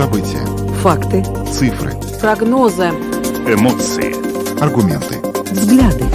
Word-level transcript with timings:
События. 0.00 0.46
Факты. 0.80 1.22
Цифры. 1.52 1.92
Прогнозы. 2.22 2.84
Эмоции. 3.46 4.14
Аргументы. 4.58 5.18
Взгляды. 5.52 6.06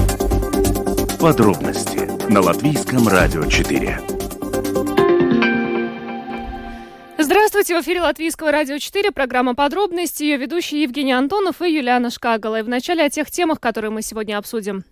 Подробности 1.19 2.09
на 2.27 2.41
Латвийском 2.41 3.07
радио 3.07 3.45
4. 3.45 3.99
Здравствуйте, 7.19 7.77
в 7.79 7.83
эфире 7.83 8.01
Латвийского 8.01 8.51
радио 8.51 8.79
4, 8.79 9.11
программа 9.11 9.53
«Подробности», 9.53 10.23
ее 10.23 10.37
ведущие 10.37 10.81
Евгений 10.81 11.13
Антонов 11.13 11.61
и 11.61 11.71
Юлиана 11.71 12.09
Шкагала. 12.09 12.61
И 12.61 12.63
вначале 12.63 13.03
о 13.03 13.09
тех 13.11 13.29
темах, 13.29 13.59
которые 13.59 13.91
мы 13.91 14.01
сегодня 14.01 14.39
обсудим. 14.39 14.83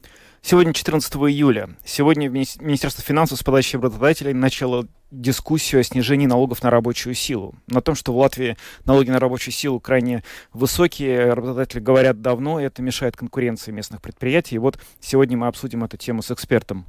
Сегодня 0.46 0.74
14 0.74 1.16
июля. 1.16 1.70
Сегодня 1.86 2.28
Министерство 2.28 3.02
финансов 3.02 3.40
с 3.40 3.44
подачи 3.44 3.78
работодателей 3.78 4.34
начало 4.34 4.90
дискуссию 5.10 5.80
о 5.80 5.84
снижении 5.86 6.26
налогов 6.26 6.62
на 6.64 6.70
рабочую 6.70 7.16
силу. 7.16 7.56
На 7.68 7.80
том, 7.80 7.96
что 7.96 8.12
в 8.12 8.18
Латвии 8.18 8.58
налоги 8.84 9.10
на 9.10 9.22
рабочую 9.22 9.54
силу 9.54 9.80
крайне 9.80 10.22
высокие, 10.52 11.34
работодатели 11.34 11.80
говорят 11.80 12.22
давно, 12.22 12.60
и 12.60 12.66
это 12.66 12.82
мешает 12.82 13.16
конкуренции 13.16 13.72
местных 13.72 14.02
предприятий. 14.02 14.56
И 14.56 14.60
вот 14.60 14.78
сегодня 15.00 15.38
мы 15.38 15.48
обсудим 15.48 15.86
эту 15.86 15.96
тему 15.96 16.22
с 16.22 16.30
экспертом. 16.30 16.86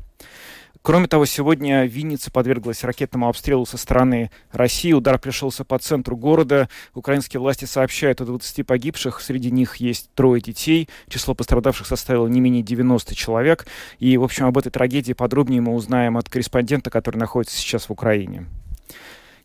Кроме 0.85 1.07
того, 1.07 1.25
сегодня 1.25 1.87
Винница 1.87 2.31
подверглась 2.31 2.85
ракетному 2.85 3.27
обстрелу 3.27 3.65
со 3.65 3.79
стороны 3.79 4.31
России. 4.53 4.93
Удар 4.93 5.19
пришелся 5.19 5.65
по 5.65 5.79
центру 5.79 6.15
города. 6.15 6.69
Украинские 6.93 7.41
власти 7.41 7.65
сообщают 7.65 8.21
о 8.21 8.27
20 8.27 8.67
погибших. 8.67 9.23
Среди 9.23 9.51
них 9.51 9.77
есть 9.77 10.11
трое 10.15 10.43
детей. 10.43 10.91
Число 11.09 11.35
пострадавших 11.35 11.87
составило 11.87 12.27
не 12.27 12.39
менее 12.39 12.63
90 12.63 13.15
человек. 13.15 13.67
И, 13.99 14.19
в 14.19 14.23
общем, 14.23 14.45
об 14.45 14.59
этой 14.59 14.69
трагедии 14.69 15.15
подробнее 15.15 15.63
мы 15.63 15.73
узнаем 15.73 16.19
от 16.19 16.29
корреспондента, 16.29 16.91
который 16.91 17.17
находится 17.17 17.57
сейчас 17.57 17.89
в 17.89 17.91
Украине. 17.91 18.45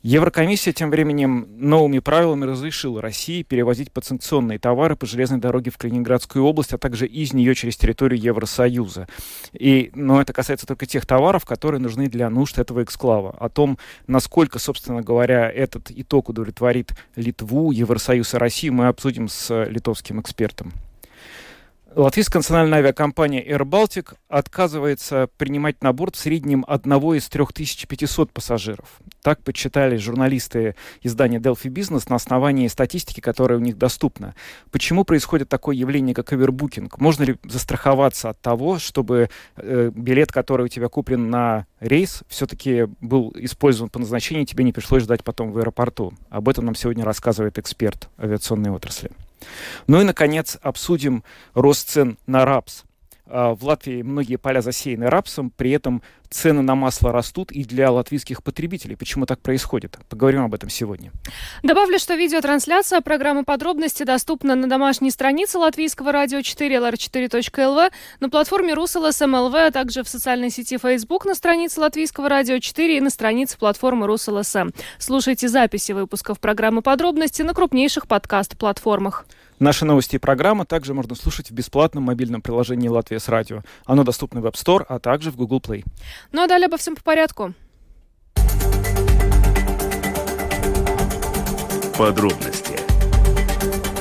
Еврокомиссия 0.01 0.71
тем 0.71 0.91
временем 0.91 1.45
новыми 1.57 1.99
правилами 1.99 2.45
разрешила 2.45 3.01
России 3.01 3.43
перевозить 3.43 3.91
подсанкционные 3.91 4.57
товары 4.57 4.95
по 4.95 5.05
железной 5.05 5.41
дороге 5.41 5.71
в 5.71 5.77
Калининградскую 5.77 6.45
область, 6.45 6.71
а 6.71 6.77
также 6.77 7.05
из 7.05 7.33
нее 7.33 7.53
через 7.53 7.75
территорию 7.75 8.17
Евросоюза. 8.21 9.09
И, 9.51 9.91
но 9.93 10.21
это 10.21 10.31
касается 10.31 10.65
только 10.65 10.85
тех 10.85 11.05
товаров, 11.05 11.43
которые 11.43 11.81
нужны 11.81 12.07
для 12.07 12.29
нужд 12.29 12.59
этого 12.59 12.81
эксклава. 12.81 13.35
О 13.41 13.49
том, 13.49 13.77
насколько, 14.07 14.57
собственно 14.57 15.01
говоря, 15.01 15.51
этот 15.51 15.91
итог 15.91 16.29
удовлетворит 16.29 16.93
Литву, 17.17 17.71
Евросоюз 17.71 18.33
и 18.35 18.37
Россию, 18.37 18.75
мы 18.75 18.87
обсудим 18.87 19.27
с 19.27 19.65
литовским 19.65 20.21
экспертом. 20.21 20.71
Латвийская 21.99 22.39
национальная 22.39 22.79
авиакомпания 22.79 23.43
Air 23.43 23.65
Baltic 23.65 24.15
отказывается 24.29 25.27
принимать 25.35 25.83
на 25.83 25.91
борт 25.91 26.15
в 26.15 26.19
среднем 26.19 26.63
одного 26.65 27.15
из 27.15 27.27
3500 27.27 28.31
пассажиров. 28.31 29.01
Так 29.21 29.43
подсчитали 29.43 29.97
журналисты 29.97 30.75
издания 31.03 31.39
Delphi 31.39 31.65
Business 31.65 32.05
на 32.07 32.15
основании 32.15 32.69
статистики, 32.69 33.19
которая 33.19 33.59
у 33.59 33.61
них 33.61 33.77
доступна. 33.77 34.33
Почему 34.71 35.03
происходит 35.03 35.49
такое 35.49 35.75
явление, 35.75 36.15
как 36.15 36.31
овербукинг? 36.31 36.99
Можно 36.99 37.23
ли 37.23 37.35
застраховаться 37.43 38.29
от 38.29 38.39
того, 38.39 38.79
чтобы 38.79 39.29
э, 39.57 39.91
билет, 39.93 40.31
который 40.31 40.67
у 40.67 40.69
тебя 40.69 40.87
куплен 40.87 41.29
на 41.29 41.65
рейс, 41.81 42.23
все-таки 42.29 42.87
был 43.01 43.33
использован 43.35 43.89
по 43.89 43.99
назначению, 43.99 44.45
тебе 44.45 44.63
не 44.63 44.71
пришлось 44.71 45.03
ждать 45.03 45.25
потом 45.25 45.51
в 45.51 45.57
аэропорту? 45.57 46.13
Об 46.29 46.47
этом 46.47 46.63
нам 46.63 46.75
сегодня 46.75 47.03
рассказывает 47.03 47.59
эксперт 47.59 48.07
авиационной 48.17 48.71
отрасли. 48.71 49.11
Ну 49.87 50.01
и, 50.01 50.03
наконец, 50.03 50.57
обсудим 50.61 51.23
рост 51.53 51.89
цен 51.89 52.17
на 52.27 52.45
рапс. 52.45 52.83
А, 53.31 53.53
в 53.53 53.63
Латвии 53.63 54.01
многие 54.01 54.37
поля 54.37 54.61
засеяны 54.61 55.07
рапсом, 55.07 55.51
при 55.51 55.71
этом 55.71 56.01
цены 56.29 56.61
на 56.61 56.75
масло 56.75 57.11
растут 57.11 57.51
и 57.51 57.63
для 57.63 57.91
латвийских 57.91 58.43
потребителей. 58.43 58.95
Почему 58.95 59.25
так 59.25 59.39
происходит? 59.39 59.97
Поговорим 60.09 60.43
об 60.43 60.53
этом 60.53 60.69
сегодня. 60.69 61.11
Добавлю, 61.63 61.99
что 61.99 62.15
видеотрансляция 62.15 63.01
программы 63.01 63.43
«Подробности» 63.43 64.03
доступна 64.03 64.55
на 64.55 64.67
домашней 64.67 65.11
странице 65.11 65.57
Латвийского 65.57 66.11
радио 66.11 66.41
4 66.41 66.75
lr4.lv, 66.75 67.91
на 68.19 68.29
платформе 68.29 68.73
РусЛСМЛВ, 68.73 69.55
а 69.55 69.71
также 69.71 70.03
в 70.03 70.09
социальной 70.09 70.49
сети 70.49 70.77
Facebook 70.77 71.25
на 71.25 71.35
странице 71.35 71.79
Латвийского 71.79 72.29
радио 72.29 72.59
4 72.59 72.97
и 72.97 73.01
на 73.01 73.09
странице 73.09 73.57
платформы 73.57 74.07
РусЛСМ. 74.07 74.69
Слушайте 74.97 75.47
записи 75.47 75.91
выпусков 75.91 76.39
программы 76.39 76.81
«Подробности» 76.81 77.41
на 77.41 77.53
крупнейших 77.53 78.07
подкаст-платформах. 78.07 79.25
Наши 79.59 79.83
новости 79.83 80.15
и 80.15 80.19
программы 80.19 80.65
также 80.65 80.93
можно 80.93 81.15
слушать 81.15 81.51
в 81.51 81.53
бесплатном 81.53 82.05
мобильном 82.05 82.41
приложении 82.41 82.87
«Латвия 82.87 83.19
с 83.19 83.27
радио». 83.27 83.61
Оно 83.85 84.05
доступно 84.05 84.39
в 84.39 84.45
App 84.45 84.53
Store, 84.53 84.85
а 84.87 84.99
также 84.99 85.31
в 85.31 85.35
Google 85.35 85.59
Play. 85.59 85.83
Ну 86.31 86.43
а 86.43 86.47
далее 86.47 86.67
обо 86.67 86.77
всем 86.77 86.95
по 86.95 87.03
порядку. 87.03 87.53
Подробности 91.97 92.79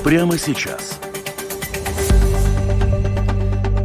прямо 0.05 0.39
сейчас. 0.39 1.01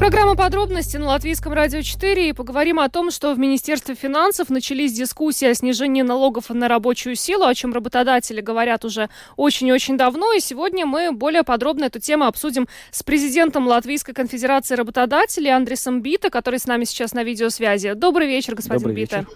Программа 0.03 0.35
подробности 0.35 0.97
на 0.97 1.05
Латвийском 1.05 1.53
радио 1.53 1.81
4 1.81 2.27
и 2.27 2.33
поговорим 2.33 2.81
о 2.81 2.89
том, 2.89 3.09
что 3.09 3.33
в 3.33 3.39
Министерстве 3.39 3.95
финансов 3.95 4.49
начались 4.49 4.91
дискуссии 4.91 5.47
о 5.47 5.53
снижении 5.53 6.01
налогов 6.01 6.49
на 6.49 6.67
рабочую 6.67 7.15
силу, 7.15 7.45
о 7.45 7.55
чем 7.55 7.73
работодатели 7.73 8.41
говорят 8.41 8.83
уже 8.83 9.09
очень-очень 9.37 9.95
давно. 9.95 10.33
И 10.33 10.41
сегодня 10.41 10.85
мы 10.85 11.13
более 11.13 11.43
подробно 11.43 11.85
эту 11.85 12.01
тему 12.01 12.25
обсудим 12.25 12.67
с 12.91 13.01
президентом 13.01 13.65
Латвийской 13.65 14.11
конфедерации 14.11 14.75
работодателей 14.75 15.55
Андресом 15.55 16.01
Бита, 16.01 16.29
который 16.29 16.59
с 16.59 16.67
нами 16.67 16.83
сейчас 16.83 17.13
на 17.13 17.23
видеосвязи. 17.23 17.93
Добрый 17.93 18.27
вечер, 18.27 18.55
господин 18.55 18.81
Добрый 18.81 19.03
Бита. 19.03 19.19
вечер. 19.19 19.31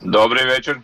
Добрый 0.00 0.44
вечер. 0.44 0.82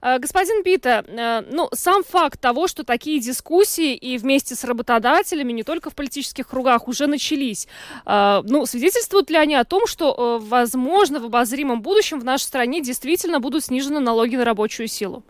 Э, 0.00 0.18
Господин 0.18 0.62
Бита, 0.62 1.04
э, 1.06 1.42
ну, 1.50 1.68
сам 1.72 2.04
факт 2.04 2.40
того, 2.40 2.68
что 2.68 2.84
такие 2.84 3.20
дискуссии 3.20 3.94
и 3.94 4.18
вместе 4.18 4.54
с 4.54 4.64
работодателями, 4.64 5.52
не 5.52 5.64
только 5.64 5.90
в 5.90 5.94
политических 5.94 6.48
кругах, 6.48 6.88
уже 6.88 7.06
начались, 7.06 7.68
э, 8.06 8.42
ну, 8.44 8.66
свидетельствуют 8.66 9.30
ли 9.30 9.36
они 9.36 9.54
о 9.54 9.64
том, 9.64 9.86
что, 9.86 10.38
возможно, 10.40 11.20
в 11.20 11.26
обозримом 11.26 11.82
будущем 11.82 12.20
в 12.20 12.24
нашей 12.24 12.44
стране 12.44 12.80
действительно 12.80 13.40
будут 13.40 13.64
снижены 13.64 14.00
налоги 14.00 14.36
на 14.36 14.44
рабочую 14.44 14.88
силу? 14.88 15.24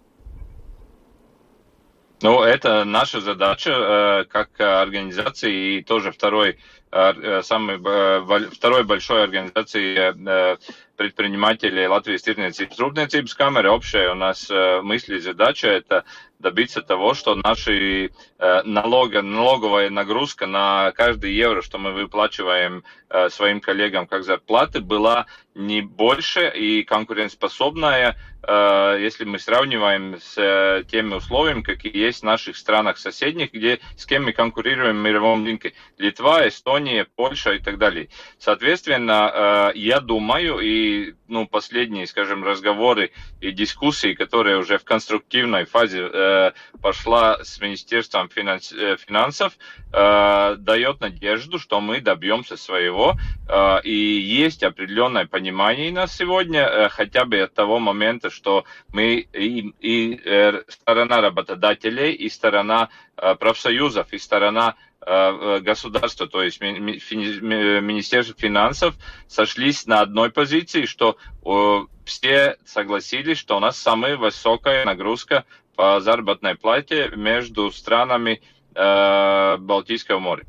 Ну, 2.21 2.43
это 2.43 2.85
наша 2.85 3.21
задача 3.21 4.27
как 4.29 4.59
организации 4.59 5.79
и 5.79 5.83
тоже 5.85 6.11
второй 6.11 6.59
самой 6.91 7.79
второй 8.51 8.85
большой 8.85 9.23
организации 9.25 10.15
предпринимателей 10.97 11.87
Латвии 11.87 12.17
Тирniecības 12.17 12.79
Rūpniecības 12.81 13.35
камеры 13.39 13.71
общая 13.71 14.11
у 14.11 14.15
нас 14.15 14.49
мысль 14.83 15.17
и 15.17 15.21
задача 15.21 15.69
это 15.69 16.05
добиться 16.39 16.83
того, 16.83 17.15
что 17.15 17.35
наши 17.35 18.11
э, 18.39 18.63
налога, 18.65 19.23
налоговая 19.23 19.91
нагрузка 19.91 20.47
на 20.47 20.93
каждый 20.93 21.35
евро, 21.35 21.63
что 21.63 21.79
мы 21.79 21.93
выплачиваем 21.93 22.85
э, 23.11 23.29
своим 23.29 23.61
коллегам 23.61 24.07
как 24.07 24.23
зарплаты, 24.23 24.81
была 24.81 25.27
не 25.55 25.83
больше 25.83 26.49
и 26.49 26.85
конкурентоспособная, 26.85 28.17
э, 28.43 28.99
если 29.01 29.25
мы 29.25 29.41
сравниваем 29.41 30.19
с 30.21 30.39
э, 30.39 30.85
теми 30.89 31.15
условиями, 31.15 31.63
какие 31.63 31.97
есть 31.97 32.21
в 32.21 32.25
наших 32.25 32.57
странах 32.57 32.99
соседних, 32.99 33.53
где 33.53 33.81
с 33.97 34.07
кем 34.07 34.25
мы 34.25 34.33
конкурируем 34.33 34.97
в 34.97 35.03
мировом 35.03 35.45
рынке. 35.45 35.75
Литва, 35.99 36.47
Эстония, 36.47 37.07
Польша 37.17 37.55
и 37.55 37.59
так 37.59 37.79
далее. 37.79 38.09
Соответственно, 38.39 39.73
э, 39.75 39.79
я 39.79 39.99
думаю, 39.99 40.61
и 40.61 41.15
ну, 41.27 41.49
последние, 41.49 42.07
скажем, 42.07 42.45
разговоры 42.45 43.11
и 43.41 43.51
дискуссии, 43.51 44.15
которые 44.15 44.59
уже 44.59 44.79
в 44.79 44.85
конструктивной 44.85 45.65
фазе 45.65 46.03
э, 46.03 46.28
пошла 46.83 47.43
с 47.43 47.61
Министерством 47.61 48.29
финанс, 48.29 48.73
э, 48.73 48.97
финансов, 48.97 49.53
э, 49.93 50.57
дает 50.59 51.01
надежду, 51.01 51.59
что 51.59 51.81
мы 51.81 52.01
добьемся 52.01 52.57
своего. 52.57 53.17
Э, 53.49 53.81
и 53.83 53.95
есть 53.95 54.63
определенное 54.63 55.27
понимание 55.27 55.93
на 55.93 56.07
сегодня, 56.07 56.61
э, 56.61 56.89
хотя 56.89 57.25
бы 57.25 57.41
от 57.41 57.55
того 57.55 57.79
момента, 57.79 58.31
что 58.31 58.65
мы 58.93 59.27
и, 59.33 59.73
и 59.81 60.21
э, 60.25 60.63
сторона 60.69 61.21
работодателей, 61.21 62.13
и 62.13 62.29
сторона 62.29 62.89
э, 63.17 63.35
профсоюзов, 63.35 64.13
и 64.13 64.19
сторона 64.19 64.77
Э, 65.11 65.61
государства, 65.61 66.27
то 66.27 66.43
есть 66.43 66.61
Министерство 66.61 68.35
финансов, 68.37 68.95
сошлись 69.27 69.87
на 69.87 70.01
одной 70.01 70.31
позиции, 70.31 70.85
что 70.85 71.17
все 72.05 72.59
согласились, 72.67 73.39
что 73.39 73.57
у 73.57 73.61
нас 73.61 73.79
самая 73.79 74.19
высокая 74.19 74.85
нагрузка 74.85 75.47
по 75.79 76.01
заработной 76.01 76.57
плате 76.57 77.09
между 77.15 77.71
странами 77.71 78.43
э, 78.75 79.57
Балтийского 79.59 80.19
моря. 80.19 80.45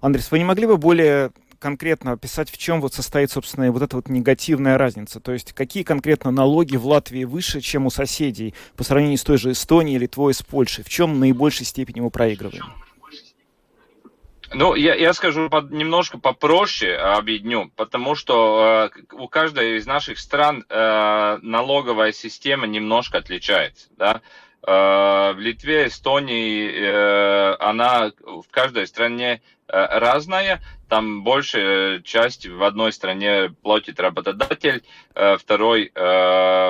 Андрес, 0.00 0.30
вы 0.30 0.38
не 0.38 0.46
могли 0.46 0.66
бы 0.66 0.78
более 0.78 1.30
конкретно 1.58 2.12
описать, 2.12 2.50
в 2.50 2.56
чем 2.56 2.80
вот 2.80 2.94
состоит, 2.94 3.30
собственно, 3.30 3.70
вот 3.70 3.82
эта 3.82 3.96
вот 3.96 4.08
негативная 4.08 4.78
разница? 4.78 5.20
То 5.20 5.32
есть 5.32 5.52
какие 5.52 5.82
конкретно 5.82 6.30
налоги 6.30 6.78
в 6.78 6.86
Латвии 6.86 7.24
выше, 7.24 7.60
чем 7.60 7.84
у 7.84 7.90
соседей 7.90 8.54
по 8.78 8.82
сравнению 8.82 9.18
с 9.18 9.24
той 9.24 9.36
же 9.36 9.52
Эстонией, 9.52 9.98
Литвой, 9.98 10.32
с 10.32 10.42
Польшей? 10.42 10.84
В 10.84 10.88
чем 10.88 11.16
в 11.16 11.18
наибольшей 11.18 11.66
степени 11.66 12.00
мы 12.00 12.10
проигрываем? 12.10 12.64
Ну, 14.52 14.74
я, 14.74 14.94
я 14.94 15.12
скажу 15.12 15.48
под, 15.48 15.70
немножко 15.70 16.18
попроще 16.18 16.96
объединю, 16.96 17.70
потому 17.76 18.14
что 18.14 18.90
э, 18.94 19.14
у 19.14 19.28
каждой 19.28 19.76
из 19.76 19.86
наших 19.86 20.18
стран 20.18 20.64
э, 20.68 21.38
налоговая 21.42 22.12
система 22.12 22.66
немножко 22.66 23.18
отличается. 23.18 23.88
Да? 23.96 24.20
в 24.62 25.36
Литве, 25.38 25.86
Эстонии, 25.86 27.56
она 27.58 28.12
в 28.20 28.44
каждой 28.50 28.86
стране 28.86 29.40
разная. 29.72 30.60
Там 30.88 31.22
большая 31.22 32.00
часть 32.00 32.46
в 32.46 32.62
одной 32.62 32.92
стране 32.92 33.54
платит 33.62 34.00
работодатель, 34.00 34.82
второй 35.14 35.92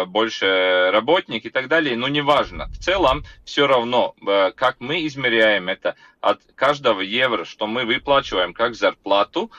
больше 0.07 0.91
работник 0.93 1.47
и 1.47 1.51
так 1.51 1.69
далее. 1.69 1.97
Но 1.97 2.09
неважно. 2.09 2.67
В 2.69 2.79
целом 2.79 3.25
все 3.45 3.67
равно, 3.67 4.15
как 4.57 4.77
мы 4.81 5.07
измеряем 5.07 5.69
это, 5.69 5.95
от 6.21 6.41
каждого 6.55 7.01
евро, 7.01 7.45
что 7.47 7.67
мы 7.67 7.87
выплачиваем 7.87 8.53
как 8.53 8.75
зарплату, 8.75 9.51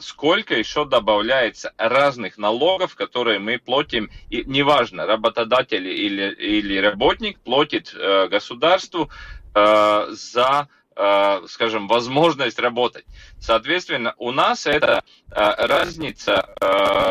сколько 0.00 0.54
еще 0.54 0.84
добавляется 0.84 1.72
разных 1.76 2.38
налогов, 2.38 2.94
которые 2.94 3.38
мы 3.40 3.58
платим, 3.58 4.10
и 4.30 4.44
неважно, 4.46 5.06
работодатель 5.06 5.88
или, 5.88 6.32
или 6.34 6.76
работник 6.78 7.40
платит 7.40 7.92
э, 7.92 8.28
государству 8.28 9.10
э, 9.54 10.06
за 10.10 10.68
э, 10.68 10.81
скажем, 11.48 11.88
возможность 11.88 12.58
работать. 12.58 13.04
Соответственно, 13.40 14.14
у 14.18 14.30
нас 14.32 14.66
это 14.66 15.02
разница, 15.30 16.54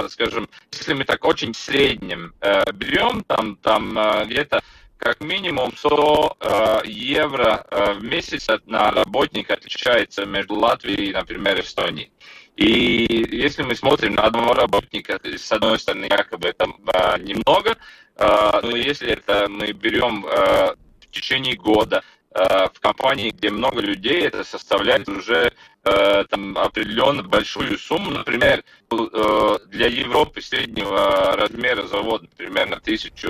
скажем, 0.10 0.48
если 0.72 0.94
мы 0.94 1.04
так 1.04 1.24
очень 1.26 1.54
в 1.54 1.58
среднем 1.58 2.34
берем, 2.74 3.24
там, 3.24 3.56
там 3.58 3.98
где-то 4.26 4.62
как 5.02 5.20
минимум 5.20 5.76
100 5.76 6.38
э, 6.40 6.82
евро 6.86 7.66
э, 7.72 7.94
в 7.94 8.04
месяц 8.04 8.48
на 8.68 8.92
работника 8.92 9.56
отличается 9.56 10.26
между 10.28 10.54
Латвией, 10.54 11.12
например, 11.12 11.58
и 11.58 11.62
Эстонией. 11.62 12.12
И 12.56 13.28
если 13.32 13.64
мы 13.64 13.74
смотрим 13.74 14.14
на 14.14 14.26
одного 14.26 14.54
работника, 14.54 15.20
с 15.24 15.52
одной 15.52 15.80
стороны, 15.80 16.06
якобы 16.06 16.50
это 16.50 16.66
э, 16.66 17.20
немного, 17.24 17.78
э, 18.16 18.60
но 18.62 18.76
если 18.76 19.10
это 19.10 19.48
мы 19.50 19.72
берем 19.72 20.24
э, 20.24 20.76
в 21.00 21.12
течение 21.12 21.56
года, 21.56 22.04
Э, 22.04 22.21
в 22.34 22.80
компании, 22.80 23.32
где 23.32 23.50
много 23.50 23.82
людей, 23.82 24.22
это 24.22 24.46
составляет 24.46 25.10
уже 25.10 25.52
э, 25.84 26.24
там, 26.30 26.58
определенно 26.58 27.24
большую 27.24 27.78
сумму. 27.78 28.12
Например, 28.12 28.64
э, 28.90 29.58
для 29.68 29.88
Европы 29.88 30.42
среднего 30.42 31.36
размера 31.36 31.86
завода 31.88 32.28
примерно 32.38 32.80
тысячу 32.80 33.28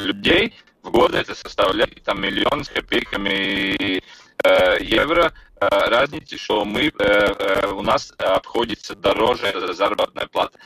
людей 0.00 0.54
в 0.82 0.90
год 0.90 1.14
это 1.14 1.36
составляет 1.36 2.02
там, 2.02 2.20
миллион 2.20 2.64
с 2.64 2.68
копейками 2.68 4.02
евро. 4.82 5.32
Разница, 5.60 6.36
что 6.36 6.64
мы, 6.64 6.92
у 7.72 7.82
нас 7.82 8.12
обходится 8.18 8.96
дороже 8.96 9.52
заработная 9.72 10.26
плата. 10.26 10.58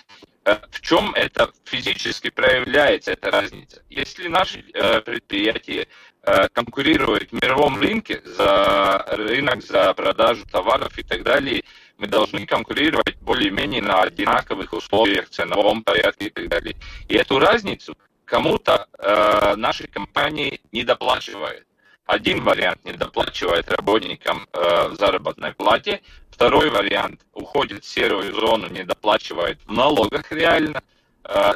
В 0.71 0.81
чем 0.81 1.13
это 1.15 1.53
физически 1.65 2.31
проявляется, 2.31 3.13
эта 3.13 3.31
разница? 3.31 3.83
Если 3.91 4.29
наши 4.29 4.63
предприятия 5.05 5.87
Э, 6.29 6.49
конкурирует 6.49 7.31
в 7.31 7.35
мировом 7.35 7.81
рынке 7.81 8.21
за 8.25 9.05
рынок, 9.11 9.63
за 9.63 9.95
продажу 9.95 10.45
товаров 10.51 10.99
и 10.99 11.05
так 11.05 11.23
далее, 11.23 11.63
мы 11.99 12.09
должны 12.09 12.45
конкурировать 12.47 13.17
более-менее 13.19 13.81
на 13.81 14.03
одинаковых 14.03 14.73
условиях, 14.73 15.29
ценовом 15.29 15.85
порядке 15.85 16.27
и 16.27 16.31
так 16.31 16.49
далее. 16.49 16.75
И 17.07 17.15
эту 17.15 17.39
разницу 17.39 17.97
кому-то 18.25 18.89
э, 18.99 19.55
наши 19.55 19.87
компании 19.87 20.61
не 20.73 20.83
доплачивают. 20.83 21.65
Один 22.07 22.43
вариант 22.43 22.85
не 22.85 22.95
доплачивает 22.95 23.71
работникам 23.71 24.49
э, 24.53 24.89
в 24.89 24.97
заработной 24.97 25.53
плате, 25.53 26.01
второй 26.33 26.71
вариант 26.71 27.21
уходит 27.35 27.85
в 27.85 27.89
серую 27.89 28.35
зону, 28.35 28.67
не 28.69 28.83
доплачивает 28.83 29.61
в 29.65 29.73
налогах 29.73 30.33
реально– 30.33 30.83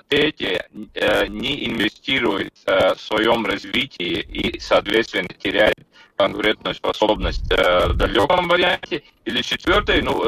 третье, 0.09 0.67
э, 0.95 1.27
не 1.29 1.67
инвестирует 1.67 2.53
э, 2.67 2.95
в 2.95 3.01
своем 3.01 3.47
развитии 3.47 4.21
и, 4.21 4.59
соответственно, 4.59 5.29
теряет 5.29 5.79
конкурентную 6.17 6.75
способность 6.75 7.51
э, 7.53 7.89
в 7.89 7.95
далеком 7.95 8.49
варианте. 8.49 9.03
Или 9.25 9.43
четвертое, 9.43 10.03
ну, 10.03 10.25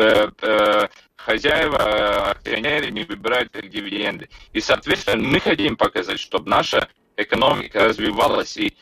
хозяева, 1.17 2.31
акционеры 2.31 2.91
не 2.91 3.05
выбирают 3.05 3.51
как 3.53 3.69
дивиденды. 3.69 4.29
И, 4.53 4.61
соответственно, 4.61 5.27
мы 5.27 5.41
хотим 5.41 5.77
показать, 5.77 6.21
чтобы 6.21 6.49
наша 6.49 6.89
экономика 7.17 7.85
развивалась 7.85 8.57
и 8.57 8.77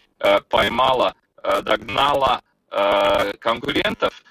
поймала, 0.48 1.14
догнала 1.62 2.42
конкурентов, 3.40 4.22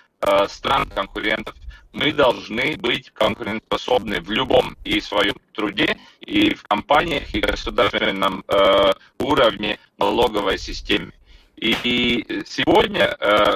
стран 0.47 0.89
конкурентов– 0.89 1.55
мы 1.93 2.11
должны 2.11 2.77
быть 2.77 3.11
конкурентоспособны 3.11 4.21
в 4.21 4.29
любом 4.29 4.77
и 4.83 4.99
своем 5.01 5.35
труде, 5.53 5.97
и 6.21 6.53
в 6.53 6.63
компаниях, 6.63 7.33
и 7.33 7.39
государственном 7.39 8.43
э, 8.47 8.93
уровне 9.19 9.79
налоговой 9.97 10.57
системы. 10.57 11.11
И 11.57 12.43
сегодня, 12.45 13.17
э, 13.19 13.55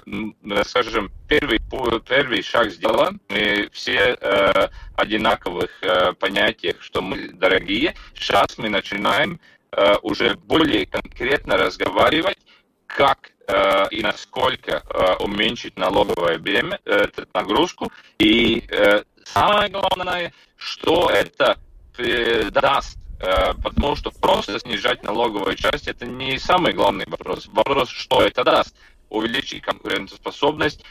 скажем, 0.65 1.11
первый, 1.29 1.59
первый 2.05 2.41
шаг 2.41 2.71
сделан. 2.71 3.21
Мы 3.29 3.69
все 3.71 4.17
э, 4.19 4.67
одинаковых 4.95 5.71
э, 5.81 6.13
понятиях, 6.13 6.81
что 6.81 7.01
мы 7.01 7.29
дорогие. 7.29 7.95
Сейчас 8.13 8.57
мы 8.57 8.69
начинаем 8.69 9.39
э, 9.71 9.95
уже 10.01 10.35
более 10.35 10.85
конкретно 10.85 11.55
разговаривать, 11.55 12.39
как 12.87 13.32
Э, 13.32 13.32
и 13.91 14.01
насколько 14.01 14.83
э, 14.89 15.15
уменьшить 15.19 15.77
налоговое 15.77 16.37
бремя, 16.39 16.79
э, 16.85 17.07
нагрузку. 17.33 17.91
И 18.19 18.63
самое 19.25 19.69
главное, 19.69 20.33
что 20.57 21.09
это 21.09 21.57
даст 22.51 22.97
потому 23.63 23.95
что 23.95 24.11
просто 24.11 24.59
снижать 24.59 25.01
налоговую 25.03 25.55
часть 25.55 25.87
это 25.87 26.05
не 26.05 26.37
самый 26.37 26.73
главный 26.73 27.05
вопрос. 27.07 27.47
Вопрос, 27.53 27.87
что 27.89 28.21
это 28.21 28.43
даст. 28.43 28.75
Увеличить 29.09 29.61
конкурентоспособность, 29.61 30.83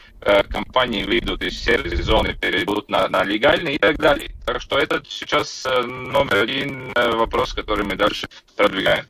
компании 0.49 1.03
выйдут 1.03 1.43
из 1.43 1.61
серой 1.61 1.95
зоны, 1.97 2.33
перейдут 2.33 2.89
на, 2.89 3.07
на 3.07 3.23
легальные 3.23 3.75
и 3.75 3.77
так 3.77 3.97
далее. 3.97 4.31
Так 4.45 4.61
что 4.61 4.79
это 4.79 5.03
сейчас 5.07 5.65
номер 5.85 6.37
один 6.37 6.91
вопрос, 6.95 7.53
который 7.53 7.85
мы 7.85 7.95
дальше 7.95 8.27
продвигаем. 8.55 9.05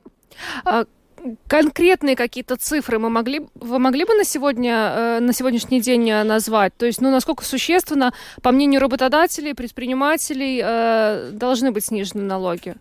Конкретные 1.48 2.16
какие-то 2.16 2.56
цифры 2.58 3.00
мы 3.00 3.10
могли, 3.10 3.48
вы 3.56 3.80
могли 3.80 4.06
бы 4.06 4.14
на 4.14 4.24
сегодня, 4.24 4.74
э, 4.74 5.20
на 5.20 5.34
сегодняшний 5.34 5.82
день 5.82 6.10
э, 6.10 6.24
назвать? 6.24 6.76
То 6.78 6.86
есть, 6.86 7.02
ну, 7.02 7.12
насколько 7.12 7.44
существенно, 7.44 8.14
по 8.42 8.52
мнению 8.52 8.82
работодателей, 8.82 9.54
предпринимателей, 9.54 10.62
э, 10.64 11.30
должны 11.32 11.72
быть 11.72 11.86
снижены 11.86 12.24
налоги? 12.24 12.76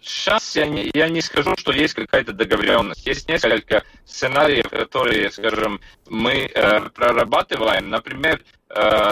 Сейчас 0.00 0.56
я 0.56 0.66
не, 0.66 0.90
я 0.94 1.08
не 1.08 1.20
скажу, 1.20 1.54
что 1.58 1.72
есть 1.72 1.94
какая-то 1.94 2.32
договоренность. 2.32 3.06
Есть 3.06 3.28
несколько 3.28 3.84
сценариев, 4.06 4.68
которые, 4.68 5.30
скажем, 5.30 5.80
мы 6.08 6.50
э, 6.52 6.80
прорабатываем. 6.90 7.90
Например, 7.90 8.42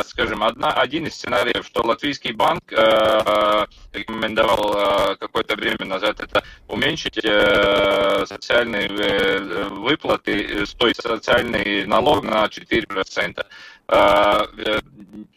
скажем, 0.06 0.44
одна, 0.44 0.72
один 0.72 1.06
из 1.06 1.14
сценариев, 1.14 1.66
что 1.66 1.82
Латвийский 1.82 2.32
банк 2.32 2.62
э, 2.72 3.66
рекомендовал 3.92 5.12
э, 5.12 5.16
какое-то 5.16 5.56
время 5.56 5.84
назад, 5.84 6.20
это 6.20 6.44
уменьшить 6.68 7.18
э, 7.24 8.24
социальные 8.26 8.88
э, 8.88 9.64
выплаты, 9.70 10.64
то 10.78 10.86
есть 10.86 11.02
социальный 11.02 11.86
налог 11.86 12.22
на 12.22 12.44
4%. 12.46 13.46
Э, 13.90 14.47
э, 14.59 14.80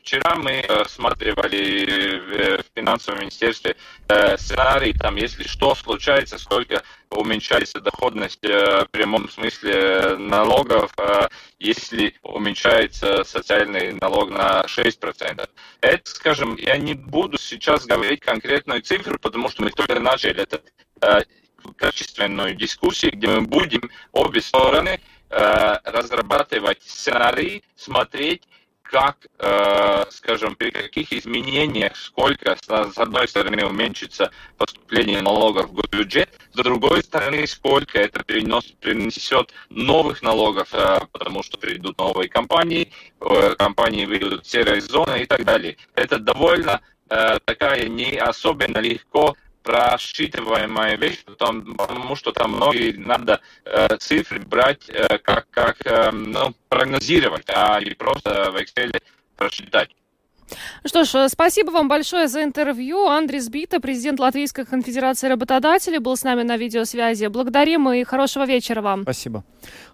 вчера 0.01 0.36
мы 0.36 0.62
рассматривали 0.67 2.60
в 2.60 2.63
финансовом 2.75 3.22
министерстве 3.22 3.77
сценарий, 4.38 4.93
там, 4.93 5.15
если 5.15 5.43
что 5.48 5.74
случается, 5.74 6.38
сколько 6.38 6.84
уменьшается 7.12 7.79
доходность 7.79 8.43
в 8.43 8.88
прямом 8.91 9.29
смысле 9.29 10.17
налогов, 10.17 10.91
если 11.60 12.15
уменьшается 12.24 13.24
социальный 13.24 13.93
налог 13.93 14.31
на 14.31 14.63
6%. 14.63 15.50
Это, 15.81 16.10
скажем, 16.10 16.55
я 16.58 16.77
не 16.77 16.93
буду 16.93 17.38
сейчас 17.38 17.86
говорить 17.86 18.20
конкретную 18.20 18.81
цифру, 18.81 19.17
потому 19.20 19.50
что 19.50 19.63
мы 19.63 19.72
только 19.72 20.00
начали 20.00 20.41
эту 20.41 20.60
качественную 21.77 22.55
дискуссию, 22.55 23.13
где 23.13 23.27
мы 23.27 23.41
будем 23.41 23.89
обе 24.12 24.41
стороны 24.41 25.00
Э, 25.00 25.20
разрабатывать 25.31 26.81
сценарии, 26.83 27.63
смотреть, 27.75 28.43
как, 28.91 29.25
э, 29.39 30.03
скажем, 30.09 30.55
при 30.55 30.69
каких 30.69 31.13
изменениях, 31.13 31.95
сколько, 31.95 32.57
с 32.61 32.97
одной 32.97 33.27
стороны, 33.27 33.65
уменьшится 33.65 34.31
поступление 34.57 35.21
налогов 35.21 35.69
в 35.69 35.89
бюджет, 35.89 36.29
с 36.51 36.57
другой 36.57 37.01
стороны, 37.01 37.47
сколько 37.47 38.00
это 38.00 38.21
приносит, 38.23 38.77
принесет 38.79 39.53
новых 39.69 40.21
налогов, 40.21 40.67
э, 40.73 41.00
потому 41.13 41.41
что 41.41 41.57
придут 41.57 41.97
новые 41.97 42.27
компании, 42.27 42.91
компании 43.57 44.05
выйдут 44.05 44.45
в 44.45 44.50
серой 44.50 44.81
зоны 44.81 45.21
и 45.21 45.25
так 45.25 45.45
далее. 45.45 45.77
Это 45.95 46.19
довольно 46.19 46.81
такая 47.45 47.88
не 47.88 48.17
особенно 48.17 48.79
легко 48.79 49.35
просчитываемая 49.63 50.98
вещь, 50.98 51.24
потому, 51.24 51.75
потому 51.75 52.15
что 52.15 52.32
там 52.32 52.56
многие 52.56 52.94
надо 52.98 53.41
э, 53.65 53.98
цифры 53.98 54.39
брать 54.39 54.89
э, 54.89 55.18
как, 55.20 55.48
как 55.51 55.77
э, 55.86 56.12
ну, 56.12 56.53
прогнозировать, 56.70 57.46
а 57.48 57.80
не 57.80 57.91
просто 57.91 58.51
в 58.51 58.56
Excel 58.58 59.01
просчитать. 59.38 59.89
Что 60.86 61.03
ж, 61.03 61.30
спасибо 61.30 61.72
вам 61.72 61.88
большое 61.88 62.27
за 62.27 62.44
интервью. 62.44 63.08
Андрей 63.08 63.39
Сбита, 63.39 63.80
президент 63.80 64.20
Латвийской 64.20 64.65
конфедерации 64.65 65.30
работодателей, 65.30 66.00
был 66.00 66.18
с 66.18 66.24
нами 66.24 66.44
на 66.44 66.58
видеосвязи. 66.58 67.27
Благодарим 67.27 67.89
и 67.89 68.03
хорошего 68.03 68.46
вечера 68.46 68.82
вам. 68.82 69.03
Спасибо. 69.03 69.44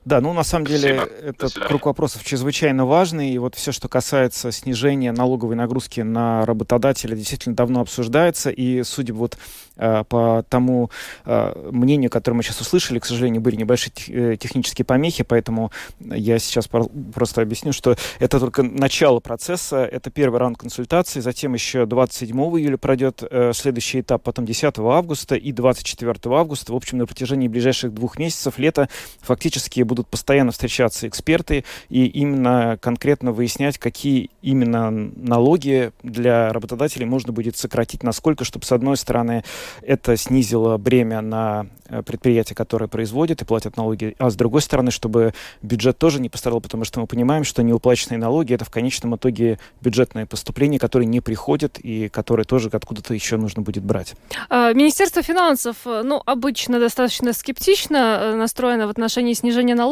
Да, 0.07 0.21
ну 0.21 0.31
на 0.31 0.43
самом 0.43 0.67
деле 0.67 1.01
Спасибо. 1.01 1.27
этот 1.27 1.53
круг 1.55 1.85
вопросов 1.85 2.23
чрезвычайно 2.23 2.85
важный. 2.85 3.31
И 3.31 3.37
вот 3.39 3.55
все, 3.55 3.73
что 3.73 3.89
касается 3.89 4.53
снижения 4.53 5.11
налоговой 5.11 5.57
нагрузки 5.57 5.99
на 5.99 6.45
работодателя, 6.45 7.13
действительно 7.13 7.57
давно 7.57 7.81
обсуждается. 7.81 8.49
И 8.49 8.83
судя 8.83 9.13
вот 9.13 9.37
э, 9.75 10.05
по 10.07 10.45
тому 10.47 10.91
э, 11.25 11.69
мнению, 11.71 12.09
которое 12.09 12.37
мы 12.37 12.43
сейчас 12.43 12.61
услышали, 12.61 12.99
к 12.99 13.05
сожалению, 13.05 13.41
были 13.41 13.57
небольшие 13.57 13.91
э, 14.07 14.37
технические 14.37 14.85
помехи, 14.85 15.25
поэтому 15.25 15.73
я 15.99 16.39
сейчас 16.39 16.69
просто 16.69 17.41
объясню, 17.41 17.73
что 17.73 17.97
это 18.19 18.39
только 18.39 18.63
начало 18.63 19.19
процесса, 19.19 19.83
это 19.83 20.09
первый 20.09 20.39
раунд 20.39 20.57
консультаций, 20.57 21.21
затем 21.21 21.53
еще 21.53 21.85
27 21.85 22.33
июля 22.57 22.77
пройдет 22.77 23.23
э, 23.29 23.51
следующий 23.53 23.99
этап, 23.99 24.23
потом 24.23 24.45
10 24.45 24.79
августа 24.79 25.35
и 25.35 25.51
24 25.51 26.17
августа. 26.33 26.71
В 26.71 26.77
общем, 26.77 26.99
на 26.99 27.05
протяжении 27.05 27.49
ближайших 27.49 27.93
двух 27.93 28.17
месяцев 28.17 28.57
лета 28.57 28.87
фактически 29.19 29.81
будут 29.81 29.96
постоянно 30.05 30.51
встречаться 30.51 31.07
эксперты 31.07 31.63
и 31.89 32.05
именно 32.05 32.77
конкретно 32.81 33.31
выяснять, 33.31 33.77
какие 33.77 34.29
именно 34.41 34.91
налоги 34.91 35.91
для 36.03 36.53
работодателей 36.53 37.05
можно 37.05 37.33
будет 37.33 37.57
сократить, 37.57 38.03
насколько, 38.03 38.45
чтобы, 38.45 38.65
с 38.65 38.71
одной 38.71 38.97
стороны, 38.97 39.43
это 39.81 40.15
снизило 40.17 40.77
бремя 40.77 41.21
на 41.21 41.67
э, 41.89 42.03
предприятия, 42.03 42.55
которые 42.55 42.89
производят 42.89 43.41
и 43.41 43.45
платят 43.45 43.77
налоги, 43.77 44.15
а 44.19 44.29
с 44.29 44.35
другой 44.35 44.61
стороны, 44.61 44.91
чтобы 44.91 45.33
бюджет 45.61 45.97
тоже 45.97 46.21
не 46.21 46.29
пострадал, 46.29 46.61
потому 46.61 46.83
что 46.83 46.99
мы 46.99 47.07
понимаем, 47.07 47.43
что 47.43 47.63
неуплаченные 47.63 48.19
налоги— 48.19 48.53
это 48.55 48.65
в 48.65 48.69
конечном 48.69 49.15
итоге 49.15 49.59
бюджетное 49.81 50.25
поступление, 50.25 50.79
которое 50.79 51.05
не 51.05 51.21
приходит 51.21 51.79
и 51.79 52.09
которое 52.09 52.43
тоже 52.43 52.69
откуда-то 52.71 53.13
еще 53.13 53.37
нужно 53.37 53.61
будет 53.61 53.83
брать. 53.83 54.15
А, 54.49 54.73
Министерство 54.73 55.21
финансов, 55.21 55.77
э, 55.85 56.01
ну, 56.03 56.21
обычно 56.25 56.79
достаточно 56.79 57.33
скептично 57.33 58.19
э, 58.21 58.35
настроено 58.35 58.87
в 58.87 58.89
отношении 58.89 59.33
снижения 59.33 59.75
налогов, 59.75 59.86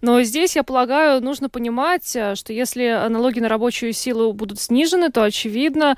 но 0.00 0.22
здесь, 0.22 0.56
я 0.56 0.62
полагаю, 0.62 1.22
нужно 1.22 1.48
понимать, 1.48 2.14
э, 2.16 2.34
что 2.34 2.52
если 2.52 3.08
налоги 3.08 3.40
на 3.40 3.48
рабочую 3.48 3.92
силу 3.92 4.32
будут 4.32 4.60
снижены, 4.60 5.10
то, 5.10 5.22
очевидно, 5.22 5.96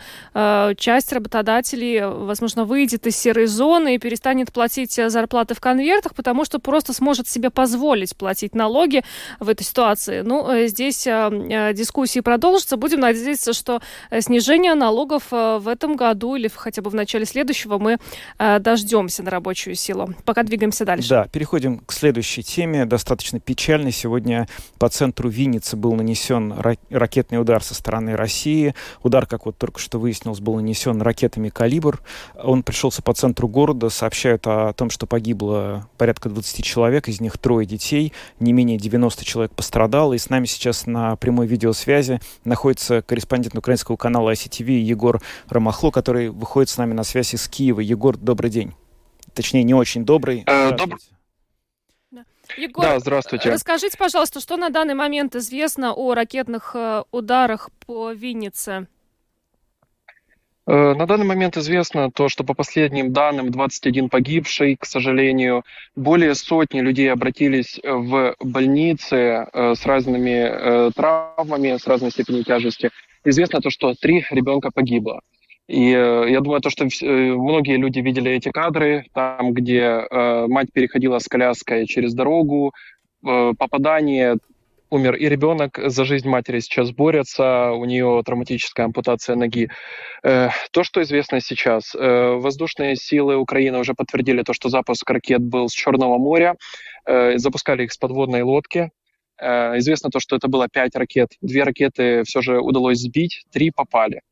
часть 0.76 1.12
работодателей, 1.12 2.00
возможно, 2.04 2.64
выйдет 2.64 3.06
из 3.06 3.16
серой 3.16 3.46
зоны 3.46 3.94
и 3.94 3.98
перестанет 3.98 4.52
платить 4.52 4.92
зарплаты 4.92 5.54
в 5.54 5.60
конвертах, 5.60 6.14
потому 6.14 6.44
что 6.44 6.58
просто 6.58 6.92
сможет 6.92 7.28
себе 7.28 7.50
позволить 7.50 8.16
платить 8.16 8.54
налоги 8.54 9.02
в 9.38 9.48
этой 9.48 9.64
ситуации. 9.64 10.22
Ну, 10.22 10.66
здесь 10.66 11.04
дискуссии 11.04 12.20
продолжатся. 12.20 12.76
Будем 12.76 13.00
надеяться, 13.00 13.52
что 13.52 13.80
снижение 14.18 14.74
налогов 14.74 15.24
в 15.30 15.64
этом 15.66 15.96
году 15.96 16.36
или 16.36 16.48
хотя 16.48 16.82
бы 16.82 16.90
в 16.90 16.94
начале 16.94 17.24
следующего 17.24 17.78
мы 17.78 17.98
дождемся 18.38 19.22
на 19.22 19.30
рабочую 19.30 19.74
силу. 19.74 20.14
Пока 20.24 20.42
двигаемся 20.42 20.84
дальше. 20.84 21.08
Да, 21.08 21.26
переходим 21.28 21.78
к 21.78 21.92
следующей 21.92 22.42
теме, 22.42 22.84
достаточно 22.84 23.29
печальной. 23.38 23.92
Сегодня 23.92 24.48
по 24.78 24.88
центру 24.88 25.28
Винницы 25.28 25.76
был 25.76 25.94
нанесен 25.94 26.52
ракетный 26.90 27.40
удар 27.40 27.62
со 27.62 27.74
стороны 27.74 28.16
России. 28.16 28.74
Удар, 29.02 29.26
как 29.26 29.46
вот 29.46 29.56
только 29.56 29.78
что 29.78 30.00
выяснилось, 30.00 30.40
был 30.40 30.56
нанесен 30.56 31.00
ракетами 31.00 31.50
«Калибр». 31.50 32.00
Он 32.42 32.62
пришелся 32.62 33.02
по 33.02 33.14
центру 33.14 33.46
города. 33.46 33.88
Сообщают 33.90 34.46
о 34.46 34.72
том, 34.72 34.90
что 34.90 35.06
погибло 35.06 35.88
порядка 35.98 36.28
20 36.28 36.64
человек, 36.64 37.08
из 37.08 37.20
них 37.20 37.38
трое 37.38 37.66
детей. 37.66 38.12
Не 38.40 38.52
менее 38.52 38.78
90 38.78 39.24
человек 39.24 39.52
пострадало. 39.52 40.14
И 40.14 40.18
с 40.18 40.30
нами 40.30 40.46
сейчас 40.46 40.86
на 40.86 41.14
прямой 41.16 41.46
видеосвязи 41.46 42.20
находится 42.44 43.02
корреспондент 43.02 43.56
украинского 43.56 43.96
канала 43.96 44.32
ICTV 44.32 44.80
Егор 44.80 45.20
Ромахло, 45.48 45.90
который 45.90 46.30
выходит 46.30 46.70
с 46.70 46.78
нами 46.78 46.94
на 46.94 47.04
связь 47.04 47.34
из 47.34 47.46
Киева. 47.48 47.80
Егор, 47.80 48.16
добрый 48.16 48.50
день. 48.50 48.72
Точнее, 49.34 49.62
не 49.62 49.74
очень 49.74 50.04
добрый. 50.04 50.44
Э, 50.46 50.76
добрый. 50.76 50.98
Егор, 52.56 52.84
да, 52.84 52.98
здравствуйте. 52.98 53.50
Расскажите, 53.50 53.96
пожалуйста, 53.96 54.40
что 54.40 54.56
на 54.56 54.70
данный 54.70 54.94
момент 54.94 55.34
известно 55.36 55.92
о 55.92 56.14
ракетных 56.14 56.72
э, 56.74 57.02
ударах 57.10 57.70
по 57.86 58.12
Виннице? 58.12 58.86
Э, 60.66 60.94
на 60.94 61.06
данный 61.06 61.26
момент 61.26 61.56
известно 61.56 62.10
то, 62.10 62.28
что 62.28 62.44
по 62.44 62.54
последним 62.54 63.12
данным 63.12 63.50
21 63.50 64.08
погибший, 64.08 64.76
к 64.76 64.84
сожалению. 64.84 65.64
Более 65.96 66.34
сотни 66.34 66.80
людей 66.80 67.10
обратились 67.10 67.80
в 67.82 68.34
больницы 68.40 69.16
э, 69.16 69.74
с 69.74 69.84
разными 69.86 70.92
травмами, 70.92 71.76
с 71.76 71.86
разной 71.86 72.10
степенью 72.10 72.44
тяжести. 72.44 72.90
Известно 73.24 73.60
то, 73.60 73.70
что 73.70 73.94
три 73.94 74.24
ребенка 74.30 74.70
погибло. 74.70 75.20
И 75.70 75.92
э, 75.92 76.28
я 76.28 76.40
думаю, 76.40 76.60
то, 76.60 76.68
что 76.68 76.84
э, 76.84 77.06
многие 77.06 77.76
люди 77.76 78.00
видели 78.00 78.32
эти 78.32 78.50
кадры, 78.50 79.06
там, 79.14 79.54
где 79.54 79.78
э, 79.78 80.46
мать 80.48 80.72
переходила 80.72 81.20
с 81.20 81.28
коляской 81.28 81.86
через 81.86 82.12
дорогу, 82.12 82.72
попадание, 83.22 84.38
умер 84.88 85.14
и 85.14 85.28
ребенок, 85.28 85.78
за 85.78 86.04
жизнь 86.06 86.26
матери 86.26 86.60
сейчас 86.60 86.90
борется, 86.90 87.72
у 87.72 87.84
нее 87.84 88.22
травматическая 88.24 88.86
ампутация 88.86 89.36
ноги. 89.36 89.68
То, 90.22 90.82
что 90.82 91.02
известно 91.02 91.42
сейчас, 91.42 91.94
воздушные 91.94 92.96
силы 92.96 93.36
Украины 93.36 93.76
уже 93.78 93.92
подтвердили 93.92 94.42
то, 94.42 94.54
что 94.54 94.70
запуск 94.70 95.10
ракет 95.10 95.42
был 95.42 95.68
с 95.68 95.72
Черного 95.72 96.16
моря, 96.16 96.56
запускали 97.04 97.84
их 97.84 97.92
с 97.92 97.98
подводной 97.98 98.40
лодки, 98.40 98.90
Известно 99.38 100.08
то, 100.08 100.18
что 100.18 100.36
это 100.36 100.48
было 100.48 100.66
пять 100.68 100.96
ракет. 100.96 101.32
Две 101.42 101.64
ракеты 101.64 102.22
все 102.24 102.40
же 102.40 102.58
удалось 102.58 103.00
сбить, 103.00 103.42
три 103.52 103.70
попали. 103.70 104.22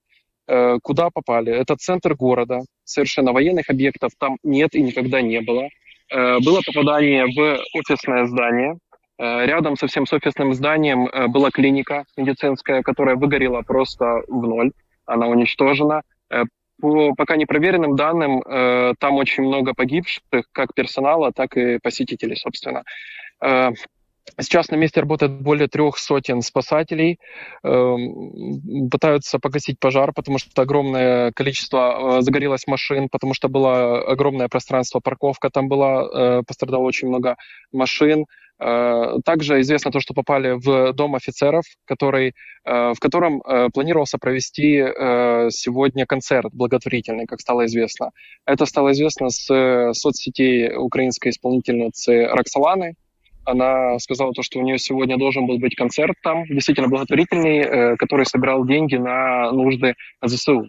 Э, 0.51 0.79
куда 0.83 1.11
попали. 1.11 1.53
Это 1.53 1.77
центр 1.77 2.15
города, 2.15 2.61
совершенно 2.85 3.33
военных 3.33 3.69
объектов 3.69 4.13
там 4.19 4.39
нет 4.43 4.75
и 4.75 4.81
никогда 4.81 5.21
не 5.21 5.43
было. 5.43 5.69
Э, 6.11 6.39
было 6.39 6.63
попадание 6.65 7.27
в 7.27 7.61
офисное 7.75 8.25
здание. 8.25 8.79
Э, 9.19 9.45
рядом 9.45 9.77
со 9.77 9.87
всем 9.89 10.07
с 10.07 10.13
офисным 10.15 10.55
зданием 10.55 11.11
была 11.31 11.51
клиника 11.51 12.05
медицинская, 12.17 12.83
которая 12.83 13.17
выгорела 13.17 13.61
просто 13.61 14.23
в 14.27 14.47
ноль. 14.47 14.73
Она 15.05 15.27
уничтожена. 15.27 16.03
По 16.81 17.13
пока 17.17 17.37
непроверенным 17.37 17.97
данным, 17.97 18.41
там 19.01 19.17
очень 19.17 19.43
много 19.43 19.75
погибших, 19.75 20.23
как 20.53 20.75
персонала, 20.75 21.33
так 21.33 21.57
и 21.57 21.79
посетителей, 21.83 22.37
собственно. 22.37 22.85
Сейчас 24.41 24.69
на 24.69 24.77
месте 24.77 25.01
работает 25.01 25.41
более 25.41 25.69
трех 25.69 25.99
сотен 25.99 26.43
спасателей, 26.43 27.19
эм, 27.65 28.89
пытаются 28.91 29.39
погасить 29.39 29.79
пожар, 29.81 30.13
потому 30.13 30.39
что 30.39 30.63
огромное 30.63 31.33
количество 31.33 32.19
э, 32.19 32.23
загорелось 32.23 32.67
машин, 32.67 33.09
потому 33.09 33.35
что 33.35 33.49
было 33.49 34.01
огромное 34.01 34.49
пространство, 34.49 35.01
парковка 35.01 35.51
там 35.51 35.69
была, 35.69 36.03
э, 36.03 36.43
пострадало 36.47 36.83
очень 36.83 37.09
много 37.09 37.37
машин. 37.73 38.27
Э, 38.61 39.19
также 39.25 39.61
известно 39.61 39.91
то, 39.91 40.01
что 40.01 40.15
попали 40.15 40.53
в 40.53 40.93
дом 40.93 41.15
офицеров, 41.15 41.65
который, 41.85 42.35
в 42.65 42.97
котором 43.01 43.41
планировался 43.73 44.19
провести 44.19 44.79
сегодня 45.51 46.07
концерт 46.07 46.53
благотворительный, 46.53 47.27
как 47.27 47.41
стало 47.41 47.67
известно. 47.67 48.11
Это 48.47 48.67
стало 48.67 48.93
известно 48.93 49.31
с 49.31 49.93
соцсетей 49.95 50.75
украинской 50.77 51.31
исполнительницы 51.31 52.27
Роксоланы, 52.27 52.95
она 53.49 53.99
сказала 53.99 54.33
то, 54.33 54.43
что 54.43 54.59
у 54.59 54.63
нее 54.63 54.79
сегодня 54.79 55.17
должен 55.17 55.47
был 55.47 55.59
быть 55.59 55.75
концерт 55.75 56.15
там, 56.23 56.45
действительно 56.45 56.89
благотворительный, 56.89 57.59
э, 57.59 57.97
который 57.97 58.27
собирал 58.27 58.65
деньги 58.67 58.97
на 58.97 59.51
нужды 59.53 59.95
ЗСУ. 60.23 60.69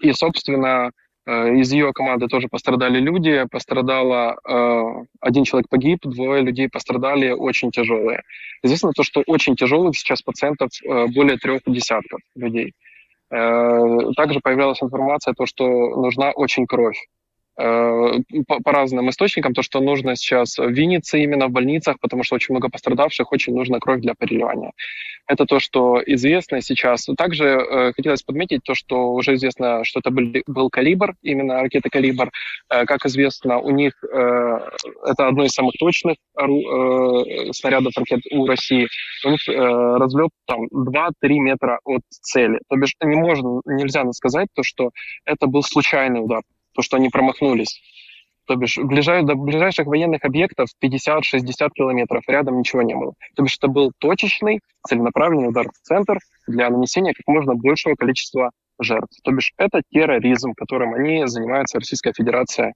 И, 0.00 0.12
собственно, 0.12 0.90
э, 1.26 1.54
из 1.54 1.72
ее 1.72 1.92
команды 1.92 2.26
тоже 2.26 2.48
пострадали 2.48 2.98
люди. 2.98 3.44
Пострадало 3.50 4.36
э, 4.44 5.04
один 5.20 5.44
человек 5.44 5.68
погиб, 5.68 6.00
двое 6.02 6.42
людей 6.42 6.68
пострадали 6.68 7.30
очень 7.30 7.70
тяжелые. 7.70 8.22
Известно 8.64 8.92
то, 8.92 9.04
что 9.04 9.22
очень 9.26 9.54
тяжелых 9.54 9.96
сейчас 9.96 10.22
пациентов 10.22 10.70
более 11.14 11.36
трех 11.36 11.62
десятков 11.66 12.20
людей. 12.34 12.72
Также 13.30 14.40
появлялась 14.40 14.82
информация, 14.82 15.32
то, 15.34 15.46
что 15.46 15.64
нужна 15.96 16.32
очень 16.32 16.66
кровь. 16.66 16.98
Э, 17.58 18.18
по, 18.46 18.72
разным 18.72 19.10
источникам, 19.10 19.52
то, 19.52 19.62
что 19.62 19.80
нужно 19.80 20.16
сейчас 20.16 20.56
в 20.56 20.70
Виннице 20.70 21.22
именно 21.22 21.48
в 21.48 21.50
больницах, 21.50 21.96
потому 22.00 22.22
что 22.22 22.36
очень 22.36 22.54
много 22.54 22.70
пострадавших, 22.70 23.30
очень 23.30 23.54
нужна 23.54 23.78
кровь 23.78 24.00
для 24.00 24.14
переливания. 24.14 24.72
Это 25.26 25.44
то, 25.44 25.60
что 25.60 26.02
известно 26.06 26.62
сейчас. 26.62 27.06
Также 27.16 27.44
э, 27.44 27.92
хотелось 27.94 28.22
подметить 28.22 28.62
то, 28.64 28.74
что 28.74 29.12
уже 29.12 29.34
известно, 29.34 29.84
что 29.84 30.00
это 30.00 30.10
был, 30.10 30.32
был 30.46 30.70
«Калибр», 30.70 31.14
именно 31.22 31.60
ракета 31.60 31.90
«Калибр». 31.90 32.30
Э, 32.70 32.86
как 32.86 33.04
известно, 33.04 33.58
у 33.58 33.70
них 33.70 33.92
э, 34.02 34.60
это 35.06 35.28
одно 35.28 35.44
из 35.44 35.50
самых 35.50 35.74
точных 35.78 36.16
э, 36.40 37.52
снарядов 37.52 37.92
ракет 37.98 38.20
у 38.30 38.46
России. 38.46 38.88
У 39.26 39.28
них 39.28 39.46
э, 39.46 39.52
разлет 39.52 40.30
там 40.46 40.68
2-3 40.68 41.12
метра 41.38 41.80
от 41.84 42.02
цели. 42.08 42.60
То 42.70 42.76
бишь 42.76 42.94
не 43.04 43.16
можно, 43.16 43.60
нельзя 43.66 44.10
сказать 44.12 44.48
то, 44.54 44.62
что 44.62 44.90
это 45.26 45.46
был 45.46 45.62
случайный 45.62 46.24
удар 46.24 46.42
то, 46.74 46.82
что 46.82 46.96
они 46.96 47.08
промахнулись. 47.08 47.80
То 48.46 48.56
бишь 48.56 48.76
ближай, 48.76 49.22
до 49.22 49.34
ближайших 49.36 49.86
военных 49.86 50.24
объектов 50.24 50.68
50-60 50.82 51.70
километров, 51.74 52.24
рядом 52.26 52.58
ничего 52.58 52.82
не 52.82 52.94
было. 52.94 53.14
То 53.36 53.44
бишь 53.44 53.56
это 53.56 53.68
был 53.68 53.92
точечный, 53.98 54.60
целенаправленный 54.86 55.48
удар 55.48 55.68
в 55.68 55.86
центр 55.86 56.18
для 56.48 56.68
нанесения 56.68 57.12
как 57.14 57.26
можно 57.28 57.54
большего 57.54 57.94
количества 57.94 58.50
жертв. 58.80 59.16
То 59.22 59.30
бишь 59.30 59.52
это 59.56 59.82
терроризм, 59.92 60.54
которым 60.54 60.94
они 60.94 61.26
занимаются, 61.26 61.78
Российская 61.78 62.12
Федерация, 62.12 62.74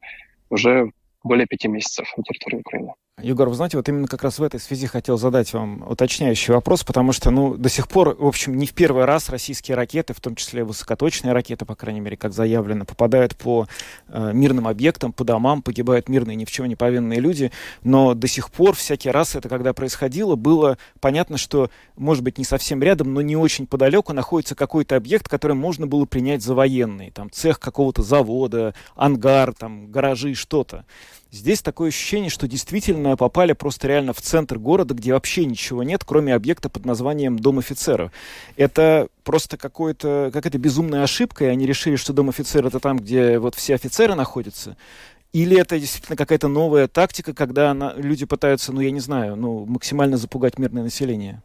уже 0.50 0.90
более 1.24 1.46
пяти 1.46 1.68
месяцев 1.68 2.06
на 2.16 2.22
территории 2.22 2.60
Украины. 2.60 2.92
Егор, 3.22 3.48
вы 3.48 3.54
знаете, 3.54 3.78
вот 3.78 3.88
именно 3.88 4.08
как 4.08 4.22
раз 4.24 4.38
в 4.38 4.42
этой 4.42 4.60
связи 4.60 4.86
хотел 4.86 5.16
задать 5.16 5.50
вам 5.54 5.82
уточняющий 5.90 6.52
вопрос, 6.52 6.84
потому 6.84 7.12
что, 7.12 7.30
ну, 7.30 7.56
до 7.56 7.70
сих 7.70 7.88
пор, 7.88 8.14
в 8.14 8.26
общем, 8.26 8.58
не 8.58 8.66
в 8.66 8.74
первый 8.74 9.06
раз 9.06 9.30
российские 9.30 9.74
ракеты, 9.74 10.12
в 10.12 10.20
том 10.20 10.34
числе 10.34 10.64
высокоточные 10.64 11.32
ракеты, 11.32 11.64
по 11.64 11.74
крайней 11.74 12.00
мере, 12.00 12.18
как 12.18 12.34
заявлено, 12.34 12.84
попадают 12.84 13.34
по 13.34 13.68
э, 14.08 14.32
мирным 14.34 14.68
объектам, 14.68 15.14
по 15.14 15.24
домам, 15.24 15.62
погибают 15.62 16.10
мирные, 16.10 16.36
ни 16.36 16.44
в 16.44 16.50
чем 16.50 16.66
не 16.66 16.76
повинные 16.76 17.18
люди, 17.18 17.52
но 17.82 18.12
до 18.12 18.28
сих 18.28 18.50
пор 18.50 18.74
всякий 18.74 19.10
раз 19.10 19.34
это, 19.34 19.48
когда 19.48 19.72
происходило, 19.72 20.36
было 20.36 20.76
понятно, 21.00 21.38
что, 21.38 21.70
может 21.96 22.22
быть, 22.22 22.36
не 22.36 22.44
совсем 22.44 22.82
рядом, 22.82 23.14
но 23.14 23.22
не 23.22 23.34
очень 23.34 23.66
подалеку 23.66 24.12
находится 24.12 24.54
какой-то 24.54 24.94
объект, 24.94 25.26
который 25.26 25.56
можно 25.56 25.86
было 25.86 26.04
принять 26.04 26.42
за 26.42 26.54
военный, 26.54 27.12
там, 27.12 27.30
цех 27.30 27.60
какого-то 27.60 28.02
завода, 28.02 28.74
ангар, 28.94 29.54
там, 29.54 29.90
гаражи, 29.90 30.34
что-то. 30.34 30.84
Здесь 31.30 31.60
такое 31.60 31.88
ощущение, 31.88 32.30
что 32.30 32.46
действительно 32.46 33.16
попали 33.16 33.52
просто 33.52 33.88
реально 33.88 34.12
в 34.12 34.20
центр 34.20 34.58
города, 34.58 34.94
где 34.94 35.12
вообще 35.12 35.44
ничего 35.44 35.82
нет, 35.82 36.04
кроме 36.04 36.34
объекта 36.34 36.68
под 36.68 36.86
названием 36.86 37.38
Дом 37.38 37.58
офицеров. 37.58 38.12
Это 38.56 39.08
просто 39.24 39.56
какое-то, 39.56 40.30
какая-то 40.32 40.58
безумная 40.58 41.02
ошибка, 41.02 41.44
и 41.44 41.48
они 41.48 41.66
решили, 41.66 41.96
что 41.96 42.12
Дом 42.12 42.28
офицеров 42.28 42.68
это 42.68 42.80
там, 42.80 42.98
где 42.98 43.38
вот 43.38 43.54
все 43.54 43.74
офицеры 43.74 44.14
находятся. 44.14 44.76
Или 45.32 45.58
это 45.60 45.78
действительно 45.78 46.16
какая-то 46.16 46.48
новая 46.48 46.88
тактика, 46.88 47.34
когда 47.34 47.72
она, 47.72 47.92
люди 47.96 48.24
пытаются, 48.24 48.72
ну 48.72 48.80
я 48.80 48.90
не 48.90 49.00
знаю, 49.00 49.36
ну 49.36 49.66
максимально 49.66 50.16
запугать 50.16 50.58
мирное 50.58 50.84
население? 50.84 51.42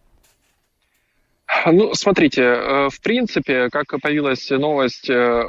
Ну, 1.65 1.93
смотрите, 1.93 2.41
э, 2.41 2.89
в 2.89 3.01
принципе, 3.01 3.69
как 3.69 3.87
появилась 4.01 4.49
новость 4.49 5.09
э, 5.09 5.43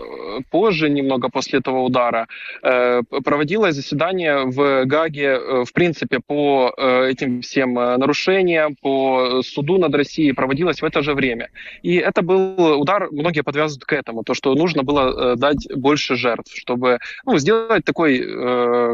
позже, 0.50 0.90
немного 0.90 1.28
после 1.28 1.60
этого 1.60 1.80
удара, 1.80 2.26
э, 2.62 3.02
проводилось 3.24 3.76
заседание 3.76 4.44
в 4.44 4.84
Гаге, 4.84 5.64
в 5.64 5.72
принципе, 5.72 6.20
по 6.20 6.74
этим 6.76 7.40
всем 7.40 7.74
нарушениям, 7.74 8.76
по 8.80 9.42
суду 9.42 9.78
над 9.78 9.94
Россией, 9.94 10.32
проводилось 10.32 10.82
в 10.82 10.84
это 10.84 11.02
же 11.02 11.14
время. 11.14 11.50
И 11.82 11.96
это 11.96 12.22
был 12.22 12.80
удар, 12.80 13.08
многие 13.10 13.42
подвязывают 13.42 13.84
к 13.84 13.92
этому, 13.92 14.24
то, 14.24 14.34
что 14.34 14.54
нужно 14.54 14.82
было 14.82 15.36
дать 15.36 15.68
больше 15.74 16.16
жертв, 16.16 16.52
чтобы 16.54 16.98
ну, 17.24 17.38
сделать 17.38 17.84
такой, 17.84 18.18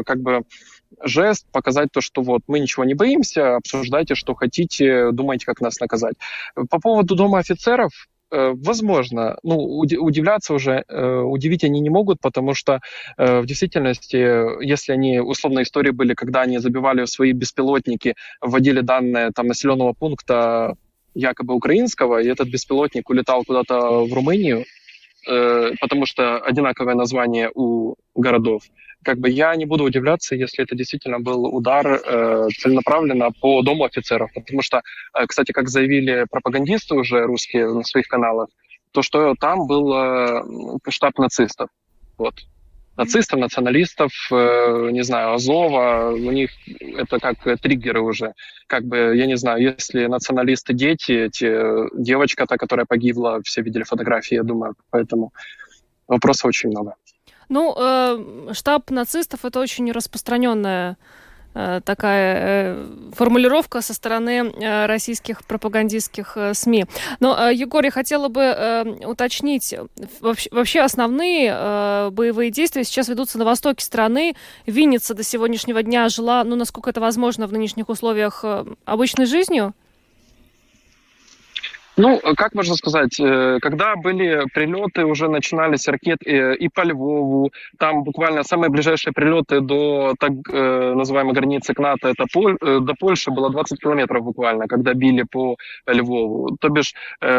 как 0.03 0.21
бы, 0.21 0.43
жест, 1.03 1.45
показать 1.51 1.89
то, 1.91 2.01
что 2.01 2.21
вот 2.21 2.41
мы 2.47 2.59
ничего 2.59 2.83
не 2.85 2.93
боимся, 2.93 3.55
обсуждайте, 3.55 4.15
что 4.15 4.33
хотите, 4.33 5.11
думайте, 5.11 5.45
как 5.45 5.61
нас 5.61 5.79
наказать. 5.79 6.15
По 6.69 6.79
поводу 6.79 7.15
Дома 7.15 7.39
офицеров, 7.39 7.91
э, 8.31 8.51
возможно, 8.55 9.37
ну, 9.43 9.57
удивляться 9.57 10.53
уже, 10.53 10.83
э, 10.87 11.19
удивить 11.19 11.63
они 11.63 11.79
не 11.79 11.89
могут, 11.89 12.19
потому 12.21 12.53
что 12.53 12.79
э, 13.17 13.41
в 13.41 13.45
действительности, 13.45 14.63
если 14.63 14.93
они, 14.93 15.19
условно, 15.19 15.61
истории 15.61 15.91
были, 15.91 16.13
когда 16.13 16.41
они 16.41 16.59
забивали 16.59 17.05
свои 17.05 17.33
беспилотники, 17.33 18.15
вводили 18.41 18.81
данные 18.81 19.31
там 19.31 19.47
населенного 19.47 19.93
пункта 19.93 20.75
якобы 21.15 21.53
украинского, 21.53 22.21
и 22.21 22.27
этот 22.27 22.49
беспилотник 22.49 23.09
улетал 23.09 23.43
куда-то 23.43 24.05
в 24.05 24.13
Румынию, 24.13 24.65
потому 25.25 26.05
что 26.05 26.39
одинаковое 26.39 26.95
название 26.95 27.51
у 27.53 27.95
городов, 28.15 28.63
как 29.03 29.17
бы 29.19 29.29
я 29.29 29.55
не 29.55 29.65
буду 29.65 29.83
удивляться, 29.83 30.35
если 30.35 30.63
это 30.63 30.75
действительно 30.75 31.19
был 31.19 31.45
удар 31.45 31.87
э, 31.87 32.47
целенаправленно 32.57 33.31
по 33.31 33.61
дому 33.61 33.85
офицеров, 33.85 34.29
потому 34.33 34.61
что, 34.61 34.81
э, 35.13 35.25
кстати, 35.25 35.51
как 35.51 35.69
заявили 35.69 36.25
пропагандисты 36.29 36.95
уже 36.95 37.23
русские 37.23 37.73
на 37.73 37.83
своих 37.83 38.07
каналах, 38.07 38.49
то 38.91 39.01
что 39.01 39.35
там 39.39 39.67
был 39.67 39.93
э, 39.93 40.43
штаб 40.89 41.17
нацистов, 41.17 41.69
вот. 42.17 42.35
Нацистов, 42.99 43.39
националистов, 43.39 44.11
э, 44.29 44.89
не 44.91 45.03
знаю, 45.03 45.33
Азова, 45.33 46.11
у 46.11 46.31
них 46.31 46.49
это 46.97 47.17
как 47.19 47.61
триггеры 47.61 48.01
уже. 48.01 48.33
Как 48.67 48.83
бы, 48.83 49.15
я 49.15 49.25
не 49.25 49.37
знаю, 49.37 49.61
если 49.61 50.07
националисты 50.07 50.73
дети, 50.73 51.13
эти, 51.13 51.49
девочка 51.97 52.45
та, 52.45 52.57
которая 52.57 52.85
погибла, 52.85 53.39
все 53.43 53.61
видели 53.61 53.83
фотографии, 53.83 54.35
я 54.35 54.43
думаю, 54.43 54.73
поэтому 54.89 55.31
вопросов 56.09 56.47
очень 56.47 56.71
много. 56.71 56.95
Ну, 57.47 57.73
э, 57.77 58.53
штаб 58.53 58.91
нацистов 58.91 59.45
это 59.45 59.61
очень 59.61 59.89
распространенная 59.93 60.91
э, 60.91 61.28
такая 61.83 62.35
э, 62.37 62.85
формулировка 63.13 63.81
со 63.81 63.93
стороны 63.93 64.51
э, 64.51 64.85
российских 64.85 65.43
пропагандистских 65.43 66.33
э, 66.35 66.53
СМИ. 66.53 66.85
Но, 67.19 67.37
э, 67.37 67.53
Егор, 67.53 67.83
я 67.83 67.91
хотела 67.91 68.27
бы 68.27 68.41
э, 68.41 68.83
уточнить, 69.05 69.75
вообще, 70.51 70.81
основные 70.81 71.53
э, 71.53 72.09
боевые 72.11 72.51
действия 72.51 72.83
сейчас 72.83 73.07
ведутся 73.09 73.37
на 73.37 73.45
востоке 73.45 73.83
страны. 73.83 74.35
Винница 74.65 75.13
до 75.13 75.23
сегодняшнего 75.23 75.83
дня 75.83 76.09
жила, 76.09 76.43
ну, 76.43 76.55
насколько 76.55 76.89
это 76.89 77.01
возможно 77.01 77.47
в 77.47 77.53
нынешних 77.53 77.89
условиях, 77.89 78.41
э, 78.43 78.65
обычной 78.85 79.25
жизнью? 79.25 79.73
Ну, 81.99 82.17
как 82.37 82.55
можно 82.55 82.75
сказать, 82.75 83.19
э, 83.19 83.59
когда 83.61 83.97
были 83.97 84.45
прилеты, 84.53 85.03
уже 85.03 85.27
начинались 85.27 85.85
ракеты 85.89 86.31
э, 86.31 86.55
и 86.55 86.69
по 86.69 86.85
Львову, 86.85 87.51
там 87.77 88.03
буквально 88.03 88.43
самые 88.43 88.69
ближайшие 88.69 89.11
прилеты 89.11 89.59
до 89.59 90.15
так 90.17 90.31
э, 90.49 90.93
называемой 90.95 91.33
границы 91.33 91.73
к 91.73 91.79
НАТО, 91.79 92.07
это 92.07 92.25
Поль, 92.31 92.57
до 92.61 92.93
Польши 92.97 93.31
было 93.31 93.49
20 93.49 93.81
километров 93.81 94.23
буквально, 94.23 94.67
когда 94.67 94.93
били 94.93 95.23
по 95.23 95.57
Львову. 95.87 96.55
То 96.61 96.69
бишь, 96.69 96.93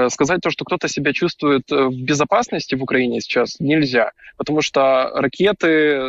сказать 0.08 0.40
то, 0.42 0.50
что 0.50 0.64
кто-то 0.64 0.88
себя 0.88 1.12
чувствует 1.12 1.70
в 1.70 2.04
безопасности 2.04 2.74
в 2.74 2.82
Украине 2.82 3.20
сейчас, 3.20 3.60
нельзя, 3.60 4.12
потому 4.36 4.60
что 4.60 5.10
ракеты, 5.14 6.00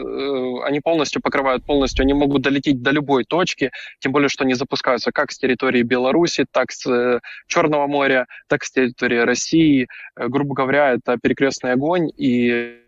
они 0.66 0.82
полностью 0.82 1.22
покрывают, 1.22 1.64
полностью, 1.66 2.04
они 2.04 2.14
могут 2.14 2.42
долететь 2.42 2.82
до 2.82 2.92
любой 2.92 3.24
точки, 3.24 3.72
тем 4.00 4.12
более, 4.12 4.30
что 4.30 4.44
они 4.44 4.56
запускаются 4.56 5.12
как 5.12 5.32
с 5.32 5.38
территории 5.38 5.84
Беларуси, 5.84 6.46
так 6.52 6.72
с 6.72 7.22
Черного 7.48 7.88
моря, 7.88 8.26
так 8.48 8.64
с 8.64 8.72
территории 8.72 9.18
России. 9.18 9.88
Э, 10.16 10.28
грубо 10.28 10.54
говоря, 10.54 10.94
это 10.94 11.18
перекрестный 11.22 11.74
огонь, 11.74 12.12
и 12.18 12.82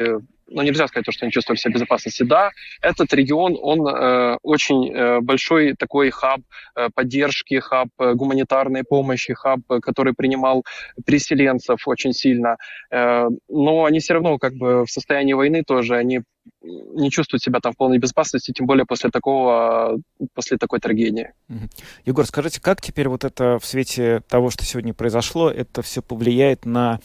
ну, 0.54 0.62
нельзя 0.62 0.88
сказать, 0.88 1.06
что 1.12 1.26
они 1.26 1.32
чувствовали 1.32 1.60
себя 1.60 1.72
в 1.72 1.74
безопасности. 1.74 2.24
Да, 2.24 2.52
этот 2.82 3.14
регион, 3.14 3.58
он 3.62 3.88
э, 3.88 4.38
очень 4.44 4.92
э, 4.94 5.20
большой 5.22 5.74
такой 5.74 6.12
хаб 6.12 6.42
э, 6.76 6.90
поддержки, 6.94 7.60
хаб 7.60 7.90
э, 8.00 8.14
гуманитарной 8.14 8.84
помощи, 8.84 9.34
хаб, 9.34 9.60
э, 9.70 9.80
который 9.80 10.14
принимал 10.14 10.64
переселенцев 11.06 11.88
очень 11.88 12.14
сильно. 12.14 12.58
Э, 12.92 13.28
но 13.50 13.86
они 13.86 14.00
все 14.00 14.14
равно 14.14 14.38
как 14.38 14.54
бы 14.54 14.86
в 14.86 14.92
состоянии 14.92 15.34
войны 15.34 15.64
тоже, 15.66 15.96
они 15.96 16.22
не 16.62 17.10
чувствуют 17.10 17.42
себя 17.42 17.60
там 17.60 17.74
в 17.74 17.78
полной 17.78 17.98
безопасности, 17.98 18.52
тем 18.52 18.66
более 18.66 18.86
после 18.86 19.10
такого, 19.10 19.98
после 20.34 20.58
такой 20.58 20.80
трагедии. 20.80 21.32
Егор, 22.06 22.26
скажите, 22.26 22.62
как 22.62 22.82
теперь 22.82 23.08
вот 23.08 23.24
это 23.24 23.60
в 23.60 23.66
свете 23.66 24.22
того, 24.28 24.50
что 24.50 24.66
сегодня 24.66 24.94
произошло, 24.94 25.50
это 25.50 25.82
все 25.82 26.02
повлияет 26.02 26.66
на 26.66 27.00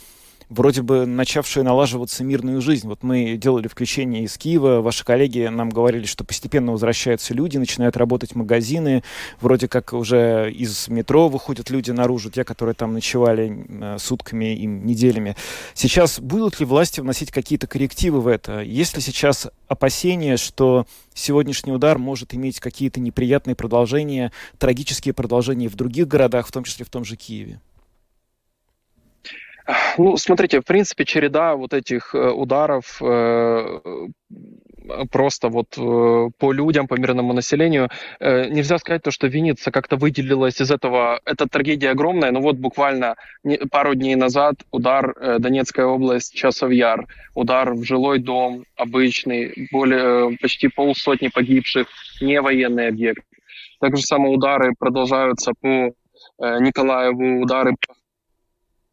вроде 0.48 0.82
бы 0.82 1.06
начавшую 1.06 1.64
налаживаться 1.64 2.24
мирную 2.24 2.60
жизнь. 2.60 2.88
Вот 2.88 3.02
мы 3.02 3.36
делали 3.36 3.68
включение 3.68 4.24
из 4.24 4.36
Киева, 4.38 4.80
ваши 4.80 5.04
коллеги 5.04 5.48
нам 5.48 5.70
говорили, 5.70 6.06
что 6.06 6.24
постепенно 6.24 6.72
возвращаются 6.72 7.34
люди, 7.34 7.58
начинают 7.58 7.96
работать 7.96 8.34
магазины, 8.34 9.02
вроде 9.40 9.68
как 9.68 9.92
уже 9.92 10.50
из 10.52 10.88
метро 10.88 11.28
выходят 11.28 11.70
люди 11.70 11.90
наружу, 11.90 12.30
те, 12.30 12.44
которые 12.44 12.74
там 12.74 12.92
ночевали 12.92 13.66
э, 13.68 13.96
сутками 13.98 14.54
и 14.54 14.66
неделями. 14.66 15.36
Сейчас 15.74 16.20
будут 16.20 16.60
ли 16.60 16.66
власти 16.66 17.00
вносить 17.00 17.30
какие-то 17.30 17.66
коррективы 17.66 18.20
в 18.20 18.26
это? 18.26 18.60
Есть 18.60 18.96
ли 18.96 19.02
сейчас 19.02 19.48
опасения, 19.66 20.36
что 20.36 20.86
сегодняшний 21.14 21.72
удар 21.72 21.98
может 21.98 22.34
иметь 22.34 22.60
какие-то 22.60 23.00
неприятные 23.00 23.54
продолжения, 23.54 24.32
трагические 24.58 25.12
продолжения 25.12 25.68
в 25.68 25.74
других 25.74 26.08
городах, 26.08 26.46
в 26.46 26.52
том 26.52 26.64
числе 26.64 26.84
в 26.84 26.90
том 26.90 27.04
же 27.04 27.16
Киеве? 27.16 27.60
Ну, 29.98 30.16
смотрите, 30.16 30.60
в 30.60 30.64
принципе, 30.64 31.04
череда 31.04 31.54
вот 31.54 31.74
этих 31.74 32.14
э, 32.14 32.30
ударов 32.30 33.02
э, 33.02 33.80
просто 35.10 35.48
вот 35.48 35.76
э, 35.76 36.30
по 36.38 36.52
людям, 36.52 36.86
по 36.86 36.94
мирному 36.94 37.34
населению. 37.34 37.90
Нельзя 38.20 38.78
сказать 38.78 39.02
то, 39.02 39.10
что 39.10 39.26
Винница 39.26 39.70
как-то 39.70 39.96
выделилась 39.96 40.60
из 40.60 40.70
этого. 40.70 41.20
Эта 41.26 41.46
трагедия 41.46 41.90
огромная, 41.90 42.30
но 42.30 42.40
вот 42.40 42.56
буквально 42.56 43.16
пару 43.70 43.94
дней 43.94 44.14
назад 44.14 44.54
удар 44.70 45.14
Донецкая 45.38 45.86
область, 45.86 46.34
Часов 46.34 46.70
Яр, 46.70 47.06
удар 47.34 47.74
в 47.74 47.84
жилой 47.84 48.20
дом 48.20 48.64
обычный, 48.76 49.68
более 49.70 50.38
почти 50.38 50.68
полсотни 50.68 51.28
погибших, 51.28 51.88
не 52.22 52.40
военный 52.40 52.88
объект. 52.88 53.24
Также 53.80 54.02
самые 54.02 54.34
удары 54.34 54.72
продолжаются 54.78 55.52
по 55.60 55.92
Николаеву, 56.38 57.42
удары 57.42 57.72
по 57.72 57.94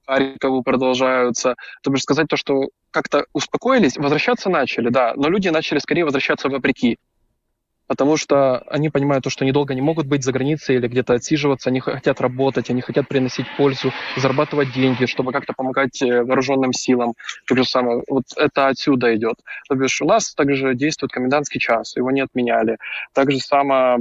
Харькову 0.05 0.63
продолжаются. 0.63 1.55
То 1.81 1.91
бишь 1.91 2.01
сказать 2.01 2.27
то, 2.27 2.37
что 2.37 2.69
как-то 2.91 3.25
успокоились, 3.33 3.97
возвращаться 3.97 4.49
начали, 4.49 4.89
да, 4.89 5.13
но 5.15 5.29
люди 5.29 5.49
начали 5.49 5.79
скорее 5.79 6.05
возвращаться 6.05 6.49
вопреки. 6.49 6.97
Потому 7.87 8.17
что 8.17 8.59
они 8.67 8.89
понимают 8.89 9.23
то, 9.23 9.29
что 9.29 9.43
они 9.43 9.53
не 9.75 9.81
могут 9.81 10.07
быть 10.07 10.23
за 10.23 10.31
границей 10.31 10.75
или 10.75 10.87
где-то 10.87 11.13
отсиживаться, 11.13 11.69
они 11.69 11.79
хотят 11.79 12.21
работать, 12.21 12.69
они 12.69 12.81
хотят 12.81 13.07
приносить 13.07 13.45
пользу, 13.57 13.91
зарабатывать 14.17 14.73
деньги, 14.73 15.05
чтобы 15.05 15.31
как-то 15.31 15.53
помогать 15.53 16.01
э, 16.01 16.23
вооруженным 16.23 16.73
силам. 16.73 17.13
То 17.47 17.55
же 17.55 17.65
самое, 17.65 18.03
вот 18.09 18.25
это 18.37 18.67
отсюда 18.67 19.15
идет. 19.15 19.35
То 19.67 19.75
бишь 19.75 20.01
у 20.01 20.05
нас 20.05 20.33
также 20.33 20.75
действует 20.75 21.11
комендантский 21.11 21.59
час, 21.59 21.95
его 21.95 22.11
не 22.11 22.21
отменяли. 22.21 22.77
Так 23.13 23.31
же 23.31 23.39
само, 23.39 23.97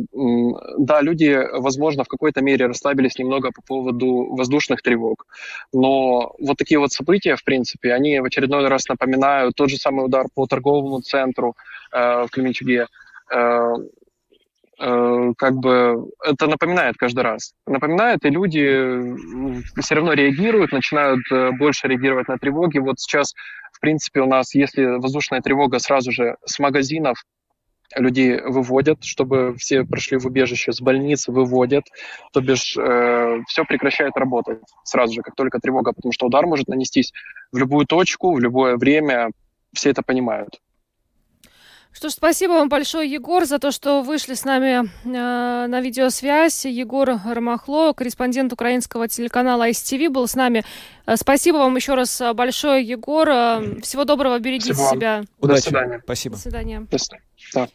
да, 0.78 1.00
люди, 1.00 1.38
возможно, 1.52 2.04
в 2.04 2.08
какой-то 2.08 2.40
мере 2.42 2.66
расслабились 2.66 3.18
немного 3.18 3.50
по 3.50 3.62
поводу 3.62 4.34
воздушных 4.34 4.82
тревог, 4.82 5.26
но 5.72 6.34
вот 6.38 6.56
такие 6.56 6.78
вот 6.78 6.92
события, 6.92 7.36
в 7.36 7.44
принципе, 7.44 7.92
они 7.92 8.20
в 8.20 8.24
очередной 8.24 8.66
раз 8.68 8.88
напоминают 8.88 9.54
тот 9.54 9.70
же 9.70 9.76
самый 9.76 10.04
удар 10.04 10.26
по 10.34 10.46
торговому 10.46 11.00
центру 11.00 11.56
э, 11.92 12.24
в 12.26 12.28
Кременчуге, 12.30 12.86
как 14.78 15.54
бы 15.54 16.10
это 16.24 16.46
напоминает 16.46 16.96
каждый 16.96 17.20
раз. 17.20 17.54
Напоминает, 17.66 18.24
и 18.24 18.30
люди 18.30 19.14
все 19.80 19.94
равно 19.94 20.12
реагируют, 20.14 20.72
начинают 20.72 21.20
э, 21.30 21.52
больше 21.52 21.87
реагировать 21.87 22.28
на 22.28 22.38
тревоги. 22.38 22.78
Вот 22.78 22.98
сейчас, 22.98 23.34
в 23.72 23.80
принципе, 23.80 24.20
у 24.20 24.26
нас, 24.26 24.54
если 24.54 24.98
воздушная 24.98 25.40
тревога, 25.40 25.78
сразу 25.78 26.10
же 26.10 26.37
с 26.44 26.58
магазинов 26.58 27.16
людей 27.96 28.40
выводят, 28.40 29.04
чтобы 29.04 29.54
все 29.58 29.84
прошли 29.84 30.18
в 30.18 30.26
убежище, 30.26 30.72
с 30.72 30.80
больниц 30.80 31.28
выводят, 31.28 31.84
то 32.32 32.40
бишь 32.40 32.76
э, 32.76 33.40
все 33.46 33.64
прекращает 33.64 34.16
работать 34.16 34.58
сразу 34.82 35.14
же, 35.14 35.22
как 35.22 35.37
только 35.37 35.60
тревога, 35.60 35.92
потому 35.92 36.12
что 36.12 36.26
удар 36.26 36.46
может 36.46 36.66
нанестись 36.66 37.12
в 37.52 37.58
любую 37.58 37.87
точку, 37.87 38.34
в 38.34 38.40
любое 38.40 38.76
время, 38.76 39.30
все 39.72 39.90
это 39.90 40.02
понимают. 40.02 40.60
Что 41.94 42.09
ж, 42.09 42.12
спасибо 42.12 42.52
вам 42.52 42.68
большое, 42.68 43.09
Егор, 43.09 43.44
за 43.44 43.61
то, 43.61 43.70
что 43.70 44.02
вышли 44.02 44.35
с 44.35 44.44
нами 44.44 44.83
э, 44.83 45.66
на 45.68 45.80
видеосвязь. 45.80 46.64
Егор 46.64 47.20
Ромахло, 47.24 47.92
корреспондент 47.92 48.52
украинского 48.52 49.07
телеканала 49.07 49.70
ICTV, 49.70 50.11
был 50.11 50.26
с 50.26 50.35
нами. 50.35 50.64
Э, 51.07 51.14
спасибо 51.16 51.59
вам 51.59 51.76
еще 51.76 51.94
раз 51.94 52.20
большое, 52.35 52.83
Егор. 52.85 53.28
Э, 53.28 53.80
всего 53.80 54.02
доброго, 54.02 54.40
берегите 54.40 54.74
спасибо 54.74 54.96
себя. 54.96 55.24
Удачи. 55.38 55.57
До 55.57 55.62
свидания. 55.68 56.00
Спасибо. 56.02 56.35
До 56.35 56.42
свидания. 56.42 56.80
До 56.80 56.98
свидания. 56.98 57.70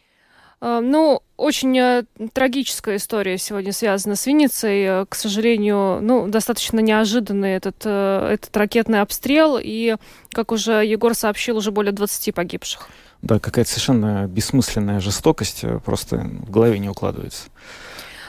Э, 0.60 0.80
ну, 0.82 1.22
очень 1.38 1.78
э, 1.78 2.04
трагическая 2.34 2.96
история 2.96 3.38
сегодня 3.38 3.72
связана 3.72 4.16
с 4.16 4.26
Винницей. 4.26 5.06
К 5.06 5.14
сожалению, 5.14 6.00
ну, 6.02 6.28
достаточно 6.28 6.80
неожиданный 6.80 7.52
этот, 7.52 7.86
этот 7.86 8.54
ракетный 8.54 9.00
обстрел. 9.00 9.58
И, 9.58 9.96
как 10.30 10.52
уже 10.52 10.84
Егор 10.84 11.14
сообщил, 11.14 11.56
уже 11.56 11.70
более 11.70 11.92
20 11.92 12.34
погибших. 12.34 12.90
Да, 13.22 13.38
какая-то 13.38 13.70
совершенно 13.70 14.26
бессмысленная 14.26 15.00
жестокость 15.00 15.64
э, 15.64 15.78
просто 15.84 16.16
в 16.16 16.50
голове 16.50 16.78
не 16.78 16.88
укладывается. 16.88 17.48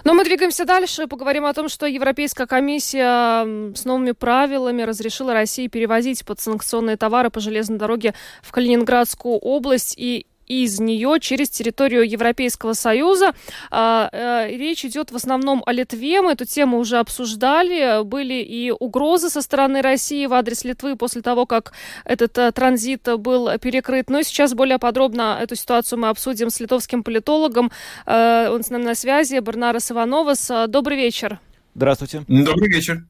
Но 0.03 0.13
мы 0.13 0.23
двигаемся 0.23 0.65
дальше, 0.65 1.07
поговорим 1.07 1.45
о 1.45 1.53
том, 1.53 1.69
что 1.69 1.85
Европейская 1.85 2.47
комиссия 2.47 3.73
с 3.75 3.85
новыми 3.85 4.11
правилами 4.11 4.81
разрешила 4.81 5.33
России 5.33 5.67
перевозить 5.67 6.25
подсанкционные 6.25 6.97
товары 6.97 7.29
по 7.29 7.39
железной 7.39 7.77
дороге 7.77 8.15
в 8.41 8.51
Калининградскую 8.51 9.35
область. 9.35 9.93
И 9.97 10.25
из 10.51 10.79
нее 10.81 11.17
через 11.21 11.49
территорию 11.49 12.03
Европейского 12.03 12.73
Союза. 12.73 13.33
А, 13.69 14.09
э, 14.11 14.57
речь 14.57 14.83
идет 14.83 15.11
в 15.11 15.15
основном 15.15 15.63
о 15.65 15.71
Литве. 15.71 16.21
Мы 16.21 16.33
эту 16.33 16.45
тему 16.45 16.77
уже 16.77 16.97
обсуждали. 16.97 18.03
Были 18.03 18.43
и 18.43 18.71
угрозы 18.71 19.29
со 19.29 19.41
стороны 19.41 19.81
России 19.81 20.25
в 20.25 20.33
адрес 20.33 20.65
Литвы 20.65 20.97
после 20.97 21.21
того, 21.21 21.45
как 21.45 21.71
этот 22.03 22.37
э, 22.37 22.51
транзит 22.51 23.07
был 23.17 23.57
перекрыт. 23.59 24.09
Но 24.09 24.21
сейчас 24.23 24.53
более 24.53 24.77
подробно 24.77 25.39
эту 25.41 25.55
ситуацию 25.55 25.99
мы 25.99 26.09
обсудим 26.09 26.49
с 26.49 26.59
литовским 26.59 27.03
политологом. 27.03 27.71
Э, 28.05 28.49
он 28.49 28.63
с 28.63 28.69
нами 28.69 28.83
на 28.83 28.95
связи. 28.95 29.39
Барнарас 29.39 29.89
Ивановас. 29.91 30.51
Добрый 30.67 30.97
вечер. 30.97 31.39
Здравствуйте. 31.75 32.25
Добрый 32.27 32.67
вечер. 32.67 33.05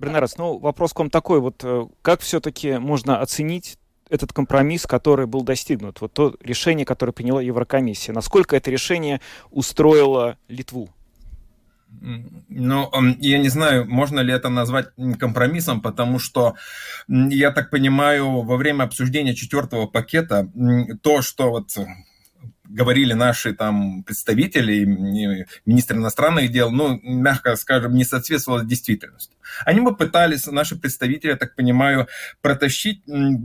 Бернарас, 0.00 0.38
ну 0.38 0.58
вопрос 0.58 0.92
к 0.92 0.98
вам 0.98 1.08
такой, 1.08 1.40
вот 1.40 1.64
как 2.02 2.20
все-таки 2.20 2.78
можно 2.78 3.20
оценить 3.20 3.78
этот 4.14 4.32
компромисс, 4.32 4.86
который 4.86 5.26
был 5.26 5.42
достигнут, 5.42 6.00
вот 6.00 6.12
то 6.12 6.36
решение, 6.40 6.86
которое 6.86 7.12
приняла 7.12 7.42
Еврокомиссия, 7.42 8.14
насколько 8.14 8.56
это 8.56 8.70
решение 8.70 9.20
устроило 9.50 10.38
Литву? 10.48 10.88
Ну, 12.48 12.90
я 13.20 13.38
не 13.38 13.48
знаю, 13.48 13.86
можно 13.88 14.20
ли 14.20 14.32
это 14.32 14.48
назвать 14.48 14.88
компромиссом, 15.18 15.80
потому 15.80 16.18
что, 16.18 16.54
я 17.08 17.50
так 17.50 17.70
понимаю, 17.70 18.42
во 18.42 18.56
время 18.56 18.84
обсуждения 18.84 19.34
четвертого 19.34 19.86
пакета 19.86 20.48
то, 21.02 21.22
что 21.22 21.50
вот 21.50 21.70
говорили 22.68 23.12
наши 23.12 23.52
там 23.54 24.02
представители, 24.04 24.84
министр 25.66 25.96
иностранных 25.96 26.50
дел, 26.50 26.70
ну, 26.70 26.98
мягко 27.02 27.56
скажем, 27.56 27.94
не 27.94 28.04
соответствовало 28.04 28.64
действительности. 28.64 29.36
Они 29.64 29.80
бы 29.80 29.94
пытались, 29.94 30.46
наши 30.46 30.76
представители, 30.76 31.30
я 31.30 31.36
так 31.36 31.54
понимаю, 31.54 32.08
протащить, 32.40 33.02
ну, 33.06 33.38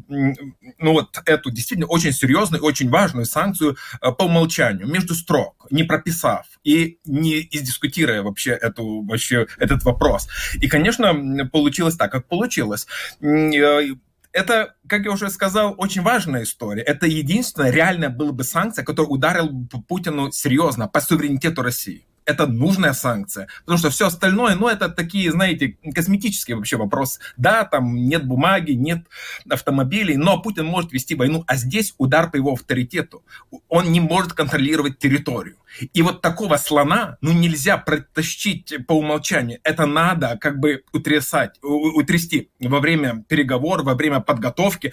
вот 0.79 1.17
эту 1.25 1.51
действительно 1.51 1.87
очень 1.87 2.13
серьезную, 2.13 2.63
очень 2.63 2.89
важную 2.89 3.25
санкцию 3.25 3.77
э, 4.01 4.11
по 4.11 4.23
умолчанию, 4.23 4.87
между 4.87 5.13
строк, 5.13 5.67
не 5.69 5.83
прописав 5.83 6.45
и 6.63 6.99
не 7.05 7.47
издискутируя 7.51 8.21
вообще, 8.23 8.51
эту, 8.51 9.03
вообще 9.03 9.47
этот 9.57 9.83
вопрос. 9.83 10.27
И, 10.55 10.67
конечно, 10.67 11.47
получилось 11.51 11.95
так, 11.95 12.11
как 12.11 12.27
получилось 12.27 12.87
э, 13.21 13.95
это, 14.31 14.75
как 14.87 15.05
я 15.05 15.11
уже 15.11 15.29
сказал, 15.29 15.75
очень 15.77 16.01
важная 16.01 16.43
история. 16.43 16.83
Это 16.83 17.07
единственная 17.07 17.71
реальная 17.71 18.09
была 18.09 18.31
бы 18.31 18.43
санкция, 18.43 18.85
которая 18.85 19.09
ударила 19.09 19.49
бы 19.49 19.81
Путину 19.81 20.31
серьезно 20.31 20.87
по 20.87 21.01
суверенитету 21.01 21.61
России 21.61 22.08
это 22.29 22.45
нужная 22.47 22.93
санкция. 22.93 23.47
Потому 23.61 23.79
что 23.79 23.89
все 23.89 24.07
остальное, 24.07 24.55
ну, 24.55 24.67
это 24.67 24.89
такие, 24.89 25.31
знаете, 25.31 25.77
косметические 25.95 26.57
вообще 26.57 26.77
вопросы. 26.77 27.19
Да, 27.37 27.65
там 27.65 27.95
нет 27.95 28.25
бумаги, 28.25 28.73
нет 28.73 29.07
автомобилей, 29.49 30.15
но 30.15 30.41
Путин 30.41 30.65
может 30.65 30.93
вести 30.93 31.15
войну, 31.15 31.43
а 31.47 31.55
здесь 31.55 31.95
удар 31.97 32.29
по 32.29 32.35
его 32.35 32.53
авторитету. 32.53 33.23
Он 33.67 33.91
не 33.91 33.99
может 33.99 34.33
контролировать 34.33 34.99
территорию. 34.99 35.55
И 35.93 36.01
вот 36.01 36.21
такого 36.21 36.57
слона, 36.57 37.17
ну, 37.21 37.31
нельзя 37.31 37.77
протащить 37.77 38.73
по 38.87 38.93
умолчанию. 38.93 39.59
Это 39.63 39.85
надо 39.85 40.37
как 40.41 40.59
бы 40.59 40.83
утрясать, 40.91 41.57
утрясти 41.61 42.49
во 42.59 42.79
время 42.79 43.23
переговоров, 43.27 43.85
во 43.85 43.93
время 43.93 44.19
подготовки. 44.19 44.91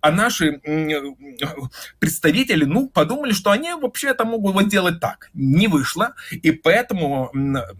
А 0.00 0.10
наши 0.10 0.60
представители, 1.98 2.64
ну, 2.64 2.88
подумали, 2.88 3.32
что 3.32 3.50
они 3.50 3.72
вообще 3.72 4.08
это 4.08 4.24
могут 4.24 4.54
вот 4.54 4.68
делать 4.68 5.00
так. 5.00 5.30
Не 5.32 5.68
вышло. 5.68 6.14
И 6.30 6.50
поэтому, 6.50 6.75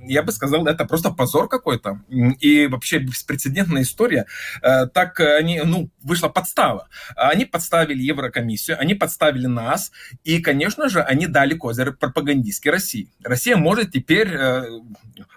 я 0.07 0.23
бы 0.23 0.33
сказал, 0.33 0.67
это 0.67 0.85
просто 0.85 1.11
позор 1.11 1.49
какой-то. 1.49 2.01
И 2.09 2.67
вообще 2.67 2.99
беспрецедентная 2.99 3.83
история. 3.83 4.27
Э, 4.63 4.87
так 4.87 5.21
они, 5.21 5.61
ну, 5.65 5.91
вышла 6.03 6.29
подстава. 6.29 6.89
Они 7.17 7.45
подставили 7.45 8.03
Еврокомиссию, 8.03 8.79
они 8.81 8.95
подставили 8.95 9.47
нас. 9.47 9.93
И, 10.25 10.41
конечно 10.41 10.89
же, 10.89 11.03
они 11.03 11.27
дали 11.27 11.55
козырь 11.55 11.93
пропагандистской 11.93 12.73
России. 12.73 13.09
Россия 13.23 13.57
может 13.57 13.93
теперь 13.93 14.29
э, 14.29 14.65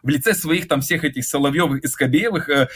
в 0.04 0.10
лице 0.10 0.34
своих 0.34 0.68
там 0.68 0.82
всех 0.82 1.04
этих 1.04 1.26
Соловьевых 1.26 1.84
и 1.84 1.88
Скобеевых 1.88 2.50
э, 2.50 2.68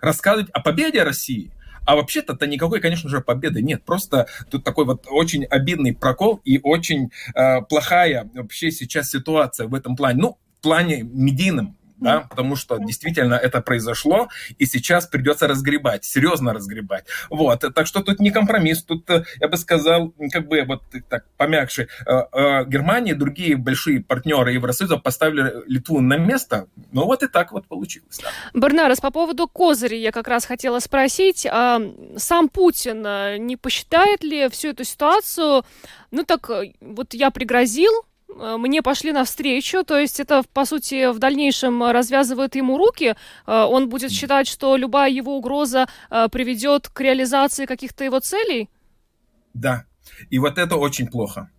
рассказывать 0.00 0.50
о 0.50 0.60
победе 0.60 1.02
России. 1.02 1.50
А 1.84 1.96
вообще-то-то 1.96 2.46
никакой, 2.46 2.80
конечно 2.80 3.08
же, 3.08 3.20
победы 3.20 3.62
нет. 3.62 3.84
Просто 3.84 4.26
тут 4.50 4.64
такой 4.64 4.84
вот 4.84 5.06
очень 5.08 5.44
обидный 5.44 5.94
прокол 5.94 6.40
и 6.44 6.60
очень 6.62 7.10
э, 7.34 7.62
плохая 7.62 8.30
вообще 8.34 8.70
сейчас 8.70 9.10
ситуация 9.10 9.66
в 9.66 9.74
этом 9.74 9.96
плане. 9.96 10.20
Ну, 10.22 10.38
в 10.58 10.62
плане 10.62 11.02
медийном, 11.02 11.76
да, 12.00 12.20
потому 12.20 12.56
что 12.56 12.78
действительно 12.78 13.34
это 13.34 13.60
произошло, 13.60 14.28
и 14.58 14.66
сейчас 14.66 15.06
придется 15.06 15.46
разгребать, 15.46 16.04
серьезно 16.04 16.52
разгребать. 16.52 17.04
Вот, 17.28 17.64
так 17.74 17.86
что 17.86 18.02
тут 18.02 18.20
не 18.20 18.30
компромисс, 18.30 18.82
тут, 18.82 19.08
э, 19.10 19.24
я 19.40 19.48
бы 19.48 19.56
сказал, 19.56 20.12
как 20.32 20.48
бы 20.48 20.62
вот 20.62 20.82
так 21.08 21.26
помягче, 21.36 21.88
э, 22.06 22.12
э, 22.32 22.64
Германия 22.66 23.12
и 23.12 23.14
другие 23.14 23.56
большие 23.56 24.02
партнеры 24.02 24.52
Евросоюза 24.52 24.96
поставили 24.96 25.62
Литву 25.66 26.00
на 26.00 26.16
место, 26.16 26.66
ну 26.92 27.04
вот 27.04 27.22
и 27.22 27.28
так 27.28 27.52
вот 27.52 27.68
получилось. 27.68 28.20
Да. 28.22 28.60
Бернарес, 28.60 29.00
по 29.00 29.10
поводу 29.10 29.46
козыря 29.46 29.96
я 29.96 30.12
как 30.12 30.28
раз 30.28 30.46
хотела 30.46 30.78
спросить, 30.78 31.46
а 31.50 31.80
сам 32.16 32.48
Путин 32.48 33.02
не 33.46 33.56
посчитает 33.56 34.24
ли 34.24 34.48
всю 34.48 34.68
эту 34.68 34.84
ситуацию, 34.84 35.64
ну 36.10 36.24
так 36.24 36.50
вот 36.80 37.14
я 37.14 37.30
пригрозил, 37.30 37.92
мне 38.36 38.82
пошли 38.82 39.12
навстречу, 39.12 39.84
то 39.84 39.98
есть 39.98 40.20
это, 40.20 40.42
по 40.52 40.64
сути, 40.64 41.10
в 41.12 41.18
дальнейшем 41.18 41.82
развязывает 41.84 42.54
ему 42.56 42.78
руки, 42.78 43.14
э, 43.14 43.14
он 43.46 43.88
будет 43.88 44.10
считать, 44.12 44.46
что 44.46 44.76
любая 44.76 45.10
его 45.10 45.36
угроза 45.36 45.88
э, 46.10 46.28
приведет 46.30 46.88
к 46.88 47.00
реализации 47.00 47.66
каких-то 47.66 48.04
его 48.04 48.20
целей? 48.20 48.68
Да, 49.54 49.84
и 50.30 50.38
вот 50.38 50.58
это 50.58 50.76
очень 50.76 51.08
плохо. 51.08 51.50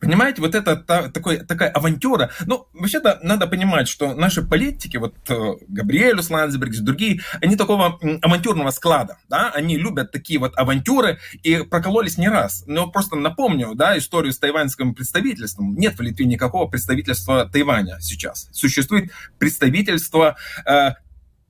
Понимаете, 0.00 0.42
вот 0.42 0.54
это 0.54 0.76
та, 0.76 1.08
такой, 1.08 1.38
такая 1.38 1.70
авантюра. 1.70 2.30
Ну, 2.46 2.66
вообще-то 2.72 3.18
надо 3.22 3.46
понимать, 3.46 3.88
что 3.88 4.14
наши 4.14 4.42
политики, 4.42 4.96
вот 4.96 5.14
э, 5.28 5.52
Габриэль 5.68 6.20
Ландсбергс, 6.28 6.78
другие, 6.78 7.20
они 7.40 7.56
такого 7.56 7.98
авантюрного 8.22 8.70
склада, 8.70 9.18
да, 9.28 9.50
они 9.54 9.76
любят 9.76 10.12
такие 10.12 10.38
вот 10.38 10.56
авантюры 10.56 11.18
и 11.42 11.58
прокололись 11.58 12.18
не 12.18 12.28
раз. 12.28 12.64
Но 12.66 12.88
просто 12.88 13.16
напомню, 13.16 13.74
да, 13.74 13.96
историю 13.98 14.32
с 14.32 14.38
тайваньским 14.38 14.94
представительством. 14.94 15.74
Нет 15.76 15.98
в 15.98 16.02
Литве 16.02 16.26
никакого 16.26 16.66
представительства 16.68 17.48
Тайваня 17.48 17.98
сейчас. 18.00 18.48
Существует 18.52 19.10
представительство 19.38 20.36
э, 20.64 20.90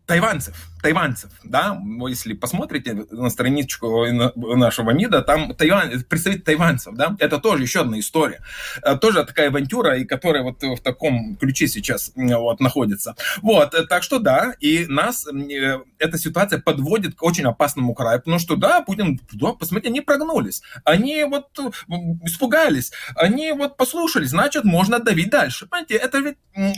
тайванцев 0.06 0.54
тайванцев, 0.86 1.32
да, 1.42 1.82
если 2.08 2.32
посмотрите 2.34 2.94
на 3.10 3.28
страничку 3.28 4.06
нашего 4.36 4.92
МИДа, 4.92 5.22
там 5.22 5.52
Тайвань, 5.56 6.00
представитель 6.04 6.44
тайванцев, 6.44 6.94
да, 6.94 7.16
это 7.18 7.38
тоже 7.38 7.64
еще 7.64 7.80
одна 7.80 7.98
история, 7.98 8.40
э, 8.84 8.96
тоже 8.96 9.24
такая 9.24 9.48
авантюра, 9.48 9.98
и 9.98 10.04
которая 10.04 10.44
вот 10.44 10.62
в 10.62 10.78
таком 10.80 11.34
ключе 11.34 11.66
сейчас 11.66 12.12
вот 12.14 12.60
находится. 12.60 13.16
Вот, 13.42 13.74
э, 13.74 13.84
так 13.84 14.04
что 14.04 14.20
да, 14.20 14.54
и 14.60 14.86
нас 14.86 15.26
э, 15.26 15.80
эта 15.98 16.18
ситуация 16.18 16.60
подводит 16.60 17.16
к 17.16 17.22
очень 17.24 17.46
опасному 17.46 17.92
краю, 17.92 18.20
потому 18.20 18.38
что 18.38 18.54
да, 18.54 18.80
Путин, 18.80 19.20
да, 19.32 19.54
посмотрите, 19.54 19.88
они 19.88 20.02
прогнулись, 20.02 20.62
они 20.84 21.24
вот 21.24 21.48
испугались, 22.24 22.92
они 23.16 23.50
вот 23.50 23.76
послушали, 23.76 24.26
значит, 24.26 24.62
можно 24.62 25.00
давить 25.00 25.30
дальше. 25.30 25.66
Понимаете, 25.66 25.96
это 25.96 26.18
ведь 26.18 26.36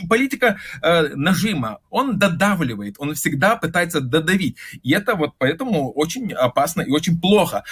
политика 0.09 0.57
нажима, 0.81 1.77
он 1.91 2.17
додавливает, 2.17 2.95
он 2.97 3.13
всегда 3.13 3.55
пытается 3.55 3.98
пытается 3.99 4.01
додавить. 4.01 4.57
И 4.83 4.91
это 4.91 5.15
вот 5.15 5.33
поэтому 5.37 5.91
очень 5.91 6.33
опасно 6.33 6.81
и 6.81 6.91
очень 6.91 7.19
плохо. 7.19 7.63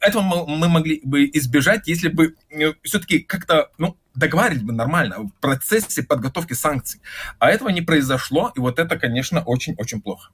Этого 0.00 0.46
мы 0.46 0.68
могли 0.68 1.00
бы 1.04 1.24
избежать, 1.34 1.88
если 1.88 2.08
бы 2.08 2.34
э, 2.50 2.72
все-таки 2.82 3.20
как-то, 3.20 3.70
ну, 3.78 3.96
договаривались 4.18 4.62
бы 4.62 4.72
нормально 4.72 5.20
в 5.20 5.30
процессе 5.40 6.02
подготовки 6.02 6.52
санкций. 6.52 7.00
А 7.38 7.50
этого 7.50 7.68
не 7.68 7.82
произошло, 7.82 8.52
и 8.56 8.60
вот 8.60 8.78
это, 8.78 8.98
конечно, 8.98 9.42
очень-очень 9.42 10.00
плохо. 10.00 10.30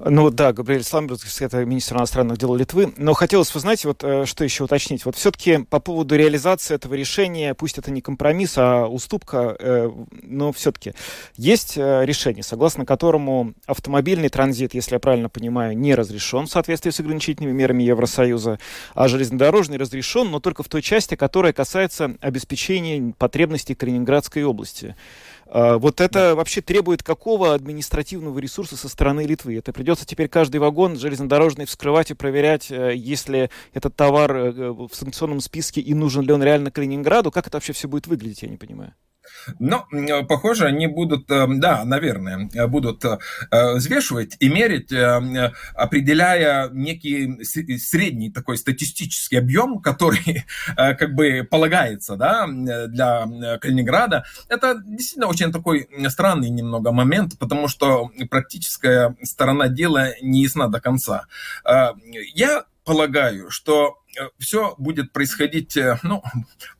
Ну 0.00 0.30
да, 0.30 0.52
Габриэль 0.52 0.82
Сламберг, 0.82 1.20
это 1.40 1.64
министр 1.64 1.96
иностранных 1.96 2.38
дел 2.38 2.54
Литвы. 2.56 2.92
Но 2.96 3.14
хотелось 3.14 3.52
бы, 3.52 3.60
знаете, 3.60 3.86
вот 3.86 4.02
э, 4.02 4.26
что 4.26 4.42
еще 4.42 4.64
уточнить. 4.64 5.04
Вот 5.04 5.14
все-таки 5.14 5.58
по 5.58 5.78
поводу 5.78 6.16
реализации 6.16 6.74
этого 6.74 6.94
решения, 6.94 7.54
пусть 7.54 7.78
это 7.78 7.92
не 7.92 8.00
компромисс, 8.00 8.54
а 8.56 8.86
уступка, 8.86 9.56
э, 9.58 9.90
но 10.22 10.52
все-таки 10.52 10.94
есть 11.36 11.74
э, 11.76 12.04
решение, 12.04 12.42
согласно 12.42 12.84
которому 12.84 13.54
автомобильный 13.66 14.28
транзит, 14.28 14.74
если 14.74 14.94
я 14.94 14.98
правильно 14.98 15.28
понимаю, 15.28 15.78
не 15.78 15.94
разрешен 15.94 16.46
в 16.46 16.50
соответствии 16.50 16.90
с 16.90 16.98
ограничительными 16.98 17.52
мерами 17.52 17.84
Евросоюза, 17.84 18.58
а 18.94 19.08
железнодорожный 19.08 19.76
разрешен, 19.76 20.30
но 20.30 20.40
только 20.40 20.64
в 20.64 20.68
той 20.68 20.82
части, 20.82 21.14
которая 21.14 21.52
касается 21.52 22.16
обеспечения 22.20 22.87
потребностей 23.16 23.74
Калининградской 23.74 24.44
области. 24.44 24.96
А, 25.46 25.78
вот 25.78 26.00
это 26.00 26.34
вообще 26.34 26.60
требует 26.60 27.02
какого 27.02 27.54
административного 27.54 28.38
ресурса 28.38 28.76
со 28.76 28.88
стороны 28.88 29.22
Литвы? 29.22 29.56
Это 29.56 29.72
придется 29.72 30.06
теперь 30.06 30.28
каждый 30.28 30.58
вагон 30.58 30.96
железнодорожный 30.96 31.64
вскрывать 31.64 32.10
и 32.10 32.14
проверять, 32.14 32.70
э, 32.70 32.94
если 32.94 33.50
этот 33.72 33.96
товар 33.96 34.36
э, 34.36 34.50
в 34.70 34.90
санкционном 34.92 35.40
списке 35.40 35.80
и 35.80 35.94
нужен 35.94 36.24
ли 36.24 36.32
он 36.32 36.42
реально 36.42 36.70
Калининграду. 36.70 37.30
Как 37.30 37.46
это 37.46 37.56
вообще 37.56 37.72
все 37.72 37.88
будет 37.88 38.06
выглядеть, 38.06 38.42
я 38.42 38.48
не 38.48 38.56
понимаю. 38.56 38.94
Но, 39.58 39.86
э, 39.92 40.22
похоже, 40.24 40.66
они 40.66 40.86
будут, 40.86 41.30
э, 41.30 41.46
да, 41.48 41.84
наверное, 41.84 42.48
э, 42.54 42.66
будут 42.66 43.04
взвешивать 43.50 44.36
и 44.40 44.48
мерить, 44.48 44.92
определяя 45.74 46.68
некий 46.70 47.44
средний 47.44 48.30
такой 48.30 48.58
статистический 48.58 49.38
объем, 49.38 49.80
который 49.80 50.44
как 50.76 51.14
бы 51.14 51.46
полагается, 51.48 52.16
да, 52.16 52.46
для 52.46 53.58
Калининграда. 53.58 54.24
Это 54.48 54.80
действительно 54.84 55.28
очень 55.28 55.52
такой 55.52 55.88
странный 56.08 56.50
немного 56.50 56.92
момент, 56.92 57.38
потому 57.38 57.68
что 57.68 58.10
практическая 58.30 59.16
сторона 59.22 59.68
дела 59.68 60.10
не 60.20 60.42
ясна 60.42 60.68
до 60.68 60.80
конца. 60.80 61.26
Я 62.34 62.64
полагаю, 62.84 63.50
что 63.50 63.98
все 64.38 64.74
будет 64.78 65.12
происходить, 65.12 65.78
ну, 66.02 66.22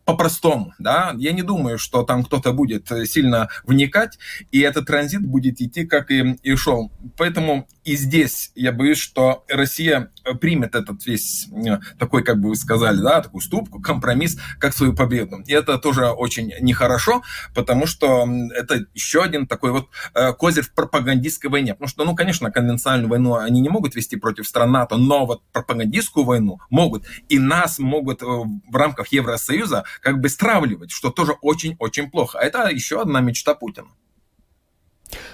по-простому, 0.09 0.73
да, 0.79 1.15
я 1.19 1.33
не 1.33 1.43
думаю, 1.43 1.77
что 1.77 2.03
там 2.03 2.25
кто-то 2.25 2.55
будет 2.55 2.91
э, 2.91 3.05
сильно 3.05 3.51
вникать, 3.65 4.19
и 4.51 4.61
этот 4.61 4.87
транзит 4.87 5.21
будет 5.21 5.61
идти, 5.61 5.85
как 5.85 6.11
и, 6.11 6.39
и 6.43 6.55
шел. 6.57 6.91
Поэтому 7.19 7.69
и 7.85 7.95
здесь 7.95 8.51
я 8.55 8.73
боюсь, 8.73 8.97
что 8.97 9.45
Россия 9.49 10.11
э, 10.25 10.33
примет 10.33 10.75
этот 10.75 11.05
весь 11.05 11.49
э, 11.53 11.81
такой, 11.99 12.25
как 12.25 12.41
бы 12.41 12.49
вы 12.49 12.57
сказали, 12.57 12.97
да, 13.03 13.21
такую 13.21 13.43
ступку, 13.43 13.83
компромисс, 13.83 14.39
как 14.59 14.73
свою 14.73 14.95
победу. 14.95 15.43
И 15.47 15.53
это 15.53 15.77
тоже 15.77 16.07
очень 16.07 16.55
нехорошо, 16.59 17.23
потому 17.55 17.87
что 17.87 18.27
это 18.57 18.87
еще 18.95 19.23
один 19.23 19.47
такой 19.47 19.73
вот 19.73 19.89
козырь 20.39 20.65
в 20.65 20.73
пропагандистской 20.73 21.51
войне. 21.51 21.75
Потому 21.75 21.89
что, 21.89 22.05
ну, 22.05 22.15
конечно, 22.15 22.51
конвенциональную 22.51 23.11
войну 23.11 23.35
они 23.35 23.61
не 23.61 23.69
могут 23.69 23.95
вести 23.95 24.17
против 24.17 24.47
стран 24.47 24.73
НАТО, 24.73 24.97
но 24.97 25.27
вот 25.27 25.43
пропагандистскую 25.53 26.25
войну 26.25 26.61
могут. 26.71 27.05
И 27.29 27.39
нас 27.39 27.79
могут 27.79 28.23
в 28.23 28.75
рамках 28.75 29.09
Евросоюза 29.09 29.85
как 30.01 30.21
бы 30.21 30.29
стравливать, 30.29 30.91
что 30.91 31.11
тоже 31.11 31.33
очень-очень 31.41 32.11
плохо. 32.11 32.39
А 32.39 32.45
это 32.45 32.69
еще 32.69 33.01
одна 33.01 33.21
мечта 33.21 33.55
Путина. 33.55 33.89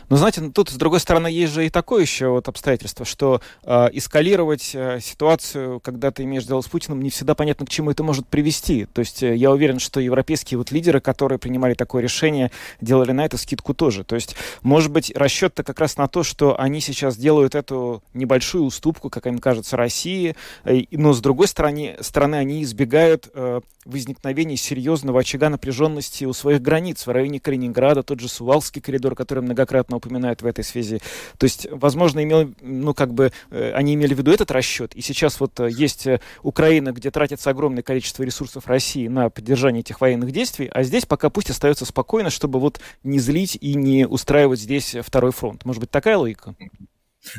Но 0.08 0.16
знаете, 0.16 0.40
ну, 0.40 0.50
тут, 0.50 0.70
с 0.70 0.74
другой 0.74 1.00
стороны, 1.00 1.28
есть 1.28 1.52
же 1.52 1.66
и 1.66 1.70
такое 1.70 2.02
еще 2.02 2.28
вот 2.28 2.48
обстоятельство, 2.48 3.04
что 3.04 3.40
э, 3.62 3.88
эскалировать 3.92 4.72
э, 4.74 5.00
ситуацию, 5.00 5.80
когда 5.80 6.10
ты 6.10 6.24
имеешь 6.24 6.44
дело 6.44 6.60
с 6.60 6.66
Путиным, 6.66 7.02
не 7.02 7.10
всегда 7.10 7.34
понятно, 7.34 7.66
к 7.66 7.70
чему 7.70 7.90
это 7.90 8.02
может 8.02 8.26
привести. 8.26 8.86
То 8.86 9.00
есть 9.00 9.22
э, 9.22 9.34
я 9.34 9.50
уверен, 9.50 9.78
что 9.78 10.00
европейские 10.00 10.58
вот 10.58 10.70
лидеры, 10.70 11.00
которые 11.00 11.38
принимали 11.38 11.74
такое 11.74 12.02
решение, 12.02 12.50
делали 12.80 13.12
на 13.12 13.24
это 13.24 13.36
скидку 13.36 13.74
тоже. 13.74 14.04
То 14.04 14.14
есть, 14.14 14.36
может 14.62 14.90
быть, 14.90 15.12
расчет-то 15.14 15.62
как 15.62 15.80
раз 15.80 15.96
на 15.96 16.08
то, 16.08 16.22
что 16.22 16.58
они 16.60 16.80
сейчас 16.80 17.16
делают 17.16 17.54
эту 17.54 18.02
небольшую 18.12 18.64
уступку, 18.64 19.10
как 19.10 19.26
им 19.26 19.38
кажется, 19.38 19.76
России, 19.76 20.36
э, 20.64 20.82
но 20.90 21.12
с 21.12 21.20
другой 21.20 21.48
стороны, 21.48 21.96
стороны 22.00 22.36
они 22.36 22.62
избегают 22.62 23.28
э, 23.34 23.60
возникновения 23.84 24.56
серьезного 24.56 25.20
очага 25.20 25.48
напряженности 25.48 26.24
у 26.24 26.32
своих 26.32 26.62
границ 26.62 27.06
в 27.06 27.10
районе 27.10 27.40
Калининграда, 27.40 28.02
тот 28.02 28.20
же 28.20 28.28
Сувалский 28.28 28.80
коридор, 28.80 29.14
который 29.14 29.40
многократно 29.40 29.93
неоднократно 29.94 29.96
упоминают 29.96 30.42
в 30.42 30.46
этой 30.46 30.64
связи. 30.64 31.00
То 31.38 31.44
есть, 31.44 31.66
возможно, 31.70 32.22
имел, 32.22 32.52
ну, 32.60 32.94
как 32.94 33.12
бы, 33.12 33.32
э, 33.50 33.72
они 33.74 33.94
имели 33.94 34.14
в 34.14 34.18
виду 34.18 34.32
этот 34.32 34.50
расчет, 34.50 34.94
и 34.94 35.00
сейчас 35.00 35.40
вот 35.40 35.60
э, 35.60 35.70
есть 35.70 36.06
э, 36.06 36.20
Украина, 36.42 36.92
где 36.92 37.10
тратится 37.10 37.50
огромное 37.50 37.82
количество 37.82 38.24
ресурсов 38.24 38.66
России 38.66 39.08
на 39.08 39.30
поддержание 39.30 39.80
этих 39.80 40.00
военных 40.00 40.32
действий, 40.32 40.68
а 40.72 40.82
здесь 40.82 41.06
пока 41.06 41.30
пусть 41.30 41.50
остается 41.50 41.84
спокойно, 41.84 42.30
чтобы 42.30 42.60
вот 42.60 42.80
не 43.02 43.18
злить 43.18 43.58
и 43.60 43.74
не 43.74 44.06
устраивать 44.06 44.60
здесь 44.60 44.96
второй 45.02 45.32
фронт. 45.32 45.64
Может 45.64 45.80
быть, 45.80 45.90
такая 45.90 46.16
логика? 46.16 46.54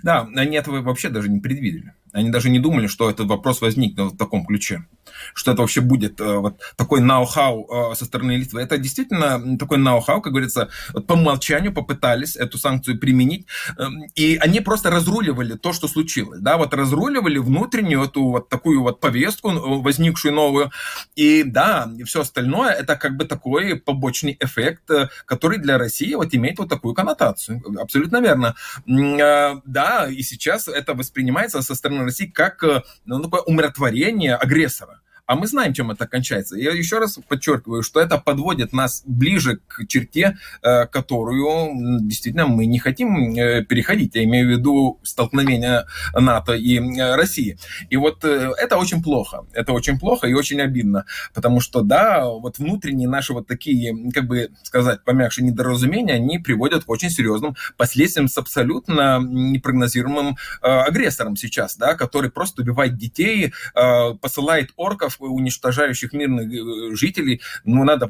Да, 0.03 0.27
они 0.35 0.57
этого 0.57 0.81
вообще 0.81 1.09
даже 1.09 1.29
не 1.29 1.39
предвидели. 1.39 1.93
Они 2.15 2.29
даже 2.29 2.49
не 2.49 2.59
думали, 2.59 2.87
что 2.87 3.09
этот 3.09 3.27
вопрос 3.27 3.61
возникнет 3.61 4.13
в 4.13 4.17
таком 4.17 4.45
ключе 4.45 4.85
что 5.33 5.51
это 5.51 5.61
вообще 5.61 5.81
будет 5.81 6.19
э, 6.19 6.37
вот 6.37 6.59
такой 6.75 7.01
ноу-хау 7.01 7.91
э, 7.91 7.95
со 7.95 8.05
стороны 8.05 8.33
Литвы. 8.37 8.61
Это 8.61 8.77
действительно 8.77 9.57
такой 9.57 9.77
ноу-хау, 9.77 10.21
как 10.21 10.33
говорится, 10.33 10.69
по 11.07 11.13
умолчанию 11.13 11.73
попытались 11.73 12.35
эту 12.35 12.57
санкцию 12.57 12.99
применить, 12.99 13.45
эм, 13.77 14.03
и 14.15 14.37
они 14.37 14.61
просто 14.61 14.89
разруливали 14.89 15.53
то, 15.53 15.73
что 15.73 15.87
случилось, 15.87 16.39
да, 16.41 16.57
вот 16.57 16.73
разруливали 16.73 17.37
внутреннюю 17.37 18.03
эту 18.03 18.23
вот 18.23 18.49
такую 18.49 18.81
вот 18.81 18.99
повестку, 18.99 19.51
э, 19.51 19.81
возникшую 19.81 20.33
новую, 20.33 20.71
и 21.15 21.43
да, 21.43 21.89
и 21.97 22.03
все 22.03 22.21
остальное, 22.21 22.71
это 22.71 22.95
как 22.95 23.17
бы 23.17 23.25
такой 23.25 23.75
побочный 23.75 24.37
эффект, 24.39 24.89
который 25.25 25.59
для 25.59 25.77
России 25.77 26.13
вот 26.15 26.33
имеет 26.33 26.59
вот 26.59 26.69
такую 26.69 26.93
коннотацию. 26.93 27.61
Абсолютно 27.79 28.21
верно. 28.21 28.55
Да, 28.85 30.07
и 30.09 30.21
сейчас 30.21 30.67
это 30.67 30.93
воспринимается 30.93 31.61
со 31.61 31.75
стороны 31.75 32.04
России 32.05 32.25
как 32.25 32.63
ну, 33.05 33.21
такое 33.21 33.41
умиротворение 33.41 34.35
агрессора. 34.35 35.01
А 35.27 35.35
мы 35.35 35.47
знаем, 35.47 35.73
чем 35.73 35.89
это 35.89 36.07
кончается. 36.07 36.55
Я 36.55 36.71
еще 36.71 36.99
раз 36.99 37.17
подчеркиваю, 37.27 37.81
что 37.81 37.99
это 37.99 38.17
подводит 38.19 38.73
нас 38.73 39.01
ближе 39.05 39.59
к 39.67 39.87
черте, 39.87 40.37
э, 40.61 40.85
которую 40.85 41.99
действительно 42.01 42.45
мы 42.45 42.67
не 42.67 42.77
хотим 42.77 43.35
э, 43.35 43.63
переходить. 43.63 44.13
Я 44.15 44.23
имею 44.23 44.47
в 44.47 44.51
виду 44.51 44.99
столкновение 45.01 45.85
НАТО 46.13 46.53
и 46.53 46.77
э, 46.77 47.15
России. 47.15 47.57
И 47.89 47.97
вот 47.97 48.23
это 48.23 48.77
очень 48.77 49.01
плохо. 49.01 49.45
Это 49.53 49.73
очень 49.73 49.99
плохо 49.99 50.27
и 50.27 50.33
очень 50.33 50.61
обидно. 50.61 51.05
Потому 51.33 51.59
что, 51.59 51.81
да, 51.81 52.25
вот 52.27 52.59
внутренние 52.59 53.09
наши 53.09 53.33
вот 53.33 53.47
такие, 53.47 54.11
как 54.11 54.27
бы 54.27 54.51
сказать, 54.61 55.03
помягче 55.03 55.43
недоразумения, 55.43 56.13
они 56.13 56.37
приводят 56.37 56.83
к 56.83 56.89
очень 56.89 57.09
серьезным 57.09 57.55
последствиям 57.77 58.27
с 58.27 58.37
абсолютно 58.37 59.19
непрогнозируемым 59.19 60.37
агрессором 60.61 61.35
сейчас, 61.35 61.77
да, 61.77 61.95
который 61.95 62.29
просто 62.29 62.61
убивает 62.61 62.97
детей, 62.97 63.53
посылает 63.73 64.71
орков 64.75 65.14
уничтожающих 65.19 66.13
мирных 66.13 66.51
э, 66.51 66.95
жителей, 66.95 67.41
ну, 67.63 67.83
надо 67.83 68.07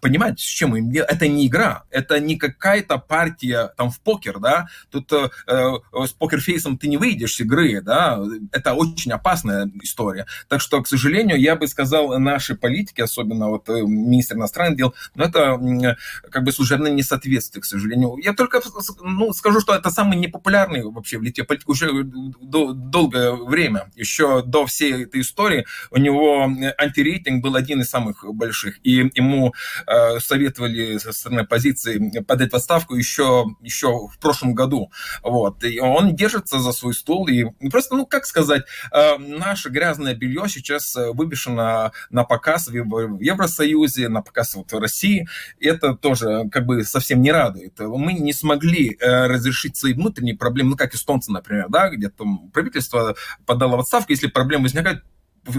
понимать, 0.00 0.40
с 0.40 0.44
чем 0.44 0.76
им 0.76 0.90
делать. 0.90 1.10
Это 1.10 1.28
не 1.28 1.46
игра, 1.46 1.84
это 1.90 2.20
не 2.20 2.36
какая-то 2.36 2.98
партия 2.98 3.72
там 3.76 3.90
в 3.90 4.00
покер, 4.00 4.38
да, 4.38 4.68
тут 4.90 5.12
э, 5.12 5.28
с 5.46 6.12
покерфейсом 6.12 6.78
ты 6.78 6.88
не 6.88 6.96
выйдешь 6.96 7.36
с 7.36 7.40
игры, 7.40 7.80
да, 7.80 8.20
это 8.52 8.74
очень 8.74 9.12
опасная 9.12 9.70
история. 9.82 10.26
Так 10.48 10.60
что, 10.60 10.82
к 10.82 10.88
сожалению, 10.88 11.40
я 11.40 11.56
бы 11.56 11.66
сказал, 11.68 12.18
наши 12.18 12.54
политики, 12.54 13.00
особенно 13.00 13.48
вот 13.48 13.68
министр 13.68 14.36
иностранных 14.36 14.76
дел, 14.76 14.94
ну, 15.14 15.24
это 15.24 15.96
как 16.30 16.44
бы 16.44 16.52
служебное 16.52 16.92
несоответствие, 16.92 17.62
к 17.62 17.66
сожалению. 17.66 18.16
Я 18.22 18.32
только 18.32 18.60
ну, 19.00 19.32
скажу, 19.32 19.60
что 19.60 19.74
это 19.74 19.90
самый 19.90 20.18
непопулярный 20.18 20.82
вообще 20.84 21.18
в 21.18 21.22
Литве 21.22 21.44
политик 21.44 21.68
уже 21.68 21.90
долгое 22.04 23.32
время, 23.32 23.90
еще 23.96 24.42
до 24.42 24.66
всей 24.66 25.04
этой 25.04 25.20
истории, 25.20 25.66
у 25.90 25.98
него 25.98 26.37
антирейтинг 26.44 27.42
был 27.42 27.56
один 27.56 27.80
из 27.80 27.90
самых 27.90 28.24
больших, 28.34 28.78
и 28.82 29.10
ему 29.14 29.54
э, 29.86 30.20
советовали 30.20 30.98
со 30.98 31.12
стороны 31.12 31.40
оппозиции 31.40 32.20
подать 32.20 32.52
в 32.52 32.56
отставку 32.56 32.94
еще, 32.94 33.46
еще 33.60 34.08
в 34.08 34.18
прошлом 34.20 34.54
году. 34.54 34.90
Вот. 35.22 35.64
И 35.64 35.80
он 35.80 36.14
держится 36.14 36.58
за 36.58 36.72
свой 36.72 36.94
стол, 36.94 37.28
и 37.28 37.44
просто, 37.70 37.96
ну, 37.96 38.06
как 38.06 38.26
сказать, 38.26 38.62
э, 38.92 39.18
наше 39.18 39.68
грязное 39.70 40.14
белье 40.14 40.44
сейчас 40.48 40.94
выбешено 40.94 41.92
на 42.10 42.24
показ 42.24 42.68
в 42.68 42.74
Евросоюзе, 42.74 44.08
на 44.08 44.22
показ 44.22 44.54
вот 44.54 44.72
в 44.72 44.78
России. 44.78 45.28
Это 45.60 45.94
тоже 45.94 46.48
как 46.50 46.66
бы 46.66 46.84
совсем 46.84 47.22
не 47.22 47.32
радует. 47.32 47.78
Мы 47.78 48.14
не 48.14 48.32
смогли 48.32 48.96
э, 48.98 49.26
разрешить 49.26 49.76
свои 49.76 49.92
внутренние 49.92 50.36
проблемы, 50.36 50.70
ну, 50.70 50.76
как 50.76 50.94
эстонцы, 50.94 51.32
например, 51.32 51.66
да, 51.68 51.88
где 51.88 52.08
там 52.08 52.50
правительство 52.50 53.14
подало 53.46 53.76
в 53.76 53.80
отставку, 53.80 54.12
если 54.12 54.28
проблемы 54.28 54.64
возникают, 54.64 55.04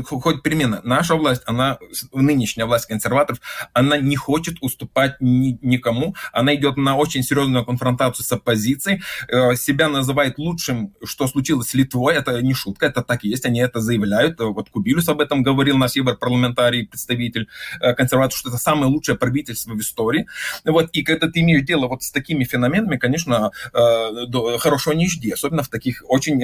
хоть 0.03 0.43
перемена. 0.43 0.81
Наша 0.83 1.15
власть, 1.15 1.43
она, 1.45 1.77
нынешняя 2.13 2.65
власть 2.65 2.87
консерваторов, 2.87 3.41
она 3.73 3.97
не 3.97 4.15
хочет 4.15 4.57
уступать 4.61 5.17
ни, 5.19 5.57
никому. 5.61 6.15
Она 6.31 6.55
идет 6.55 6.77
на 6.77 6.95
очень 6.95 7.23
серьезную 7.23 7.65
конфронтацию 7.65 8.25
с 8.25 8.31
оппозицией. 8.31 9.01
Э, 9.27 9.55
себя 9.55 9.89
называет 9.89 10.37
лучшим, 10.37 10.93
что 11.03 11.27
случилось 11.27 11.69
с 11.69 11.73
Литвой. 11.73 12.15
Это 12.15 12.41
не 12.41 12.53
шутка, 12.53 12.87
это 12.87 13.01
так 13.01 13.23
и 13.23 13.29
есть. 13.29 13.45
Они 13.45 13.59
это 13.59 13.79
заявляют. 13.79 14.39
Вот 14.39 14.69
Кубилюс 14.69 15.07
об 15.09 15.21
этом 15.21 15.43
говорил, 15.43 15.77
наш 15.77 15.95
европарламентарий, 15.95 16.87
представитель 16.87 17.47
э, 17.81 17.93
консерваторов, 17.93 18.37
что 18.37 18.49
это 18.49 18.57
самое 18.57 18.87
лучшее 18.87 19.17
правительство 19.17 19.73
в 19.73 19.79
истории. 19.79 20.27
Вот. 20.65 20.89
И 20.91 21.03
когда 21.03 21.29
ты 21.29 21.39
имеешь 21.41 21.65
дело 21.65 21.87
вот 21.87 22.03
с 22.03 22.11
такими 22.11 22.43
феноменами, 22.43 22.97
конечно, 22.97 23.51
э, 23.73 24.57
хорошего 24.59 24.93
не 24.93 25.09
жди. 25.09 25.31
Особенно 25.31 25.63
в 25.63 25.69
таких 25.69 26.03
очень 26.07 26.39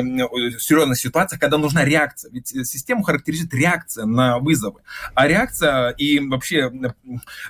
серьезных 0.59 0.97
ситуациях, 0.97 1.39
когда 1.39 1.57
нужна 1.57 1.85
реакция. 1.85 2.31
Ведь 2.31 2.47
систему 2.47 3.03
характеризует 3.03 3.34
характеризует 3.35 3.53
реакция 3.53 4.05
на 4.05 4.39
вызовы. 4.39 4.81
А 5.13 5.27
реакция 5.27 5.89
и 5.89 6.19
вообще, 6.19 6.71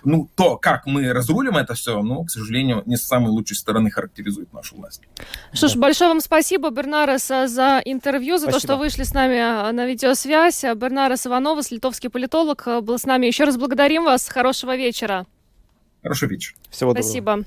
ну, 0.03 0.29
то, 0.35 0.57
как 0.57 0.85
мы 0.85 1.13
разрулим 1.13 1.57
это 1.57 1.73
все, 1.73 2.01
ну, 2.01 2.23
к 2.23 2.31
сожалению, 2.31 2.83
не 2.85 2.97
с 2.97 3.05
самой 3.05 3.29
лучшей 3.29 3.55
стороны 3.55 3.91
характеризует 3.91 4.51
нашу 4.53 4.75
власть. 4.75 5.01
Что 5.53 5.67
ж, 5.67 5.75
большое 5.75 6.09
вам 6.09 6.21
спасибо, 6.21 6.69
Бернарес, 6.69 7.27
за 7.27 7.81
интервью, 7.85 8.37
за 8.37 8.49
спасибо. 8.49 8.59
то, 8.59 8.67
что 8.67 8.77
вышли 8.77 9.03
с 9.03 9.13
нами 9.13 9.37
а, 9.39 9.71
на 9.71 9.85
видеосвязь. 9.85 10.63
Бернарес 10.75 11.27
Ивановас, 11.27 11.71
литовский 11.71 12.09
политолог, 12.09 12.67
а, 12.67 12.81
был 12.81 12.97
с 12.97 13.05
нами. 13.05 13.27
Еще 13.27 13.43
раз 13.43 13.57
благодарим 13.57 14.05
вас. 14.05 14.27
Хорошего 14.27 14.75
вечера. 14.75 15.25
Хорошего 16.01 16.29
вечера. 16.29 16.55
Всего 16.69 16.91
доброго. 16.91 17.03
Спасибо. 17.03 17.45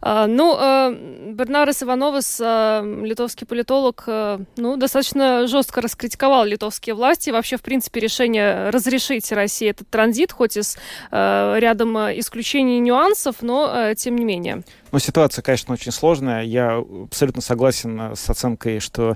А, 0.00 0.26
ну, 0.26 0.56
э, 0.58 1.32
Бернарес 1.32 1.82
Ивановас, 1.82 2.40
э, 2.40 3.00
литовский 3.02 3.46
политолог, 3.46 4.04
э, 4.06 4.38
ну, 4.56 4.76
достаточно 4.76 5.46
жестко 5.46 5.80
раскритиковал 5.80 6.44
литовские 6.44 6.94
власти. 6.94 7.30
Вообще, 7.30 7.56
в 7.56 7.62
принципе, 7.62 8.00
решение 8.00 8.70
разрешить 8.70 9.30
России 9.32 9.68
этот 9.68 9.88
транзит, 9.88 10.32
хоть 10.32 10.56
и 10.56 10.62
с 10.62 10.76
рядом 11.10 11.96
исключений 12.18 12.78
и 12.78 12.80
нюансов, 12.80 13.36
но 13.40 13.94
тем 13.94 14.16
не 14.16 14.24
менее. 14.24 14.62
Ну, 14.92 14.98
ситуация, 14.98 15.42
конечно, 15.42 15.74
очень 15.74 15.92
сложная. 15.92 16.42
Я 16.42 16.78
абсолютно 17.04 17.42
согласен 17.42 18.14
с 18.14 18.28
оценкой, 18.28 18.80
что 18.80 19.14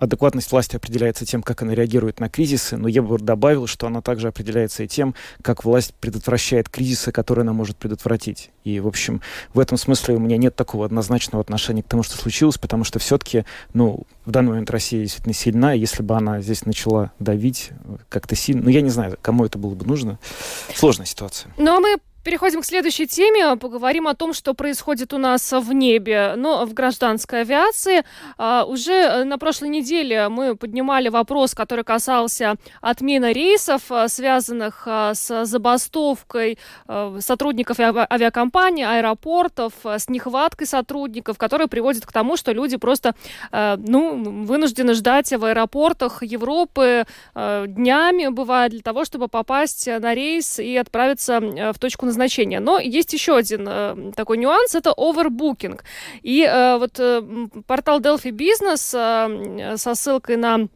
адекватность 0.00 0.50
власти 0.50 0.76
определяется 0.76 1.24
тем, 1.24 1.42
как 1.42 1.62
она 1.62 1.74
реагирует 1.74 2.18
на 2.18 2.28
кризисы, 2.28 2.76
но 2.76 2.88
я 2.88 3.02
бы 3.02 3.18
добавил, 3.18 3.66
что 3.66 3.86
она 3.86 4.00
также 4.00 4.28
определяется 4.28 4.82
и 4.82 4.88
тем, 4.88 5.14
как 5.42 5.64
власть 5.64 5.94
предотвращает 5.94 6.68
кризисы, 6.68 7.12
которые 7.12 7.42
она 7.42 7.52
может 7.52 7.76
предотвратить. 7.76 8.50
И, 8.64 8.80
в 8.80 8.88
общем, 8.88 9.20
в 9.54 9.60
этом 9.60 9.78
смысле 9.78 10.16
у 10.16 10.18
меня 10.18 10.38
нет 10.38 10.56
такого 10.56 10.86
однозначного 10.86 11.42
отношения 11.42 11.82
к 11.82 11.86
тому, 11.86 12.02
что 12.02 12.16
случилось, 12.16 12.58
потому 12.58 12.84
что 12.84 12.98
все-таки, 12.98 13.44
ну, 13.74 14.04
в 14.24 14.30
данный 14.30 14.50
момент 14.50 14.70
Россия 14.70 15.02
действительно 15.02 15.34
сильна, 15.34 15.74
и 15.74 15.78
если 15.78 16.02
бы 16.02 16.16
она 16.16 16.40
здесь 16.40 16.64
начала 16.64 17.12
давить 17.18 17.70
как-то 18.08 18.34
сильно, 18.34 18.62
ну, 18.64 18.70
я 18.70 18.80
не 18.80 18.90
знаю, 18.90 19.18
кому 19.20 19.44
это 19.44 19.58
было 19.58 19.74
бы 19.74 19.84
нужно. 19.86 20.18
Сложная 20.74 21.06
ситуация. 21.06 21.52
Ну, 21.58 21.76
а 21.76 21.80
мы 21.80 21.96
Переходим 22.22 22.60
к 22.60 22.66
следующей 22.66 23.06
теме. 23.06 23.56
Поговорим 23.56 24.06
о 24.06 24.14
том, 24.14 24.34
что 24.34 24.52
происходит 24.52 25.14
у 25.14 25.18
нас 25.18 25.52
в 25.52 25.72
небе, 25.72 26.34
но 26.36 26.66
в 26.66 26.74
гражданской 26.74 27.40
авиации. 27.42 28.04
А, 28.36 28.64
уже 28.64 29.24
на 29.24 29.38
прошлой 29.38 29.70
неделе 29.70 30.28
мы 30.28 30.54
поднимали 30.54 31.08
вопрос, 31.08 31.54
который 31.54 31.82
касался 31.82 32.56
отмены 32.82 33.32
рейсов, 33.32 33.90
а, 33.90 34.08
связанных 34.08 34.82
а, 34.86 35.14
с 35.14 35.46
забастовкой 35.46 36.58
сотрудников 37.20 37.78
авиакомпаний, 37.80 38.84
аэропортов, 38.84 39.72
с 39.84 40.08
нехваткой 40.08 40.66
сотрудников, 40.66 41.38
которые 41.38 41.68
приводит 41.68 42.04
к 42.04 42.12
тому, 42.12 42.36
что 42.36 42.52
люди 42.52 42.76
просто 42.76 43.14
ну, 43.52 44.44
вынуждены 44.44 44.94
ждать 44.94 45.32
в 45.32 45.44
аэропортах 45.44 46.22
Европы 46.22 47.04
днями, 47.34 48.28
бывает, 48.28 48.72
для 48.72 48.82
того, 48.82 49.04
чтобы 49.04 49.28
попасть 49.28 49.86
на 49.86 50.14
рейс 50.14 50.58
и 50.58 50.76
отправиться 50.76 51.40
в 51.40 51.78
точку 51.78 52.06
назначения. 52.10 52.60
Но 52.60 52.78
есть 52.78 53.12
еще 53.12 53.36
один 53.36 53.66
э, 53.68 54.12
такой 54.16 54.38
нюанс, 54.38 54.74
это 54.74 54.92
овербукинг. 54.96 55.84
И 56.22 56.42
э, 56.42 56.78
вот 56.78 56.98
э, 56.98 57.22
портал 57.66 58.00
Delphi 58.00 58.30
Business 58.30 58.94
э, 58.94 59.76
со 59.76 59.94
ссылкой 59.94 60.36
на 60.36 60.68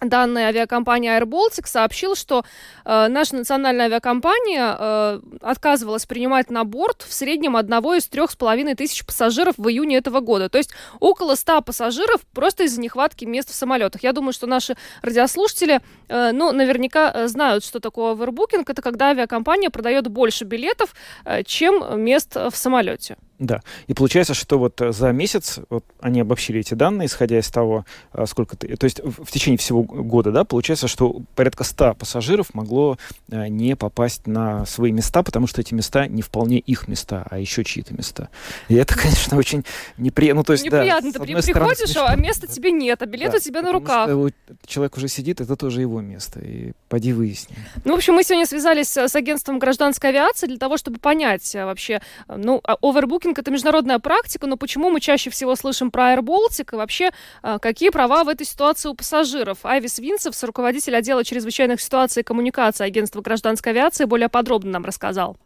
данные 0.00 0.50
Air 0.50 1.24
Baltic 1.24 1.66
сообщил, 1.66 2.14
что 2.14 2.44
э, 2.84 3.08
наша 3.08 3.36
национальная 3.36 3.86
авиакомпания 3.86 4.76
э, 4.78 5.20
отказывалась 5.40 6.06
принимать 6.06 6.50
на 6.50 6.64
борт 6.64 7.02
в 7.02 7.12
среднем 7.12 7.56
одного 7.56 7.94
из 7.94 8.06
трех 8.08 8.30
с 8.30 8.36
половиной 8.36 8.74
тысяч 8.74 9.04
пассажиров 9.04 9.54
в 9.58 9.68
июне 9.68 9.96
этого 9.96 10.20
года. 10.20 10.48
То 10.48 10.58
есть 10.58 10.70
около 11.00 11.34
ста 11.34 11.60
пассажиров 11.60 12.22
просто 12.32 12.64
из-за 12.64 12.80
нехватки 12.80 13.24
мест 13.24 13.50
в 13.50 13.54
самолетах. 13.54 14.02
Я 14.02 14.12
думаю, 14.12 14.32
что 14.32 14.46
наши 14.46 14.76
радиослушатели, 15.02 15.80
э, 16.08 16.32
ну, 16.32 16.52
наверняка 16.52 17.12
э, 17.14 17.28
знают, 17.28 17.64
что 17.64 17.80
такое 17.80 18.12
овербукинг. 18.12 18.68
Это 18.70 18.82
когда 18.82 19.08
авиакомпания 19.08 19.70
продает 19.70 20.08
больше 20.08 20.44
билетов, 20.44 20.94
э, 21.24 21.42
чем 21.44 22.00
мест 22.02 22.36
в 22.36 22.52
самолете. 22.54 23.16
Да. 23.40 23.62
И 23.86 23.94
получается, 23.94 24.34
что 24.34 24.58
вот 24.58 24.80
э, 24.82 24.92
за 24.92 25.12
месяц 25.12 25.60
вот 25.70 25.82
они 26.00 26.20
обобщили 26.20 26.60
эти 26.60 26.74
данные, 26.74 27.06
исходя 27.06 27.38
из 27.38 27.48
того, 27.48 27.86
э, 28.12 28.26
сколько 28.26 28.54
ты... 28.54 28.76
То 28.76 28.84
есть 28.84 29.00
в, 29.02 29.32
течение 29.32 29.56
всего 29.56 29.82
года, 29.82 30.30
да, 30.30 30.44
получается, 30.44 30.88
что 30.88 31.22
порядка 31.34 31.64
100 31.64 31.94
пассажиров 31.94 32.52
могло 32.52 32.98
э, 33.30 33.48
не 33.48 33.76
попасть 33.76 34.26
на 34.26 34.66
свои 34.66 34.92
места, 34.92 35.22
потому 35.22 35.46
что 35.46 35.62
эти 35.62 35.72
места 35.72 36.06
не 36.06 36.20
вполне 36.20 36.58
их 36.58 36.86
места, 36.86 37.26
а 37.30 37.38
еще 37.38 37.64
чьи-то 37.64 37.94
места. 37.94 38.28
И 38.68 38.74
это, 38.74 38.94
конечно, 38.98 39.38
очень 39.38 39.64
неприятно. 39.96 40.40
Ну, 40.40 40.44
то 40.44 40.52
есть, 40.52 40.64
неприятно. 40.66 41.10
Да, 41.10 41.18
ты 41.18 41.24
при, 41.24 41.34
приходишь, 41.34 41.96
а 41.96 42.14
места 42.16 42.46
тебе 42.46 42.72
нет, 42.72 43.00
а 43.00 43.06
билет 43.06 43.30
да, 43.30 43.38
у 43.38 43.40
тебя 43.40 43.62
на 43.62 43.72
руках. 43.72 44.06
Что 44.10 44.30
человек 44.66 44.98
уже 44.98 45.08
сидит, 45.08 45.40
это 45.40 45.56
тоже 45.56 45.80
его 45.80 46.02
место. 46.02 46.40
И 46.40 46.72
поди 46.90 47.14
выясни. 47.14 47.56
Ну, 47.86 47.94
в 47.94 47.96
общем, 47.96 48.12
мы 48.12 48.22
сегодня 48.22 48.44
связались 48.44 48.94
с 48.94 49.16
агентством 49.16 49.58
гражданской 49.58 50.10
авиации 50.10 50.46
для 50.46 50.58
того, 50.58 50.76
чтобы 50.76 50.98
понять 50.98 51.54
вообще, 51.54 52.02
ну, 52.28 52.60
овербукинг 52.82 53.29
Фишинг 53.30 53.38
это 53.38 53.50
международная 53.52 54.00
практика, 54.00 54.46
но 54.48 54.56
почему 54.56 54.90
мы 54.90 55.00
чаще 55.00 55.30
всего 55.30 55.54
слышим 55.54 55.92
про 55.92 56.14
Air 56.14 56.20
Baltic 56.20 56.70
и 56.72 56.76
вообще 56.76 57.10
а, 57.42 57.60
какие 57.60 57.90
права 57.90 58.24
в 58.24 58.28
этой 58.28 58.44
ситуации 58.44 58.88
у 58.88 58.94
пассажиров? 58.94 59.64
Айвис 59.64 60.00
Винцев, 60.00 60.34
руководитель 60.42 60.96
отдела 60.96 61.22
чрезвычайных 61.22 61.80
ситуаций 61.80 62.22
и 62.22 62.24
коммуникации 62.24 62.84
агентства 62.84 63.20
гражданской 63.20 63.70
авиации, 63.70 64.04
более 64.04 64.28
подробно 64.28 64.72
нам 64.72 64.84
рассказал. 64.84 65.36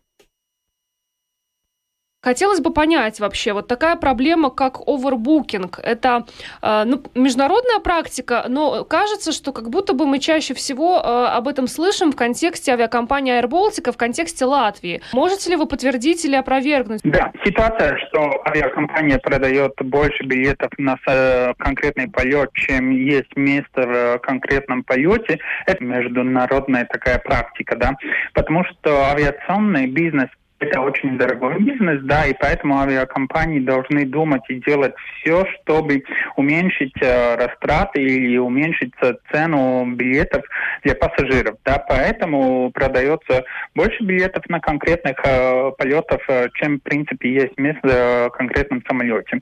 Хотелось 2.24 2.60
бы 2.60 2.72
понять 2.72 3.20
вообще, 3.20 3.52
вот 3.52 3.68
такая 3.68 3.96
проблема, 3.96 4.48
как 4.48 4.80
овербукинг, 4.88 5.78
это 5.82 6.24
э, 6.62 6.84
ну, 6.86 7.02
международная 7.14 7.80
практика, 7.80 8.46
но 8.48 8.84
кажется, 8.84 9.30
что 9.30 9.52
как 9.52 9.68
будто 9.68 9.92
бы 9.92 10.06
мы 10.06 10.18
чаще 10.18 10.54
всего 10.54 10.96
э, 10.96 11.26
об 11.26 11.48
этом 11.48 11.66
слышим 11.66 12.12
в 12.12 12.16
контексте 12.16 12.72
авиакомпании 12.72 13.38
Air 13.38 13.46
Baltic, 13.46 13.92
в 13.92 13.98
контексте 13.98 14.46
Латвии. 14.46 15.02
Можете 15.12 15.50
ли 15.50 15.56
вы 15.56 15.66
подтвердить 15.66 16.24
или 16.24 16.34
опровергнуть? 16.34 17.02
Да, 17.04 17.30
ситуация, 17.44 17.98
что 17.98 18.42
авиакомпания 18.46 19.18
продает 19.18 19.74
больше 19.80 20.24
билетов 20.24 20.70
на 20.78 20.96
э, 21.06 21.52
конкретный 21.58 22.08
полет, 22.08 22.50
чем 22.54 22.90
есть 22.90 23.36
место 23.36 23.82
в 23.82 24.18
конкретном 24.20 24.82
полете, 24.82 25.38
это 25.66 25.84
международная 25.84 26.86
такая 26.86 27.18
практика, 27.18 27.76
да, 27.76 27.92
потому 28.32 28.64
что 28.64 29.10
авиационный 29.10 29.88
бизнес 29.88 30.30
это 30.64 30.80
очень 30.80 31.18
дорогой 31.18 31.58
бизнес, 31.60 32.00
да, 32.04 32.26
и 32.26 32.34
поэтому 32.38 32.78
авиакомпании 32.78 33.60
должны 33.60 34.06
думать 34.06 34.42
и 34.48 34.56
делать 34.56 34.94
все, 35.20 35.44
чтобы 35.54 36.02
уменьшить 36.36 36.94
э, 37.00 37.36
растраты 37.36 38.02
или 38.02 38.36
уменьшить 38.38 38.92
цену 39.32 39.86
билетов 39.94 40.42
для 40.82 40.94
пассажиров, 40.94 41.56
да, 41.64 41.84
поэтому 41.88 42.70
продается 42.72 43.44
больше 43.74 44.02
билетов 44.02 44.42
на 44.48 44.60
конкретных 44.60 45.16
э, 45.24 45.70
полетов, 45.78 46.22
э, 46.28 46.48
чем, 46.54 46.78
в 46.78 46.82
принципе, 46.82 47.32
есть 47.32 47.58
место 47.58 48.30
в 48.32 48.36
конкретном 48.36 48.82
самолете. 48.86 49.40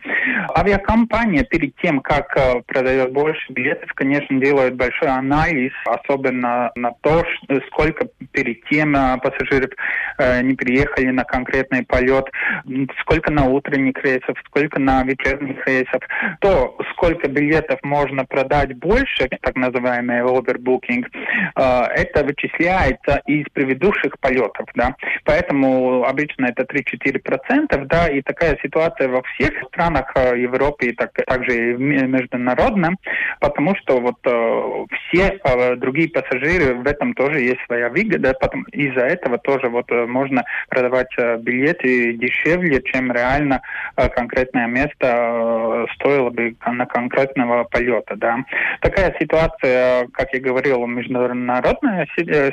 Авиакомпания 0.56 1.44
перед 1.44 1.74
тем, 1.76 2.00
как 2.00 2.36
э, 2.36 2.62
продает 2.66 3.12
больше 3.12 3.52
билетов, 3.52 3.90
конечно, 3.94 4.40
делает 4.40 4.74
большой 4.76 5.08
анализ, 5.08 5.72
особенно 5.86 6.70
на 6.74 6.92
то, 7.02 7.24
сколько 7.68 8.06
перед 8.32 8.64
тем 8.64 8.94
э, 8.96 9.18
пассажиров 9.18 9.70
э, 10.18 10.42
не 10.42 10.54
приехали 10.54 11.10
на 11.12 11.24
конкретный 11.24 11.84
полет, 11.84 12.26
сколько 13.00 13.30
на 13.32 13.46
утренних 13.46 14.02
рейсов, 14.02 14.36
сколько 14.46 14.80
на 14.80 15.02
вечерних 15.04 15.66
рейсов, 15.66 16.02
то 16.40 16.76
сколько 16.92 17.28
билетов 17.28 17.80
можно 17.82 18.24
продать 18.24 18.76
больше, 18.76 19.28
так 19.40 19.56
называемый 19.56 20.20
overbooking, 20.20 21.04
э, 21.56 21.82
это 21.94 22.24
вычисляется 22.24 23.20
из 23.26 23.44
предыдущих 23.52 24.18
полетов, 24.20 24.66
да, 24.74 24.94
поэтому 25.24 26.04
обычно 26.04 26.46
это 26.46 26.62
3-4%, 26.64 27.84
да, 27.86 28.08
и 28.08 28.22
такая 28.22 28.58
ситуация 28.62 29.08
во 29.08 29.22
всех 29.22 29.52
странах 29.68 30.12
э, 30.14 30.38
Европы, 30.40 30.86
и 30.86 30.92
так, 30.92 31.12
также 31.26 31.72
и 31.72 31.74
международно, 31.74 32.96
потому 33.40 33.74
что 33.76 34.00
вот 34.00 34.16
э, 34.24 34.86
все 35.08 35.38
другие 35.76 36.08
пассажиры, 36.08 36.74
в 36.74 36.86
этом 36.86 37.14
тоже 37.14 37.40
есть 37.40 37.60
своя 37.66 37.88
выгода, 37.88 38.34
потом 38.40 38.62
из-за 38.72 39.06
этого 39.06 39.38
тоже 39.38 39.68
вот 39.68 39.90
можно 39.90 40.44
продавать 40.68 40.91
э, 41.00 41.38
билеты 41.38 42.14
дешевле, 42.14 42.82
чем 42.82 43.12
реально 43.12 43.62
э, 43.96 44.08
конкретное 44.08 44.66
место 44.66 45.06
э, 45.06 45.86
стоило 45.94 46.30
бы 46.30 46.54
на 46.66 46.86
конкретного 46.86 47.64
полета, 47.64 48.16
да. 48.16 48.38
Такая 48.80 49.14
ситуация, 49.18 50.06
как 50.12 50.32
я 50.32 50.40
говорил, 50.40 50.86
международная 50.86 52.06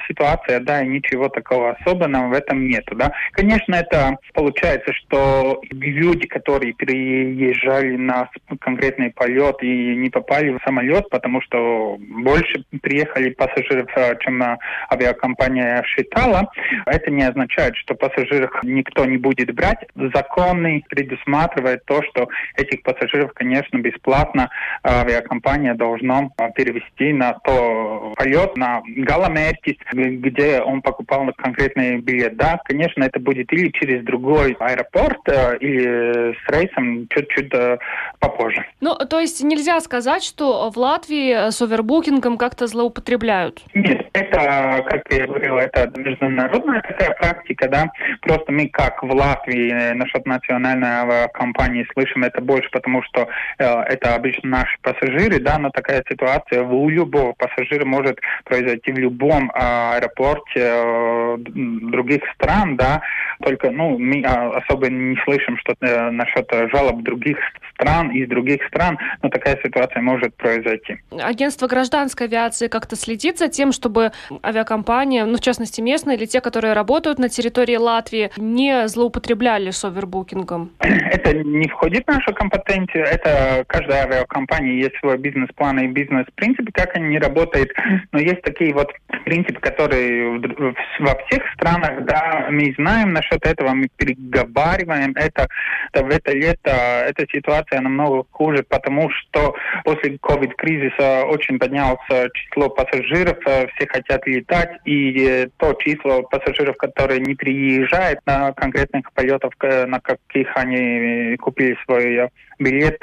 ситуация, 0.07 0.59
да, 0.59 0.81
и 0.81 0.87
ничего 0.87 1.29
такого 1.29 1.71
особенного 1.71 2.29
в 2.29 2.33
этом 2.33 2.67
нету, 2.67 2.95
да. 2.95 3.11
Конечно, 3.31 3.75
это 3.75 4.17
получается, 4.33 4.93
что 4.93 5.61
люди, 5.71 6.27
которые 6.27 6.73
переезжали 6.73 7.95
на 7.95 8.29
конкретный 8.59 9.11
полет 9.11 9.57
и 9.61 9.95
не 9.95 10.09
попали 10.09 10.49
в 10.51 10.59
самолет, 10.65 11.09
потому 11.09 11.41
что 11.41 11.97
больше 11.99 12.63
приехали 12.81 13.29
пассажиров, 13.29 13.89
чем 14.21 14.43
авиакомпания 14.91 15.83
считала, 15.83 16.51
это 16.85 17.11
не 17.11 17.23
означает, 17.23 17.75
что 17.75 17.95
пассажиров 18.29 18.51
никто 18.63 19.05
не 19.05 19.17
будет 19.17 19.53
брать. 19.53 19.79
Законы 20.13 20.83
предусматривает 20.89 21.85
то, 21.85 22.01
что 22.03 22.29
этих 22.55 22.83
пассажиров, 22.83 23.33
конечно, 23.33 23.77
бесплатно 23.77 24.49
авиакомпания 24.85 25.73
должна 25.73 26.29
перевести 26.55 27.13
на 27.13 27.33
то 27.33 28.13
полет, 28.15 28.55
на 28.57 28.81
Галамертис, 28.85 29.75
где 29.93 30.61
он 30.61 30.81
покупал 30.81 31.29
конкретный 31.37 31.97
билет. 31.97 32.37
Да, 32.37 32.59
конечно, 32.65 33.03
это 33.03 33.19
будет 33.19 33.51
или 33.51 33.69
через 33.71 34.03
другой 34.03 34.55
аэропорт, 34.59 35.19
э, 35.27 35.57
или 35.59 36.33
с 36.33 36.51
рейсом 36.51 37.07
чуть-чуть 37.09 37.51
попозже. 38.19 38.65
Ну, 38.81 38.95
то 38.95 39.19
есть 39.19 39.43
нельзя 39.43 39.79
сказать, 39.81 40.23
что 40.23 40.69
в 40.69 40.77
Латвии 40.77 41.49
с 41.51 41.61
овербукингом 41.61 42.37
как-то 42.37 42.67
злоупотребляют? 42.67 43.61
Нет, 43.73 44.07
это, 44.13 44.85
как 44.89 45.01
я 45.11 45.27
говорил, 45.27 45.57
это 45.57 45.91
международная 45.99 46.81
такая 46.81 47.11
практика, 47.11 47.67
да. 47.67 47.91
Просто 48.21 48.51
мы 48.51 48.67
как 48.67 49.03
в 49.03 49.11
Латвии 49.11 49.71
э, 49.71 49.93
насчет 49.93 50.25
национальной 50.25 51.29
компании 51.33 51.87
слышим 51.93 52.23
это 52.23 52.41
больше, 52.41 52.69
потому 52.71 53.03
что 53.03 53.27
э, 53.57 53.63
это 53.63 54.15
обычно 54.15 54.49
наши 54.49 54.77
пассажиры, 54.81 55.39
да, 55.39 55.57
но 55.57 55.69
такая 55.69 56.03
ситуация 56.09 56.63
у 56.63 56.89
любого 56.89 57.33
пассажира 57.33 57.85
может 57.85 58.19
произойти 58.45 58.91
в 58.91 58.97
любом 58.97 59.51
э, 59.51 59.97
аэропорте 59.97 60.59
э, 60.59 61.37
других 61.37 62.21
стран, 62.35 62.75
да. 62.77 63.01
Только, 63.41 63.71
ну, 63.71 63.97
мы 63.97 64.21
э, 64.21 64.25
особо 64.25 64.89
не 64.89 65.17
слышим 65.23 65.57
что 65.57 65.75
э, 65.79 66.09
насчет 66.09 66.49
жалоб 66.71 67.03
других 67.03 67.37
стран 67.73 68.11
из 68.11 68.27
других 68.27 68.65
стран, 68.67 68.97
но 69.21 69.29
такая 69.29 69.57
ситуация 69.63 70.01
может 70.01 70.35
произойти. 70.35 70.97
Агентство 71.11 71.67
гражданской 71.67 72.27
авиации 72.27 72.67
как-то 72.67 72.95
следит 72.95 73.37
за 73.37 73.47
тем, 73.47 73.71
чтобы 73.71 74.11
авиакомпания, 74.43 75.25
ну, 75.25 75.37
в 75.37 75.41
частности, 75.41 75.81
местные 75.81 76.17
или 76.17 76.25
те, 76.25 76.41
которые 76.41 76.73
работают 76.73 77.19
на 77.19 77.29
территории 77.29 77.77
Латвии, 77.77 78.08
не 78.37 78.87
злоупотребляли 78.87 79.71
с 79.71 79.85
овербукингом? 79.85 80.71
Это 80.79 81.33
не 81.33 81.67
входит 81.67 82.05
в 82.05 82.11
нашу 82.11 82.33
компетенцию. 82.33 83.05
Это 83.05 83.63
каждая 83.67 84.03
авиакомпания 84.03 84.73
есть 84.73 84.97
свой 84.99 85.17
бизнес-план 85.17 85.79
и 85.79 85.87
бизнес-принцип, 85.87 86.69
как 86.73 86.95
они 86.95 87.19
работают. 87.19 87.71
Но 88.11 88.19
есть 88.19 88.41
такие 88.41 88.73
вот 88.73 88.91
принципы, 89.25 89.59
которые 89.59 90.39
во 90.99 91.15
всех 91.25 91.43
странах, 91.53 92.05
да, 92.05 92.47
мы 92.49 92.73
знаем 92.77 93.13
насчет 93.13 93.45
этого, 93.45 93.73
мы 93.73 93.87
переговариваем 93.95 95.13
это. 95.15 95.47
В 95.93 96.09
это 96.09 96.33
лето 96.33 96.71
эта 97.07 97.25
ситуация 97.31 97.81
намного 97.81 98.25
хуже, 98.31 98.63
потому 98.67 99.09
что 99.09 99.55
после 99.83 100.17
ковид-кризиса 100.19 101.25
очень 101.25 101.59
поднялось 101.59 101.99
число 102.33 102.69
пассажиров, 102.69 103.37
все 103.43 103.87
хотят 103.87 104.25
летать, 104.25 104.71
и 104.85 105.47
то 105.57 105.73
число 105.73 106.23
пассажиров, 106.23 106.75
которые 106.77 107.19
не 107.19 107.35
приезжают 107.35 107.98
на 108.25 108.53
конкретных 108.53 109.11
полетов, 109.13 109.53
на 109.61 109.99
каких 109.99 110.55
они 110.55 111.35
купили 111.37 111.77
свой 111.85 112.29
билет, 112.59 113.01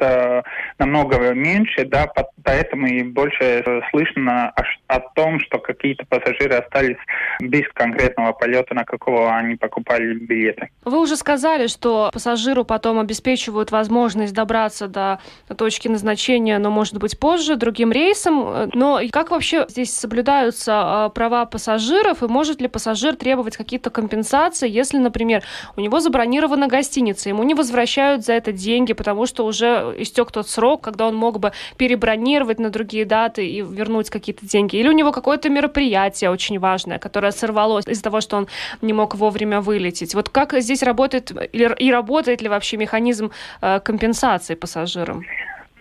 намного 0.78 1.32
меньше, 1.34 1.84
да, 1.84 2.08
поэтому 2.44 2.86
и 2.86 3.02
больше 3.02 3.64
слышно 3.90 4.50
о, 4.50 4.62
о 4.88 5.00
том, 5.00 5.40
что 5.40 5.58
какие-то 5.58 6.04
пассажиры 6.06 6.56
остались 6.56 6.96
без 7.40 7.66
конкретного 7.72 8.32
полета, 8.32 8.74
на 8.74 8.84
какого 8.84 9.34
они 9.34 9.56
покупали 9.56 10.14
билеты. 10.14 10.68
Вы 10.84 11.00
уже 11.00 11.16
сказали, 11.16 11.66
что 11.66 12.10
пассажиру 12.12 12.64
потом 12.64 12.98
обеспечивают 12.98 13.70
возможность 13.70 14.34
добраться 14.34 14.88
до 14.88 15.20
точки 15.56 15.88
назначения, 15.88 16.58
но, 16.58 16.70
может 16.70 16.98
быть, 16.98 17.18
позже, 17.18 17.56
другим 17.56 17.92
рейсом. 17.92 18.70
Но 18.74 19.00
как 19.10 19.30
вообще 19.30 19.66
здесь 19.68 19.94
соблюдаются 19.94 20.72
а, 20.74 21.08
права 21.08 21.46
пассажиров, 21.46 22.22
и 22.22 22.26
может 22.26 22.60
ли 22.60 22.68
пассажир 22.68 23.16
требовать 23.16 23.56
какие-то 23.56 23.90
компенсации, 23.90 24.68
если, 24.68 24.98
например, 24.98 25.42
у 25.76 25.80
него 25.80 26.00
забронирована 26.00 26.68
гостиница, 26.68 27.28
ему 27.28 27.42
не 27.42 27.54
возвращают 27.54 28.24
за 28.24 28.34
это 28.34 28.52
деньги, 28.52 28.92
потому 28.92 29.26
что 29.26 29.45
уже 29.46 29.94
истек 29.98 30.30
тот 30.30 30.48
срок, 30.48 30.82
когда 30.82 31.06
он 31.06 31.16
мог 31.16 31.38
бы 31.38 31.52
перебронировать 31.76 32.58
на 32.58 32.70
другие 32.70 33.04
даты 33.04 33.46
и 33.46 33.62
вернуть 33.62 34.10
какие-то 34.10 34.46
деньги. 34.46 34.76
Или 34.76 34.88
у 34.88 34.92
него 34.92 35.12
какое-то 35.12 35.48
мероприятие 35.48 36.30
очень 36.30 36.58
важное, 36.58 36.98
которое 36.98 37.32
сорвалось 37.32 37.86
из-за 37.86 38.02
того, 38.02 38.20
что 38.20 38.36
он 38.36 38.48
не 38.82 38.92
мог 38.92 39.14
вовремя 39.14 39.60
вылететь. 39.60 40.14
Вот 40.14 40.28
как 40.28 40.54
здесь 40.60 40.82
работает 40.82 41.32
и 41.52 41.90
работает 41.90 42.42
ли 42.42 42.48
вообще 42.48 42.76
механизм 42.76 43.30
э, 43.60 43.80
компенсации 43.80 44.54
пассажирам? 44.54 45.24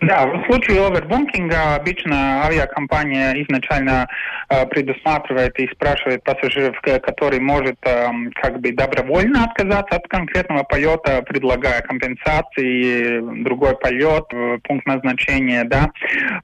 Да, 0.02 0.26
в 0.26 0.44
случае 0.44 0.86
овербункинга 0.86 1.76
обычно 1.76 2.44
авиакомпания 2.44 3.32
изначально 3.44 4.06
э, 4.50 4.66
предусматривает 4.66 5.58
и 5.58 5.66
спрашивает 5.72 6.22
пассажиров, 6.22 6.78
который 6.82 7.40
может 7.40 7.76
э, 7.82 8.08
как 8.34 8.60
бы 8.60 8.72
добровольно 8.72 9.44
отказаться 9.44 9.96
от 9.96 10.06
конкретного 10.08 10.64
полета, 10.64 11.22
предлагая 11.22 11.80
компенсации, 11.80 13.42
другой 13.42 13.74
полет, 13.78 14.26
э, 14.32 14.58
пункт 14.64 14.86
назначения, 14.86 15.64
да. 15.64 15.90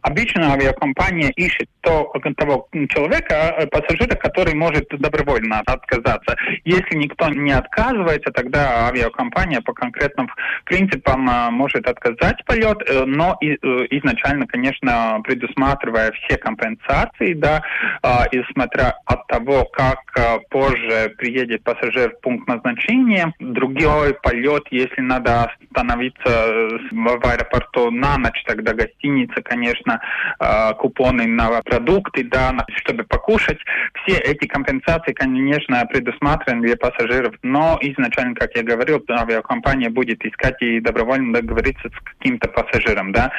Обычно 0.01 0.55
авиакомпания 0.55 1.31
ищет 1.37 1.69
то, 1.83 2.11
того 2.39 2.69
человека, 2.89 3.55
э, 3.59 3.67
пассажира, 3.67 4.17
который 4.17 4.55
может 4.55 4.89
добровольно 4.89 5.61
отказаться. 5.67 6.37
Если 6.65 6.97
никто 6.97 7.29
не 7.29 7.53
отказывается, 7.53 8.33
тогда 8.33 8.89
авиакомпания 8.89 9.61
по 9.61 9.75
конкретным 9.75 10.31
принципам 10.65 11.29
э, 11.29 11.51
может 11.51 11.87
отказать 11.87 12.43
полет, 12.47 12.79
э, 12.89 13.05
но 13.05 13.37
э, 13.41 13.42
изначально, 13.47 14.47
конечно, 14.47 15.21
предусматривая 15.25 16.13
все 16.13 16.37
компенсации, 16.37 17.35
да, 17.35 17.63
а, 18.03 18.27
и 18.31 18.43
смотря 18.53 18.95
от 19.07 19.27
того, 19.27 19.65
как 19.65 19.99
а, 20.17 20.39
позже 20.51 21.15
приедет 21.19 21.63
пассажир 21.65 22.11
в 22.11 22.21
пункт 22.21 22.49
назначения, 22.49 23.33
другой 23.39 24.15
полет, 24.15 24.65
если 24.71 25.01
надо 25.01 25.51
остановиться 25.73 26.69
в 26.91 27.27
аэропорту 27.27 27.91
на 27.91 28.19
ночь, 28.19 28.43
тогда 28.47 28.75
гостиница, 28.75 29.43
конечно, 29.43 30.01
а, 30.39 30.75
купоны 30.75 31.27
на 31.27 31.63
продукты, 31.63 32.25
да, 32.25 32.53
чтобы 32.77 33.05
покушать. 33.05 33.59
Все 34.05 34.19
эти 34.19 34.47
компенсации, 34.47 35.13
конечно, 35.13 35.85
предусмотрены 35.87 36.63
для 36.63 36.77
пассажиров, 36.77 37.35
но 37.43 37.79
изначально, 37.81 38.35
как 38.35 38.55
я 38.57 38.63
говорил, 38.63 39.03
авиакомпания 39.09 39.91
будет 39.91 40.25
искать 40.25 40.61
и 40.61 40.81
добровольно 40.81 41.33
договориться 41.33 41.89
с 41.89 42.17
каким-то 42.19 42.49
пассажиром, 42.49 43.13
да, 43.13 43.33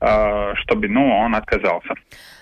Э, 0.00 0.54
чтобы 0.56 0.88
ну, 0.88 1.08
он 1.10 1.34
отказался. 1.34 1.94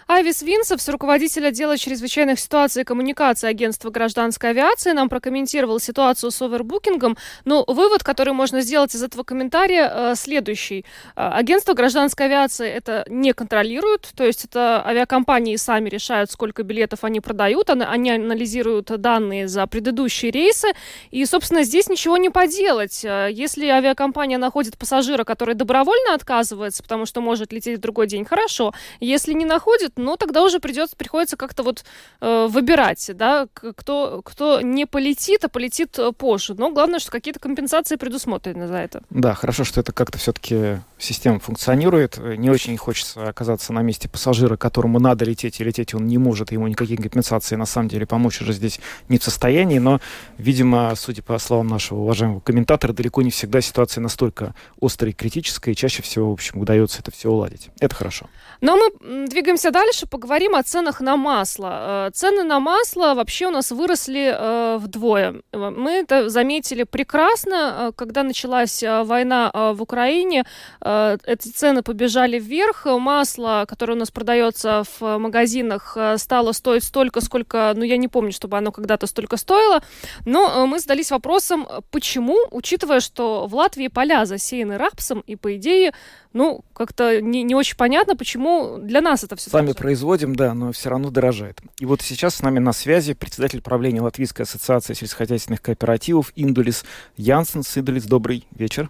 Авис 0.08 0.40
Винцев, 0.42 0.86
руководитель 0.88 1.48
отдела 1.48 1.76
чрезвычайных 1.76 2.38
ситуаций 2.38 2.82
и 2.82 2.84
коммуникации 2.84 3.48
агентства 3.48 3.90
гражданской 3.90 4.50
авиации, 4.50 4.92
нам 4.92 5.08
прокомментировал 5.08 5.80
ситуацию 5.80 6.30
с 6.30 6.40
овербукингом. 6.40 7.16
Но 7.44 7.64
вывод, 7.66 8.04
который 8.04 8.32
можно 8.32 8.60
сделать 8.60 8.94
из 8.94 9.02
этого 9.02 9.24
комментария, 9.24 9.90
э, 9.92 10.14
следующий. 10.14 10.84
Э, 11.16 11.30
агентство 11.30 11.74
гражданской 11.74 12.26
авиации 12.26 12.68
это 12.68 13.04
не 13.08 13.32
контролирует, 13.32 14.08
то 14.14 14.24
есть 14.24 14.44
это 14.44 14.80
авиакомпании 14.86 15.56
сами 15.56 15.88
решают, 15.88 16.30
сколько 16.30 16.62
билетов 16.62 17.02
они 17.02 17.20
продают, 17.20 17.68
они 17.70 18.10
анализируют 18.12 18.86
данные 18.86 19.48
за 19.48 19.66
предыдущие 19.66 20.30
рейсы, 20.30 20.68
и, 21.10 21.24
собственно, 21.26 21.64
здесь 21.64 21.88
ничего 21.88 22.16
не 22.16 22.30
поделать. 22.30 23.04
Э, 23.04 23.28
если 23.32 23.66
авиакомпания 23.66 24.38
находит 24.38 24.78
пассажира, 24.78 25.24
который 25.24 25.56
добровольно 25.56 26.14
отказывается, 26.14 26.84
потому 26.84 27.06
что 27.06 27.20
может 27.20 27.52
лететь 27.52 27.78
в 27.78 27.80
другой 27.80 28.06
день, 28.06 28.24
хорошо. 28.24 28.72
Если 29.00 29.32
не 29.32 29.44
находит, 29.44 29.95
ну, 29.96 30.16
тогда 30.16 30.42
уже 30.42 30.60
придется, 30.60 30.96
приходится 30.96 31.36
как-то 31.36 31.62
вот 31.62 31.84
э, 32.20 32.46
выбирать, 32.48 33.10
да, 33.14 33.48
кто, 33.52 34.20
кто 34.22 34.60
не 34.60 34.86
полетит, 34.86 35.44
а 35.44 35.48
полетит 35.48 35.98
э, 35.98 36.12
позже. 36.12 36.54
Но 36.54 36.70
главное, 36.70 36.98
что 36.98 37.10
какие-то 37.10 37.40
компенсации 37.40 37.96
предусмотрены 37.96 38.68
за 38.68 38.76
это. 38.76 39.02
Да, 39.10 39.34
хорошо, 39.34 39.64
что 39.64 39.80
это 39.80 39.92
как-то 39.92 40.18
все-таки 40.18 40.78
система 40.98 41.38
функционирует. 41.40 42.18
Не 42.18 42.50
очень 42.50 42.76
хочется 42.76 43.28
оказаться 43.28 43.72
на 43.72 43.82
месте 43.82 44.08
пассажира, 44.08 44.56
которому 44.56 44.98
надо 44.98 45.24
лететь, 45.24 45.60
и 45.60 45.64
лететь 45.64 45.94
он 45.94 46.06
не 46.06 46.18
может, 46.18 46.52
ему 46.52 46.66
никакие 46.66 46.98
компенсации 46.98 47.56
на 47.56 47.66
самом 47.66 47.88
деле 47.88 48.06
помочь 48.06 48.40
уже 48.40 48.52
здесь 48.52 48.80
не 49.08 49.18
в 49.18 49.24
состоянии. 49.24 49.78
Но, 49.78 50.00
видимо, 50.38 50.92
судя 50.96 51.22
по 51.22 51.38
словам 51.38 51.68
нашего 51.68 52.00
уважаемого 52.00 52.40
комментатора, 52.40 52.92
далеко 52.92 53.22
не 53.22 53.30
всегда 53.30 53.60
ситуация 53.60 54.00
настолько 54.00 54.54
острая 54.80 55.12
и 55.12 55.14
критическая, 55.14 55.72
и 55.72 55.76
чаще 55.76 56.02
всего, 56.02 56.30
в 56.30 56.32
общем, 56.32 56.60
удается 56.60 57.00
это 57.00 57.10
все 57.10 57.30
уладить. 57.30 57.70
Это 57.80 57.94
хорошо. 57.94 58.26
Но 58.60 58.76
мы 58.76 59.26
двигаемся 59.26 59.70
дальше, 59.70 59.85
поговорим 60.10 60.54
о 60.54 60.62
ценах 60.62 61.00
на 61.00 61.16
масло. 61.16 62.06
Э, 62.08 62.10
цены 62.12 62.42
на 62.42 62.60
масло 62.60 63.14
вообще 63.14 63.46
у 63.46 63.50
нас 63.50 63.70
выросли 63.70 64.34
э, 64.34 64.78
вдвое. 64.78 65.42
Мы 65.52 65.90
это 65.90 66.28
заметили 66.28 66.84
прекрасно, 66.84 67.54
э, 67.54 67.92
когда 67.96 68.22
началась 68.22 68.82
война 68.82 69.50
в 69.54 69.82
Украине. 69.82 70.44
Эти 70.80 71.48
цены 71.48 71.82
побежали 71.82 72.38
вверх. 72.38 72.86
Масло, 72.86 73.64
которое 73.68 73.94
у 73.94 73.98
нас 73.98 74.10
продается 74.10 74.82
в 74.98 75.18
магазинах, 75.18 75.96
стало 76.16 76.52
стоить 76.52 76.84
столько, 76.84 77.20
сколько, 77.20 77.72
ну, 77.76 77.84
я 77.84 77.96
не 77.96 78.08
помню, 78.08 78.32
чтобы 78.32 78.58
оно 78.58 78.72
когда-то 78.72 79.06
столько 79.06 79.36
стоило. 79.36 79.82
Но 80.24 80.66
мы 80.66 80.78
задались 80.78 81.10
вопросом, 81.10 81.66
почему, 81.90 82.36
учитывая, 82.50 83.00
что 83.00 83.46
в 83.46 83.54
Латвии 83.54 83.88
поля 83.88 84.24
засеяны 84.26 84.78
рапсом, 84.78 85.20
и, 85.20 85.36
по 85.36 85.56
идее, 85.56 85.92
ну, 86.36 86.64
как-то 86.74 87.20
не, 87.22 87.42
не 87.42 87.54
очень 87.54 87.76
понятно, 87.76 88.14
почему 88.14 88.76
для 88.78 89.00
нас 89.00 89.24
это 89.24 89.36
все 89.36 89.50
Сами 89.50 89.72
производим, 89.76 90.34
да, 90.34 90.54
но 90.54 90.72
все 90.72 90.90
равно 90.90 91.10
дорожает. 91.10 91.60
И 91.78 91.86
вот 91.86 92.02
сейчас 92.02 92.36
с 92.36 92.42
нами 92.42 92.58
на 92.58 92.72
связи 92.72 93.14
председатель 93.14 93.62
правления 93.62 94.00
Латвийской 94.00 94.42
ассоциации 94.42 94.94
сельскохозяйственных 94.94 95.62
кооперативов 95.62 96.32
Индулис 96.34 96.84
Янсенс. 97.16 97.78
Индулис, 97.78 98.06
добрый 98.06 98.46
вечер. 98.56 98.88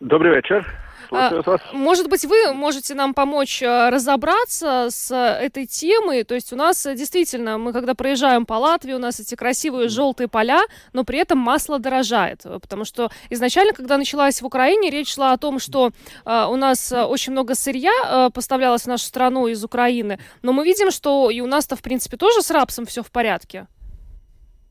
Добрый 0.00 0.34
вечер. 0.34 0.66
А, 1.12 1.58
может 1.72 2.08
быть, 2.08 2.24
вы 2.24 2.54
можете 2.54 2.94
нам 2.94 3.14
помочь 3.14 3.62
э, 3.62 3.90
разобраться 3.90 4.88
с 4.90 5.14
этой 5.14 5.66
темой? 5.66 6.24
То 6.24 6.34
есть 6.34 6.52
у 6.52 6.56
нас 6.56 6.86
э, 6.86 6.94
действительно, 6.94 7.58
мы 7.58 7.72
когда 7.72 7.94
проезжаем 7.94 8.46
по 8.46 8.54
Латвии, 8.54 8.94
у 8.94 8.98
нас 8.98 9.20
эти 9.20 9.34
красивые 9.34 9.88
желтые 9.88 10.28
поля, 10.28 10.62
но 10.92 11.04
при 11.04 11.18
этом 11.18 11.38
масло 11.38 11.78
дорожает. 11.78 12.42
Потому 12.42 12.84
что 12.84 13.10
изначально, 13.30 13.72
когда 13.72 13.98
началась 13.98 14.40
в 14.40 14.46
Украине, 14.46 14.90
речь 14.90 15.14
шла 15.14 15.32
о 15.32 15.38
том, 15.38 15.58
что 15.58 15.90
э, 16.24 16.46
у 16.48 16.56
нас 16.56 16.92
очень 16.92 17.32
много 17.32 17.54
сырья 17.54 18.30
поставлялось 18.34 18.82
в 18.82 18.86
нашу 18.86 19.04
страну 19.04 19.46
из 19.46 19.62
Украины, 19.64 20.18
но 20.42 20.52
мы 20.52 20.64
видим, 20.64 20.90
что 20.90 21.30
и 21.30 21.40
у 21.40 21.46
нас-то, 21.46 21.76
в 21.76 21.82
принципе, 21.82 22.16
тоже 22.16 22.42
с 22.42 22.50
рапсом 22.50 22.86
все 22.86 23.02
в 23.02 23.10
порядке. 23.10 23.66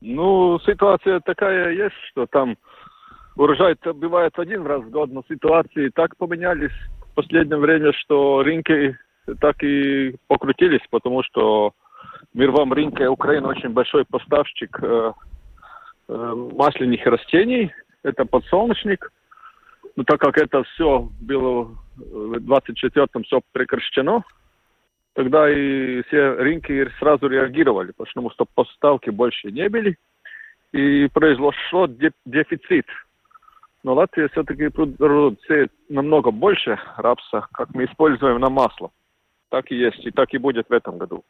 Ну, 0.00 0.58
ситуация 0.66 1.20
такая 1.20 1.72
есть, 1.72 1.94
что 2.10 2.26
там 2.26 2.56
урожай 3.36 3.76
бывает 3.94 4.38
один 4.38 4.66
раз 4.66 4.82
в 4.82 4.90
год, 4.90 5.10
но 5.10 5.22
ситуации 5.28 5.88
так 5.88 6.16
поменялись 6.16 6.72
в 7.10 7.14
последнее 7.14 7.58
время, 7.58 7.92
что 7.92 8.42
рынки 8.42 8.96
так 9.40 9.62
и 9.62 10.16
покрутились, 10.26 10.82
потому 10.90 11.22
что 11.22 11.72
в 12.32 12.38
мировом 12.38 12.72
рынке 12.72 13.08
Украина 13.08 13.48
очень 13.48 13.70
большой 13.70 14.04
поставщик 14.04 14.78
э, 14.82 15.12
э, 16.08 16.48
масляных 16.54 17.04
растений, 17.06 17.72
это 18.02 18.24
подсолнечник. 18.24 19.12
Но 19.94 20.04
так 20.04 20.20
как 20.20 20.38
это 20.38 20.62
все 20.64 21.08
было 21.20 21.64
в 21.96 22.36
24-м 22.36 23.24
все 23.24 23.40
прекращено, 23.52 24.24
тогда 25.14 25.50
и 25.50 26.02
все 26.04 26.30
рынки 26.34 26.88
сразу 26.98 27.28
реагировали, 27.28 27.92
потому 27.96 28.30
что 28.30 28.46
поставки 28.54 29.10
больше 29.10 29.52
не 29.52 29.68
были, 29.68 29.98
и 30.72 31.08
произошло 31.12 31.86
дефицит 32.24 32.86
но 33.82 33.94
Латвия 33.94 34.28
все-таки 34.28 34.68
сеет 35.46 35.72
намного 35.88 36.30
больше 36.30 36.78
рапса, 36.96 37.46
как 37.52 37.74
мы 37.74 37.84
используем 37.84 38.40
на 38.40 38.48
масло. 38.48 38.90
Так 39.48 39.70
и 39.70 39.76
есть, 39.76 40.04
и 40.06 40.10
так 40.10 40.32
и 40.32 40.38
будет 40.38 40.68
в 40.68 40.72
этом 40.72 40.98
году. 40.98 41.24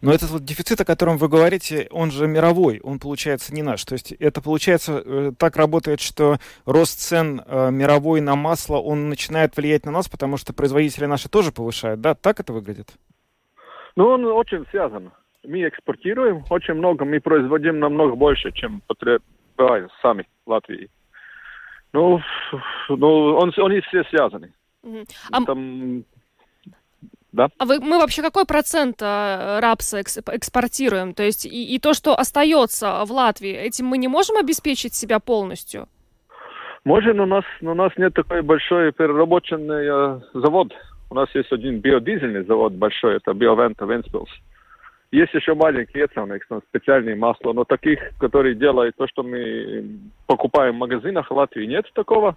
Но 0.00 0.12
этот 0.12 0.30
вот 0.30 0.44
дефицит, 0.44 0.80
о 0.80 0.84
котором 0.84 1.16
вы 1.16 1.28
говорите, 1.28 1.88
он 1.90 2.10
же 2.10 2.26
мировой, 2.26 2.80
он 2.80 2.98
получается 2.98 3.54
не 3.54 3.62
наш. 3.62 3.84
То 3.84 3.94
есть 3.94 4.12
это 4.12 4.42
получается 4.42 5.02
э, 5.04 5.32
так 5.38 5.56
работает, 5.56 6.00
что 6.00 6.36
рост 6.66 7.00
цен 7.00 7.40
э, 7.44 7.70
мировой 7.70 8.20
на 8.20 8.36
масло, 8.36 8.76
он 8.76 9.08
начинает 9.08 9.56
влиять 9.56 9.86
на 9.86 9.92
нас, 9.92 10.08
потому 10.08 10.36
что 10.36 10.52
производители 10.52 11.06
наши 11.06 11.28
тоже 11.28 11.50
повышают, 11.52 12.00
да? 12.00 12.14
Так 12.14 12.40
это 12.40 12.52
выглядит? 12.52 12.88
Ну, 13.96 14.06
он 14.08 14.24
очень 14.26 14.66
связан. 14.70 15.10
Мы 15.42 15.66
экспортируем 15.66 16.44
очень 16.50 16.74
много, 16.74 17.04
мы 17.04 17.20
производим 17.20 17.78
намного 17.78 18.14
больше, 18.14 18.52
чем 18.52 18.82
потребляем 18.86 19.88
сами 20.02 20.26
в 20.44 20.50
Латвии. 20.50 20.90
Ну, 21.96 22.20
ну 22.88 23.36
он, 23.36 23.52
они 23.56 23.80
все 23.80 24.04
связаны. 24.04 24.52
А... 25.32 25.44
Там... 25.44 26.04
Да. 27.32 27.48
А 27.58 27.66
вы, 27.66 27.80
мы 27.80 27.98
вообще 27.98 28.22
какой 28.22 28.46
процент 28.46 29.02
э, 29.02 29.58
рапса 29.60 30.00
экспортируем? 30.00 31.12
То 31.12 31.22
есть 31.22 31.44
и, 31.44 31.74
и 31.74 31.78
то, 31.78 31.92
что 31.92 32.14
остается 32.14 33.04
в 33.04 33.12
Латвии, 33.12 33.50
этим 33.50 33.86
мы 33.86 33.98
не 33.98 34.08
можем 34.08 34.36
обеспечить 34.36 34.94
себя 34.94 35.18
полностью? 35.20 35.86
Можем, 36.84 37.16
но 37.18 37.24
у 37.24 37.26
нас, 37.26 37.44
но 37.60 37.72
у 37.72 37.74
нас 37.74 37.92
нет 37.98 38.14
такой 38.14 38.40
большой 38.40 38.92
переработанный 38.92 39.86
э, 39.86 40.20
завод. 40.32 40.72
У 41.10 41.14
нас 41.14 41.28
есть 41.34 41.52
один 41.52 41.80
биодизельный 41.80 42.44
завод 42.44 42.72
большой, 42.72 43.16
это 43.16 43.34
Биовента 43.34 43.84
Венспилс. 43.84 44.30
Есть 45.16 45.32
еще 45.32 45.54
маленькие 45.54 46.08
цены, 46.08 46.38
специальные 46.68 47.16
масла, 47.16 47.54
но 47.54 47.64
таких, 47.64 47.98
которые 48.18 48.54
делают 48.54 48.96
то, 48.96 49.08
что 49.08 49.22
мы 49.22 49.98
покупаем 50.26 50.74
в 50.74 50.78
магазинах 50.78 51.30
в 51.30 51.34
Латвии, 51.34 51.64
нет 51.64 51.90
такого. 51.94 52.36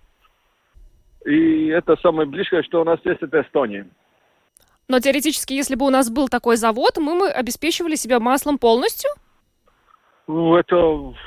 И 1.25 1.67
это 1.67 1.97
самое 1.97 2.25
близкое, 2.25 2.63
что 2.63 2.79
у 2.79 2.85
нас 2.85 3.01
есть, 3.03 3.21
это 3.21 3.41
Эстония. 3.41 3.85
Но 4.87 5.01
теоретически, 5.01 5.51
если 5.51 5.75
бы 5.75 5.87
у 5.87 5.89
нас 5.89 6.09
был 6.09 6.29
такой 6.29 6.55
завод, 6.55 6.97
мы 6.99 7.19
бы 7.19 7.27
обеспечивали 7.27 7.95
себя 7.95 8.21
маслом 8.21 8.57
полностью? 8.57 9.09
Ну, 10.27 10.55
это 10.55 10.75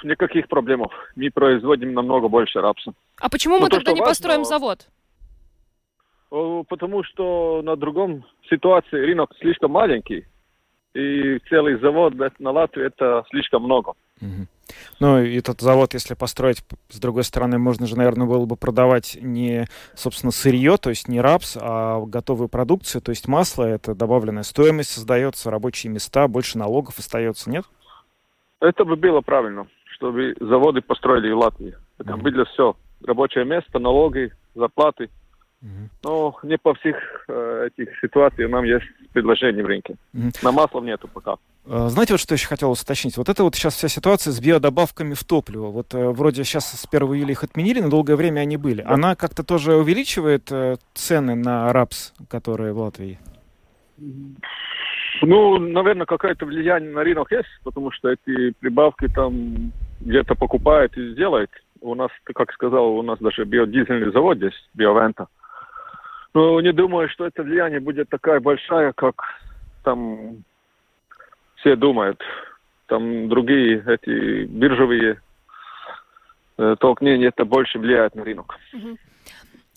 никаких 0.04 0.48
проблем. 0.48 0.86
Мы 1.16 1.30
производим 1.30 1.92
намного 1.92 2.28
больше 2.28 2.62
рапса. 2.62 2.94
А 3.20 3.28
почему 3.28 3.56
мы 3.56 3.64
Но 3.64 3.68
тогда 3.68 3.90
то, 3.90 3.94
не 3.94 4.00
важно, 4.00 4.10
построим 4.10 4.44
завод? 4.46 4.88
Потому 6.30 7.04
что 7.04 7.60
на 7.62 7.76
другом 7.76 8.24
ситуации 8.48 8.96
рынок 8.96 9.32
слишком 9.38 9.72
маленький 9.72 10.24
и 10.94 11.38
целый 11.48 11.78
завод 11.80 12.14
на 12.38 12.50
Латвии 12.50 12.86
это 12.86 13.24
слишком 13.30 13.62
много. 13.62 13.94
Ну, 15.00 15.20
и 15.20 15.36
этот 15.36 15.60
завод, 15.60 15.94
если 15.94 16.14
построить, 16.14 16.64
с 16.88 17.00
другой 17.00 17.24
стороны, 17.24 17.58
можно 17.58 17.86
же, 17.86 17.96
наверное, 17.96 18.26
было 18.26 18.46
бы 18.46 18.56
продавать 18.56 19.18
не, 19.20 19.66
собственно, 19.94 20.30
сырье, 20.30 20.76
то 20.76 20.90
есть 20.90 21.08
не 21.08 21.20
рапс, 21.20 21.58
а 21.60 22.00
готовую 22.06 22.48
продукцию, 22.48 23.02
то 23.02 23.10
есть 23.10 23.26
масло, 23.26 23.64
это 23.64 23.94
добавленная 23.94 24.44
стоимость 24.44 24.90
создается, 24.90 25.50
рабочие 25.50 25.92
места, 25.92 26.28
больше 26.28 26.56
налогов 26.56 26.98
остается, 26.98 27.50
нет? 27.50 27.64
Это 28.60 28.84
бы 28.84 28.94
было 28.96 29.20
правильно, 29.20 29.66
чтобы 29.96 30.36
заводы 30.40 30.80
построили 30.80 31.32
в 31.32 31.38
Латвии. 31.38 31.74
Это 31.98 32.12
mm-hmm. 32.12 32.22
было 32.22 32.44
все. 32.46 32.76
Рабочее 33.04 33.44
место, 33.44 33.78
налоги, 33.80 34.32
зарплаты– 34.54 35.10
ну, 36.02 36.34
не 36.42 36.58
по 36.58 36.74
всех 36.74 36.96
э, 37.28 37.68
этих 37.68 37.98
ситуациях 38.00 38.50
нам 38.50 38.64
есть 38.64 38.84
предложение 39.12 39.62
в 39.62 39.66
рынке. 39.66 39.96
Угу. 40.12 40.30
На 40.42 40.52
масло 40.52 40.80
нету 40.80 41.08
пока. 41.08 41.36
А, 41.66 41.88
знаете, 41.88 42.14
вот 42.14 42.20
что 42.20 42.34
еще 42.34 42.48
хотел 42.48 42.72
уточнить? 42.72 43.16
Вот 43.16 43.28
это 43.28 43.44
вот 43.44 43.54
сейчас 43.54 43.74
вся 43.74 43.88
ситуация 43.88 44.32
с 44.32 44.40
биодобавками 44.40 45.14
в 45.14 45.22
топливо. 45.22 45.68
Вот 45.68 45.94
э, 45.94 46.08
вроде 46.10 46.42
сейчас 46.44 46.66
с 46.72 46.88
1 46.90 47.08
июля 47.14 47.32
их 47.32 47.44
отменили, 47.44 47.80
но 47.80 47.90
долгое 47.90 48.16
время 48.16 48.40
они 48.40 48.56
были. 48.56 48.82
Да. 48.82 48.90
Она 48.90 49.14
как-то 49.14 49.44
тоже 49.44 49.76
увеличивает 49.76 50.50
э, 50.50 50.76
цены 50.94 51.36
на 51.36 51.72
рапс, 51.72 52.12
которые 52.28 52.72
в 52.72 52.78
Латвии? 52.78 53.18
Ну, 55.22 55.58
наверное, 55.58 56.06
какое-то 56.06 56.46
влияние 56.46 56.90
на 56.90 57.04
рынок 57.04 57.30
есть, 57.30 57.48
потому 57.62 57.92
что 57.92 58.08
эти 58.08 58.50
прибавки 58.58 59.06
там 59.06 59.72
где-то 60.00 60.34
покупают 60.34 60.96
и 60.96 61.12
сделают. 61.12 61.50
У 61.80 61.94
нас, 61.94 62.10
как 62.24 62.52
сказал, 62.52 62.96
у 62.96 63.02
нас 63.02 63.18
даже 63.20 63.44
биодизельный 63.44 64.10
завод 64.12 64.38
есть, 64.38 64.68
Биовента. 64.74 65.28
Ну, 66.34 66.60
не 66.60 66.72
думаю, 66.72 67.08
что 67.08 67.26
это 67.26 67.42
влияние 67.42 67.80
будет 67.80 68.08
такая 68.08 68.40
большая, 68.40 68.92
как 68.92 69.22
там 69.84 70.44
все 71.56 71.76
думают. 71.76 72.20
Там 72.86 73.28
другие 73.28 73.82
эти 73.86 74.44
биржевые 74.44 75.20
э, 76.58 76.76
толкнения 76.80 77.28
это 77.28 77.44
больше 77.44 77.78
влияет 77.78 78.14
на 78.14 78.24
рынок. 78.24 78.58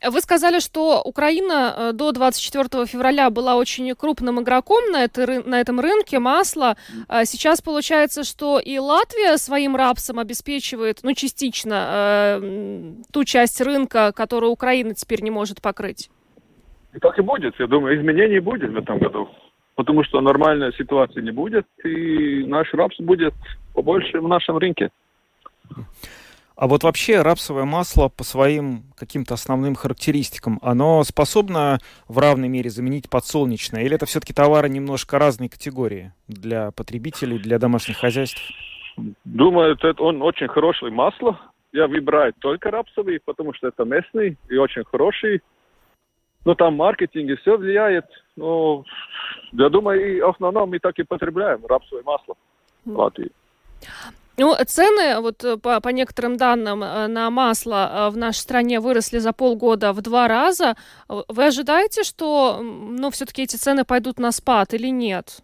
Вы 0.03 0.21
сказали, 0.21 0.59
что 0.59 1.01
Украина 1.01 1.73
э, 1.75 1.91
до 1.93 2.11
24 2.11 2.85
февраля 2.85 3.29
была 3.29 3.55
очень 3.55 3.93
крупным 3.95 4.41
игроком 4.41 4.91
на, 4.91 5.03
этой, 5.03 5.43
на 5.43 5.59
этом 5.59 5.79
рынке 5.79 6.19
масла. 6.19 6.77
А 7.07 7.25
сейчас 7.25 7.61
получается, 7.61 8.23
что 8.23 8.59
и 8.59 8.77
Латвия 8.77 9.37
своим 9.37 9.75
рапсом 9.75 10.19
обеспечивает, 10.19 10.99
ну, 11.03 11.13
частично, 11.13 12.39
э, 12.41 12.93
ту 13.11 13.23
часть 13.23 13.61
рынка, 13.61 14.11
которую 14.13 14.51
Украина 14.51 14.93
теперь 14.93 15.21
не 15.21 15.31
может 15.31 15.61
покрыть. 15.61 16.09
И 16.95 16.99
так 16.99 17.19
и 17.19 17.21
будет. 17.21 17.59
Я 17.59 17.67
думаю, 17.67 17.99
изменений 17.99 18.39
будет 18.39 18.71
в 18.71 18.77
этом 18.77 18.99
году. 18.99 19.29
Потому 19.75 20.03
что 20.05 20.21
нормальной 20.21 20.73
ситуации 20.73 21.21
не 21.21 21.31
будет, 21.31 21.67
и 21.83 22.45
наш 22.45 22.73
рапс 22.73 22.97
будет 22.99 23.33
побольше 23.73 24.21
в 24.21 24.27
нашем 24.27 24.57
рынке. 24.57 24.89
А 26.55 26.67
вот 26.67 26.83
вообще 26.83 27.21
рапсовое 27.21 27.65
масло 27.65 28.07
по 28.07 28.23
своим 28.23 28.83
каким-то 28.97 29.33
основным 29.33 29.75
характеристикам, 29.75 30.57
оно 30.61 31.03
способно 31.03 31.79
в 32.07 32.17
равной 32.17 32.47
мере 32.47 32.69
заменить 32.69 33.09
подсолнечное? 33.09 33.83
Или 33.83 33.95
это 33.95 34.05
все-таки 34.05 34.33
товары 34.33 34.69
немножко 34.69 35.19
разной 35.19 35.49
категории 35.49 36.13
для 36.29 36.71
потребителей, 36.71 37.39
для 37.39 37.59
домашних 37.59 37.97
хозяйств? 37.97 38.39
Думаю, 39.25 39.73
это 39.73 40.01
он 40.01 40.21
очень 40.21 40.47
хорошее 40.47 40.93
масло. 40.93 41.37
Я 41.73 41.87
выбираю 41.87 42.31
только 42.39 42.71
рапсовый, 42.71 43.19
потому 43.25 43.53
что 43.53 43.67
это 43.67 43.83
местный 43.83 44.37
и 44.47 44.55
очень 44.55 44.85
хороший. 44.85 45.41
Но 46.45 46.53
там 46.55 46.75
маркетинг 46.75 47.31
и 47.31 47.35
все 47.35 47.57
влияет. 47.57 48.05
Но 48.35 48.85
я 49.53 49.69
думаю, 49.69 50.17
и 50.17 50.21
в 50.21 50.29
основном 50.29 50.69
мы 50.69 50.79
так 50.79 50.97
и 50.99 51.03
потребляем 51.03 51.65
рапсовое 51.65 52.03
масло 52.03 52.35
в 52.85 52.97
Латвии. 52.97 53.31
Ну, 54.37 54.53
цены, 54.65 55.21
вот 55.21 55.43
э, 55.45 55.57
по, 55.57 55.79
по 55.79 55.89
некоторым 55.89 56.35
данным, 56.35 56.83
э, 56.83 57.07
на 57.07 57.29
масло 57.29 57.89
э, 57.89 58.09
в 58.09 58.17
нашей 58.17 58.39
стране 58.39 58.81
выросли 58.81 59.19
за 59.19 59.31
полгода 59.31 59.93
в 59.93 60.01
два 60.01 60.27
раза. 60.27 60.75
Вы 61.07 61.45
ожидаете, 61.45 62.03
что, 62.03 62.59
ну, 62.61 63.11
все-таки 63.11 63.43
эти 63.43 63.55
цены 63.55 63.85
пойдут 63.85 64.19
на 64.19 64.31
спад 64.31 64.73
или 64.73 64.87
нет? 64.87 65.41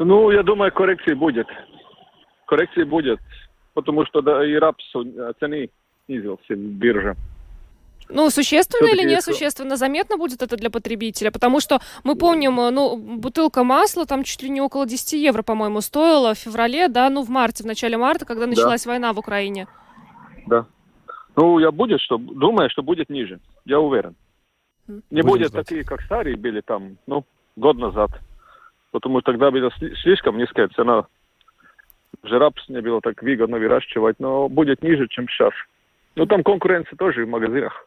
Ну, 0.00 0.32
я 0.32 0.42
думаю, 0.42 0.72
коррекции 0.72 1.14
будет. 1.14 1.46
Коррекции 2.46 2.82
будет, 2.82 3.20
потому 3.74 4.04
что 4.06 4.20
да, 4.20 4.44
и 4.44 4.54
рапс 4.54 4.84
цены 5.38 5.70
снизился 6.06 6.54
в 6.54 6.58
бирже. 6.58 7.14
Ну, 8.12 8.30
существенно 8.30 8.88
или 8.88 9.08
несущественно 9.08 9.76
заметно 9.76 10.16
будет 10.16 10.42
это 10.42 10.56
для 10.56 10.70
потребителя? 10.70 11.30
Потому 11.30 11.60
что 11.60 11.80
мы 12.04 12.16
помним, 12.16 12.60
э, 12.60 12.70
ну, 12.70 12.96
бутылка 12.96 13.64
масла 13.64 14.06
там 14.06 14.24
чуть 14.24 14.42
ли 14.42 14.50
не 14.50 14.60
около 14.60 14.86
10 14.86 15.12
евро, 15.12 15.42
по-моему, 15.42 15.80
стоила 15.80 16.34
в 16.34 16.38
феврале, 16.38 16.88
да, 16.88 17.08
ну, 17.10 17.22
в 17.22 17.30
марте, 17.30 17.62
в 17.62 17.66
начале 17.66 17.96
марта, 17.96 18.24
когда 18.26 18.46
началась 18.46 18.84
да. 18.84 18.90
война 18.90 19.12
в 19.12 19.18
Украине. 19.18 19.66
Да. 20.46 20.66
Ну, 21.36 21.58
я 21.58 21.70
будет, 21.70 22.00
что, 22.00 22.18
думаю, 22.18 22.70
что 22.70 22.82
будет 22.82 23.08
ниже. 23.10 23.40
Я 23.64 23.80
уверен. 23.80 24.14
Не 24.88 25.22
Будем 25.22 25.26
будет 25.26 25.48
ждать. 25.48 25.66
такие, 25.66 25.84
как 25.84 26.02
старые 26.02 26.36
были 26.36 26.60
там, 26.60 26.96
ну, 27.06 27.24
год 27.56 27.78
назад. 27.78 28.10
Потому 28.90 29.20
что 29.20 29.32
тогда 29.32 29.50
была 29.50 29.70
слишком 30.02 30.36
низкая 30.36 30.68
цена. 30.68 31.06
Уже 32.24 32.38
рапс 32.38 32.68
не 32.68 32.80
было 32.80 33.00
так 33.00 33.22
выгодно 33.22 33.58
выращивать, 33.58 34.18
но 34.18 34.48
будет 34.48 34.82
ниже, 34.82 35.06
чем 35.08 35.28
сейчас. 35.28 35.52
Ну, 36.16 36.26
там 36.26 36.42
конкуренция 36.42 36.96
тоже 36.96 37.24
в 37.24 37.28
магазинах. 37.28 37.86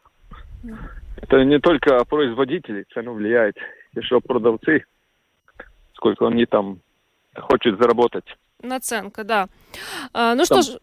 Это 1.16 1.44
не 1.44 1.58
только 1.58 2.04
производители, 2.04 2.84
цену 2.92 3.14
влияет, 3.14 3.56
еще 3.94 4.20
продавцы, 4.20 4.84
сколько 5.94 6.26
они 6.26 6.46
там 6.46 6.80
хочет 7.36 7.78
заработать. 7.78 8.24
Наценка, 8.62 9.24
да. 9.24 9.48
А, 10.12 10.34
ну 10.34 10.44
там... 10.44 10.62
что 10.62 10.72
ж, 10.72 10.78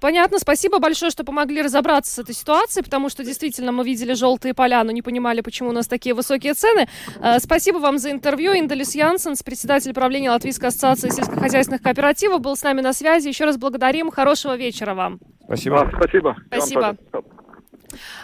Понятно, 0.00 0.38
спасибо 0.38 0.78
большое, 0.78 1.10
что 1.10 1.24
помогли 1.24 1.60
разобраться 1.60 2.12
с 2.12 2.18
этой 2.18 2.34
ситуацией, 2.34 2.84
потому 2.84 3.08
что 3.08 3.24
действительно 3.24 3.72
мы 3.72 3.84
видели 3.84 4.12
желтые 4.12 4.54
поля, 4.54 4.84
но 4.84 4.92
не 4.92 5.02
понимали, 5.02 5.40
почему 5.40 5.70
у 5.70 5.72
нас 5.72 5.88
такие 5.88 6.14
высокие 6.14 6.54
цены. 6.54 6.86
А, 7.20 7.40
спасибо 7.40 7.78
вам 7.78 7.98
за 7.98 8.12
интервью. 8.12 8.52
Индалис 8.52 8.94
Янсенс, 8.94 9.42
председатель 9.42 9.92
правления 9.92 10.30
Латвийской 10.30 10.66
ассоциации 10.66 11.08
сельскохозяйственных 11.08 11.82
кооперативов, 11.82 12.40
был 12.40 12.54
с 12.54 12.62
нами 12.62 12.82
на 12.82 12.92
связи. 12.92 13.28
Еще 13.28 13.44
раз 13.44 13.58
благодарим. 13.58 14.10
Хорошего 14.10 14.56
вечера 14.56 14.94
вам. 14.94 15.18
Спасибо. 15.44 15.86
Да, 15.86 15.98
спасибо. 15.98 16.36
Спасибо. 16.46 16.96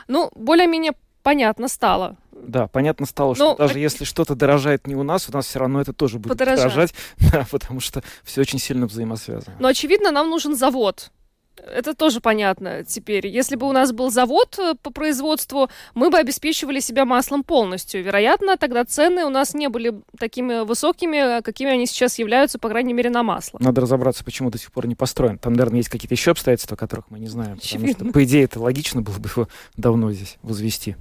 Ну, 0.08 0.30
более-менее 0.34 0.92
понятно 1.22 1.68
стало. 1.68 2.16
Да, 2.32 2.66
понятно 2.66 3.06
стало, 3.06 3.34
что 3.34 3.50
ну, 3.50 3.56
даже 3.56 3.78
если 3.78 4.04
что-то 4.04 4.34
дорожает 4.34 4.86
не 4.86 4.96
у 4.96 5.02
нас, 5.02 5.28
у 5.28 5.32
нас 5.32 5.46
все 5.46 5.60
равно 5.60 5.80
это 5.80 5.92
тоже 5.92 6.18
будет 6.18 6.32
подорожать. 6.32 6.64
дорожать, 6.64 6.94
да, 7.32 7.46
потому 7.50 7.80
что 7.80 8.02
все 8.24 8.40
очень 8.40 8.58
сильно 8.58 8.86
взаимосвязано. 8.86 9.56
Но 9.60 9.68
очевидно, 9.68 10.10
нам 10.10 10.28
нужен 10.28 10.56
завод. 10.56 11.10
Это 11.56 11.94
тоже 11.94 12.20
понятно 12.20 12.82
теперь. 12.82 13.26
Если 13.26 13.56
бы 13.56 13.68
у 13.68 13.72
нас 13.72 13.92
был 13.92 14.10
завод 14.10 14.58
э, 14.58 14.74
по 14.82 14.90
производству, 14.90 15.68
мы 15.94 16.10
бы 16.10 16.18
обеспечивали 16.18 16.80
себя 16.80 17.04
маслом 17.04 17.44
полностью. 17.44 18.02
Вероятно, 18.02 18.56
тогда 18.56 18.84
цены 18.84 19.24
у 19.24 19.28
нас 19.28 19.54
не 19.54 19.68
были 19.68 19.94
такими 20.18 20.64
высокими, 20.64 21.40
какими 21.42 21.70
они 21.70 21.86
сейчас 21.86 22.18
являются, 22.18 22.58
по 22.58 22.68
крайней 22.68 22.94
мере, 22.94 23.10
на 23.10 23.22
масло. 23.22 23.58
Надо 23.60 23.82
разобраться, 23.82 24.24
почему 24.24 24.50
до 24.50 24.58
сих 24.58 24.72
пор 24.72 24.86
не 24.86 24.94
построен. 24.94 25.38
Там, 25.38 25.52
наверное, 25.52 25.78
есть 25.78 25.88
какие-то 25.88 26.14
еще 26.14 26.32
обстоятельства, 26.32 26.74
которых 26.74 27.10
мы 27.10 27.18
не 27.18 27.28
знаем. 27.28 27.58
Очевидно. 27.58 27.92
Потому 27.92 28.10
что, 28.10 28.18
по 28.18 28.24
идее, 28.24 28.44
это 28.44 28.60
логично 28.60 29.02
было 29.02 29.18
бы 29.18 29.28
его 29.28 29.48
давно 29.76 30.10
здесь 30.10 30.38
возвести. 30.42 30.96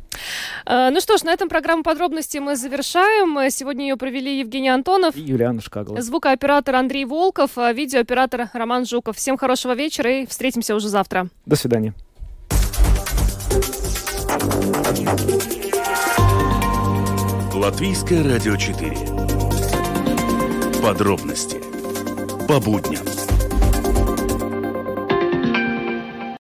А, 0.65 0.91
ну 0.91 0.99
что 0.99 1.17
ж, 1.17 1.23
на 1.23 1.31
этом 1.31 1.49
программу 1.49 1.83
подробности 1.83 2.37
мы 2.37 2.55
завершаем. 2.55 3.49
Сегодня 3.49 3.87
ее 3.87 3.97
провели 3.97 4.39
Евгений 4.39 4.69
Антонов. 4.69 5.15
И 5.15 5.21
Юлиана 5.21 5.61
Шкагла. 5.61 6.01
Звукооператор 6.01 6.75
Андрей 6.75 7.05
Волков, 7.05 7.57
а 7.57 7.73
видеооператор 7.73 8.49
Роман 8.53 8.85
Жуков. 8.85 9.17
Всем 9.17 9.37
хорошего 9.37 9.73
вечера 9.73 10.21
и 10.21 10.25
встреч 10.25 10.40
Встретимся 10.41 10.73
уже 10.73 10.89
завтра. 10.89 11.27
До 11.45 11.55
свидания. 11.55 11.93
Латвийское 17.53 18.23
радио 18.23 18.55
4. 18.55 18.97
Подробности 20.81 21.61
по 22.47 22.59
будням. 22.59 23.05